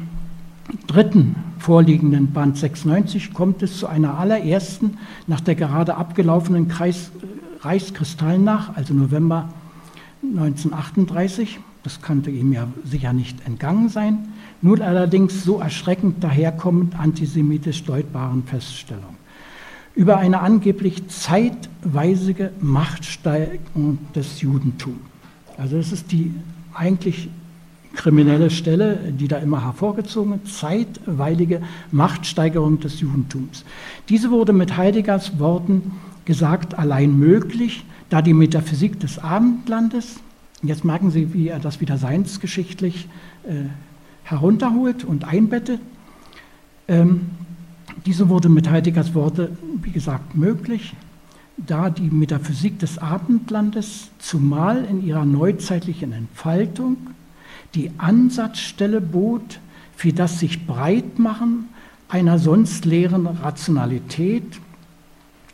dritten 0.86 1.36
vorliegenden 1.58 2.32
Band 2.32 2.58
96, 2.58 3.32
kommt 3.32 3.62
es 3.62 3.78
zu 3.78 3.86
einer 3.86 4.18
allerersten, 4.18 4.98
nach 5.26 5.40
der 5.40 5.54
gerade 5.54 5.96
abgelaufenen 5.96 6.68
Kreis, 6.68 7.10
Reichskristallnacht, 7.60 8.76
also 8.76 8.92
November 8.92 9.48
1938, 10.36 11.60
das 11.82 12.00
könnte 12.02 12.30
ihm 12.30 12.52
ja 12.52 12.68
sicher 12.84 13.12
nicht 13.12 13.46
entgangen 13.46 13.88
sein, 13.88 14.28
nun 14.62 14.80
allerdings 14.80 15.44
so 15.44 15.60
erschreckend 15.60 16.24
daherkommend 16.24 16.98
antisemitisch 16.98 17.84
deutbaren 17.84 18.44
Feststellung 18.44 19.16
über 19.94 20.18
eine 20.18 20.40
angeblich 20.40 21.06
zeitweisige 21.08 22.50
Machtsteigerung 22.60 23.98
des 24.14 24.40
Judentums. 24.40 24.98
Also 25.56 25.76
das 25.76 25.92
ist 25.92 26.10
die 26.10 26.34
eigentlich 26.74 27.28
kriminelle 27.94 28.50
Stelle, 28.50 28.98
die 29.16 29.28
da 29.28 29.38
immer 29.38 29.64
hervorgezogen 29.64 30.32
wird, 30.32 30.48
zeitweilige 30.48 31.62
Machtsteigerung 31.92 32.80
des 32.80 33.00
Judentums. 33.00 33.64
Diese 34.08 34.32
wurde 34.32 34.52
mit 34.52 34.76
Heideggers 34.76 35.38
Worten 35.38 35.92
gesagt 36.24 36.76
allein 36.76 37.16
möglich, 37.16 37.84
da 38.10 38.22
die 38.22 38.34
Metaphysik 38.34 39.00
des 39.00 39.18
Abendlandes, 39.18 40.16
jetzt 40.62 40.84
merken 40.84 41.10
Sie, 41.10 41.32
wie 41.32 41.48
er 41.48 41.58
das 41.58 41.80
wieder 41.80 41.98
seinsgeschichtlich 41.98 43.08
äh, 43.44 43.64
herunterholt 44.24 45.04
und 45.04 45.24
einbettet, 45.24 45.80
ähm, 46.88 47.30
diese 48.06 48.28
wurde 48.28 48.48
mit 48.48 48.68
Heideggers 48.70 49.14
Worte, 49.14 49.56
wie 49.82 49.90
gesagt, 49.90 50.34
möglich, 50.34 50.94
da 51.56 51.90
die 51.90 52.10
Metaphysik 52.10 52.78
des 52.78 52.98
Abendlandes 52.98 54.10
zumal 54.18 54.84
in 54.84 55.06
ihrer 55.06 55.24
neuzeitlichen 55.24 56.12
Entfaltung 56.12 56.96
die 57.74 57.90
Ansatzstelle 57.98 59.00
bot 59.00 59.60
für 59.96 60.12
das 60.12 60.40
sich 60.40 60.66
Breitmachen 60.66 61.68
einer 62.08 62.38
sonst 62.38 62.84
leeren 62.84 63.26
Rationalität 63.26 64.60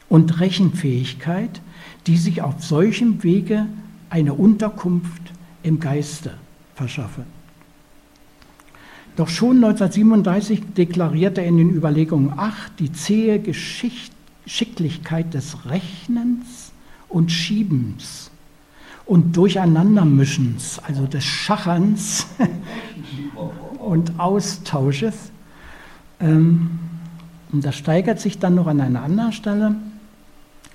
und 0.08 0.40
Rechenfähigkeit, 0.40 1.60
die 2.06 2.16
sich 2.16 2.42
auf 2.42 2.62
solchem 2.62 3.22
Wege 3.22 3.66
eine 4.08 4.34
Unterkunft 4.34 5.22
im 5.62 5.80
Geiste 5.80 6.34
verschaffen. 6.74 7.24
Doch 9.16 9.28
schon 9.28 9.56
1937 9.56 10.74
deklarierte 10.76 11.42
er 11.42 11.48
in 11.48 11.58
den 11.58 11.70
Überlegungen, 11.70 12.32
ach, 12.36 12.68
die 12.78 12.92
zähe 12.92 13.38
Geschicklichkeit 13.40 15.34
des 15.34 15.66
Rechnens 15.66 16.72
und 17.08 17.30
Schiebens 17.30 18.30
und 19.04 19.36
Durcheinandermischens, 19.36 20.78
also 20.78 21.06
des 21.06 21.24
Schacherns 21.24 22.28
und 23.78 24.18
Austausches. 24.18 25.32
Ähm, 26.20 26.78
und 27.52 27.64
das 27.64 27.76
steigert 27.76 28.20
sich 28.20 28.38
dann 28.38 28.54
noch 28.54 28.68
an 28.68 28.80
einer 28.80 29.02
anderen 29.02 29.32
Stelle 29.32 29.74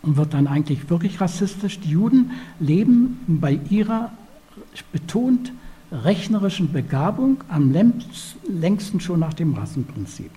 und 0.05 0.17
wird 0.17 0.33
dann 0.33 0.47
eigentlich 0.47 0.89
wirklich 0.89 1.19
rassistisch. 1.19 1.79
Die 1.79 1.89
Juden 1.89 2.31
leben 2.59 3.19
bei 3.27 3.59
ihrer 3.69 4.11
betont 4.91 5.51
rechnerischen 5.91 6.71
Begabung 6.71 7.43
am 7.47 7.73
längsten 7.73 8.99
schon 8.99 9.19
nach 9.19 9.33
dem 9.33 9.53
Rassenprinzip. 9.53 10.31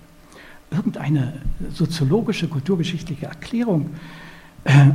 Irgendeine 0.71 1.33
soziologische, 1.73 2.47
kulturgeschichtliche 2.47 3.25
Erklärung, 3.25 3.89
äh, 4.63 4.87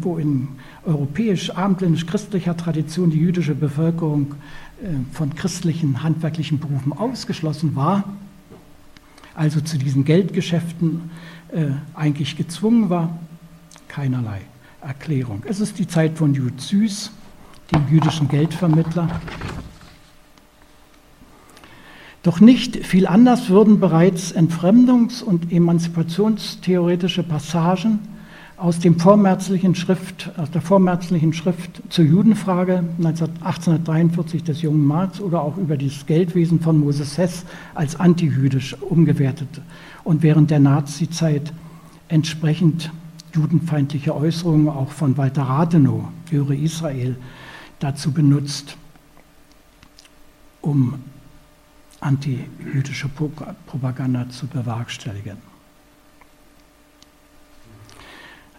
wo 0.00 0.16
in 0.16 0.48
europäisch-abendländisch-christlicher 0.86 2.56
Tradition 2.56 3.10
die 3.10 3.18
jüdische 3.18 3.54
Bevölkerung 3.54 4.34
äh, 4.82 4.88
von 5.12 5.34
christlichen 5.34 6.02
handwerklichen 6.02 6.58
Berufen 6.58 6.92
ausgeschlossen 6.92 7.76
war, 7.76 8.04
also 9.34 9.60
zu 9.60 9.78
diesen 9.78 10.04
Geldgeschäften 10.04 11.10
äh, 11.52 11.66
eigentlich 11.94 12.36
gezwungen 12.36 12.88
war, 12.90 13.18
keinerlei 13.88 14.40
Erklärung. 14.80 15.42
Es 15.48 15.60
ist 15.60 15.78
die 15.78 15.88
Zeit 15.88 16.16
von 16.16 16.34
Jud 16.34 16.60
Süß, 16.60 17.10
dem 17.72 17.88
jüdischen 17.90 18.28
Geldvermittler. 18.28 19.08
Doch 22.22 22.40
nicht 22.40 22.84
viel 22.84 23.06
anders 23.06 23.48
würden 23.48 23.80
bereits 23.80 24.34
Entfremdungs- 24.34 25.22
und 25.22 25.52
emanzipationstheoretische 25.52 27.22
Passagen 27.22 28.00
aus, 28.56 28.80
dem 28.80 28.98
vormärzlichen 28.98 29.74
Schrift, 29.74 30.30
aus 30.36 30.50
der 30.50 30.60
vormärzlichen 30.60 31.32
Schrift 31.32 31.80
zur 31.90 32.04
Judenfrage 32.04 32.84
1843 32.98 34.42
des 34.42 34.62
jungen 34.62 34.84
Marx 34.84 35.20
oder 35.20 35.42
auch 35.42 35.56
über 35.56 35.76
das 35.76 36.06
Geldwesen 36.06 36.60
von 36.60 36.78
Moses 36.80 37.16
Hess 37.18 37.44
als 37.74 37.98
antijüdisch 37.98 38.76
umgewertet 38.82 39.60
und 40.02 40.22
während 40.22 40.50
der 40.50 40.60
Nazizeit 40.60 41.52
entsprechend 42.08 42.90
judenfeindliche 43.38 44.14
Äußerungen 44.14 44.68
auch 44.68 44.90
von 44.90 45.16
Walter 45.16 45.42
Rathenow, 45.42 46.04
Göre 46.30 46.54
Israel, 46.56 47.16
dazu 47.78 48.12
benutzt, 48.12 48.76
um 50.60 50.94
antijüdische 52.00 53.08
Propaganda 53.66 54.28
zu 54.28 54.46
bewerkstelligen. 54.46 55.38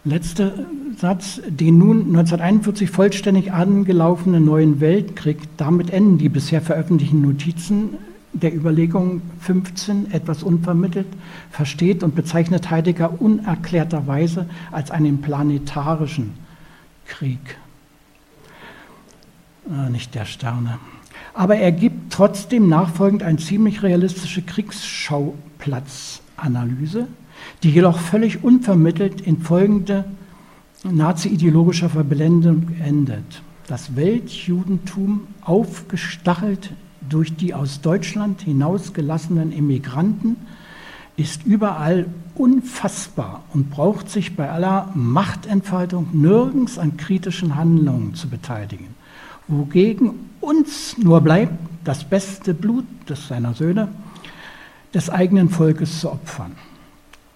Letzter 0.06 0.54
Satz, 0.98 1.42
den 1.48 1.78
nun 1.78 2.00
1941 2.00 2.90
vollständig 2.90 3.52
angelaufenen 3.52 4.46
neuen 4.46 4.80
Weltkrieg, 4.80 5.38
damit 5.58 5.90
enden 5.90 6.18
die 6.18 6.30
bisher 6.30 6.62
veröffentlichten 6.62 7.22
Notizen 7.22 7.98
der 8.34 8.56
Überlegung 8.56 9.22
15 9.40 10.12
etwas 10.12 10.44
unvermittelt, 10.44 11.08
versteht 11.52 12.04
und 12.04 12.14
bezeichnet 12.16 12.70
Heidegger 12.70 13.20
unerklärterweise 13.22 14.46
als 14.72 14.92
einen 14.92 15.22
planetarischen 15.22 16.34
Krieg. 17.08 17.58
Äh, 19.70 19.90
nicht 19.90 20.14
der 20.16 20.26
Sterne. 20.26 20.80
Aber 21.34 21.56
er 21.56 21.72
gibt 21.72 22.12
trotzdem 22.14 22.68
nachfolgend 22.70 23.24
eine 23.24 23.38
ziemlich 23.38 23.82
realistische 23.84 24.42
Kriegsschaupplatzanalyse, 24.42 27.08
die 27.64 27.72
jedoch 27.72 28.00
völlig 28.00 28.44
unvermittelt 28.44 29.22
in 29.22 29.42
folgende 29.42 30.04
nazi-ideologischer 30.84 31.90
Verblendung 31.90 32.76
endet. 32.80 33.42
Das 33.68 33.96
Weltjudentum, 33.96 35.28
aufgestachelt 35.42 36.72
durch 37.10 37.36
die 37.36 37.54
aus 37.54 37.82
Deutschland 37.82 38.42
hinausgelassenen 38.42 39.52
Immigranten, 39.52 40.38
ist 41.18 41.46
überall 41.46 42.06
unfassbar 42.36 43.44
und 43.54 43.70
braucht 43.70 44.10
sich 44.10 44.38
bei 44.38 44.50
aller 44.50 44.90
Machtentfaltung 44.96 46.08
nirgends 46.14 46.80
an 46.80 46.96
kritischen 46.96 47.56
Handlungen 47.56 48.16
zu 48.16 48.30
beteiligen. 48.30 48.88
Wogegen 49.48 50.14
uns 50.40 50.98
nur 50.98 51.20
bleibt, 51.22 51.54
das 51.84 52.04
beste 52.04 52.54
Blut 52.54 52.86
des 53.10 53.28
seiner 53.28 53.54
Söhne, 53.54 53.90
des 54.94 55.10
eigenen 55.10 55.50
Volkes 55.50 56.00
zu 56.00 56.12
opfern. 56.12 56.54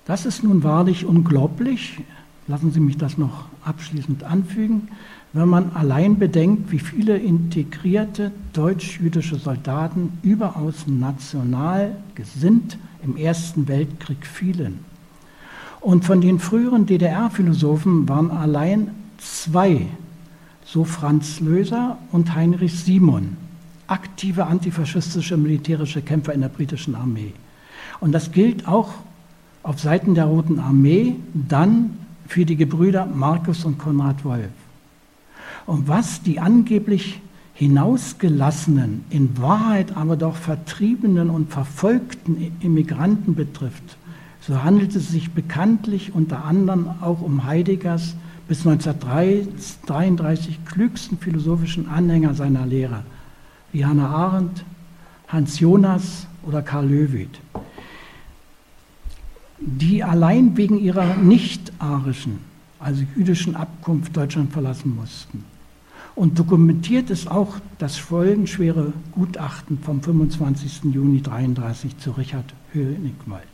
Das 0.06 0.26
ist 0.26 0.44
nun 0.44 0.64
wahrlich 0.64 1.06
unglaublich, 1.06 2.02
lassen 2.48 2.72
Sie 2.72 2.80
mich 2.80 2.98
das 2.98 3.18
noch 3.18 3.46
abschließend 3.64 4.24
anfügen, 4.24 4.90
wenn 5.34 5.50
man 5.50 5.72
allein 5.74 6.20
bedenkt, 6.20 6.72
wie 6.72 6.80
viele 6.80 7.18
integrierte 7.18 8.32
deutsch-jüdische 8.54 9.38
Soldaten 9.38 10.20
überaus 10.22 10.86
national 10.86 11.96
gesinnt 12.14 12.78
im 13.04 13.18
Ersten 13.18 13.68
Weltkrieg 13.68 14.28
fielen. 14.28 14.80
Und 15.82 16.06
von 16.06 16.22
den 16.22 16.40
früheren 16.40 16.86
DDR-Philosophen 16.86 18.08
waren 18.08 18.30
allein 18.30 18.92
zwei, 19.18 19.88
so 20.64 20.86
Franz 20.86 21.40
Löser 21.40 21.98
und 22.12 22.36
Heinrich 22.36 22.80
Simon, 22.80 23.36
aktive 23.88 24.46
antifaschistische 24.46 25.36
militärische 25.36 26.04
Kämpfer 26.04 26.34
in 26.34 26.42
der 26.42 26.50
britischen 26.50 26.96
Armee. 26.96 27.34
Und 28.00 28.12
das 28.12 28.32
gilt 28.32 28.68
auch 28.68 28.94
auf 29.64 29.80
Seiten 29.80 30.14
der 30.14 30.26
Roten 30.26 30.60
Armee 30.60 31.16
dann 31.34 31.98
für 32.28 32.46
die 32.46 32.56
Gebrüder 32.56 33.06
Markus 33.06 33.66
und 33.66 33.78
Konrad 33.78 34.24
Wolf. 34.24 34.52
Und 35.66 35.88
was 35.88 36.22
die 36.22 36.40
angeblich 36.40 37.22
hinausgelassenen, 37.54 39.06
in 39.10 39.40
Wahrheit 39.42 39.96
aber 39.96 40.18
doch 40.18 40.36
vertriebenen 40.36 41.30
und 41.30 41.52
verfolgten 41.52 42.52
Immigranten 42.60 43.36
betrifft, 43.36 43.98
so 44.42 44.64
handelt 44.64 44.96
es 44.96 45.10
sich 45.10 45.32
bekanntlich 45.32 46.14
unter 46.14 46.44
anderem 46.44 46.90
auch 47.02 47.22
um 47.22 47.46
Heideggers 47.46 48.16
bis 48.48 48.68
1933 48.68 50.66
klügsten 50.66 51.18
philosophischen 51.18 51.88
Anhänger 51.88 52.34
seiner 52.34 52.66
Lehre, 52.66 53.04
wie 53.72 53.86
Hannah 53.86 54.10
Arendt, 54.10 54.66
Hans 55.30 55.60
Jonas 55.60 56.28
oder 56.46 56.62
Karl 56.62 56.88
Löwit 56.88 57.40
die 59.66 60.04
allein 60.04 60.58
wegen 60.58 60.78
ihrer 60.80 61.16
nicht-arischen, 61.16 62.40
also 62.80 63.04
jüdischen 63.16 63.56
Abkunft 63.56 64.16
Deutschland 64.16 64.52
verlassen 64.52 64.96
mussten. 64.96 65.46
Und 66.16 66.38
dokumentiert 66.38 67.10
ist 67.10 67.30
auch 67.30 67.56
das 67.80 67.98
folgenschwere 67.98 68.94
Gutachten 69.14 69.80
vom 69.80 70.02
25. 70.02 70.84
Juni 70.94 71.18
1933 71.18 71.98
zu 71.98 72.12
Richard 72.12 72.54
Höhnigwald. 72.72 73.53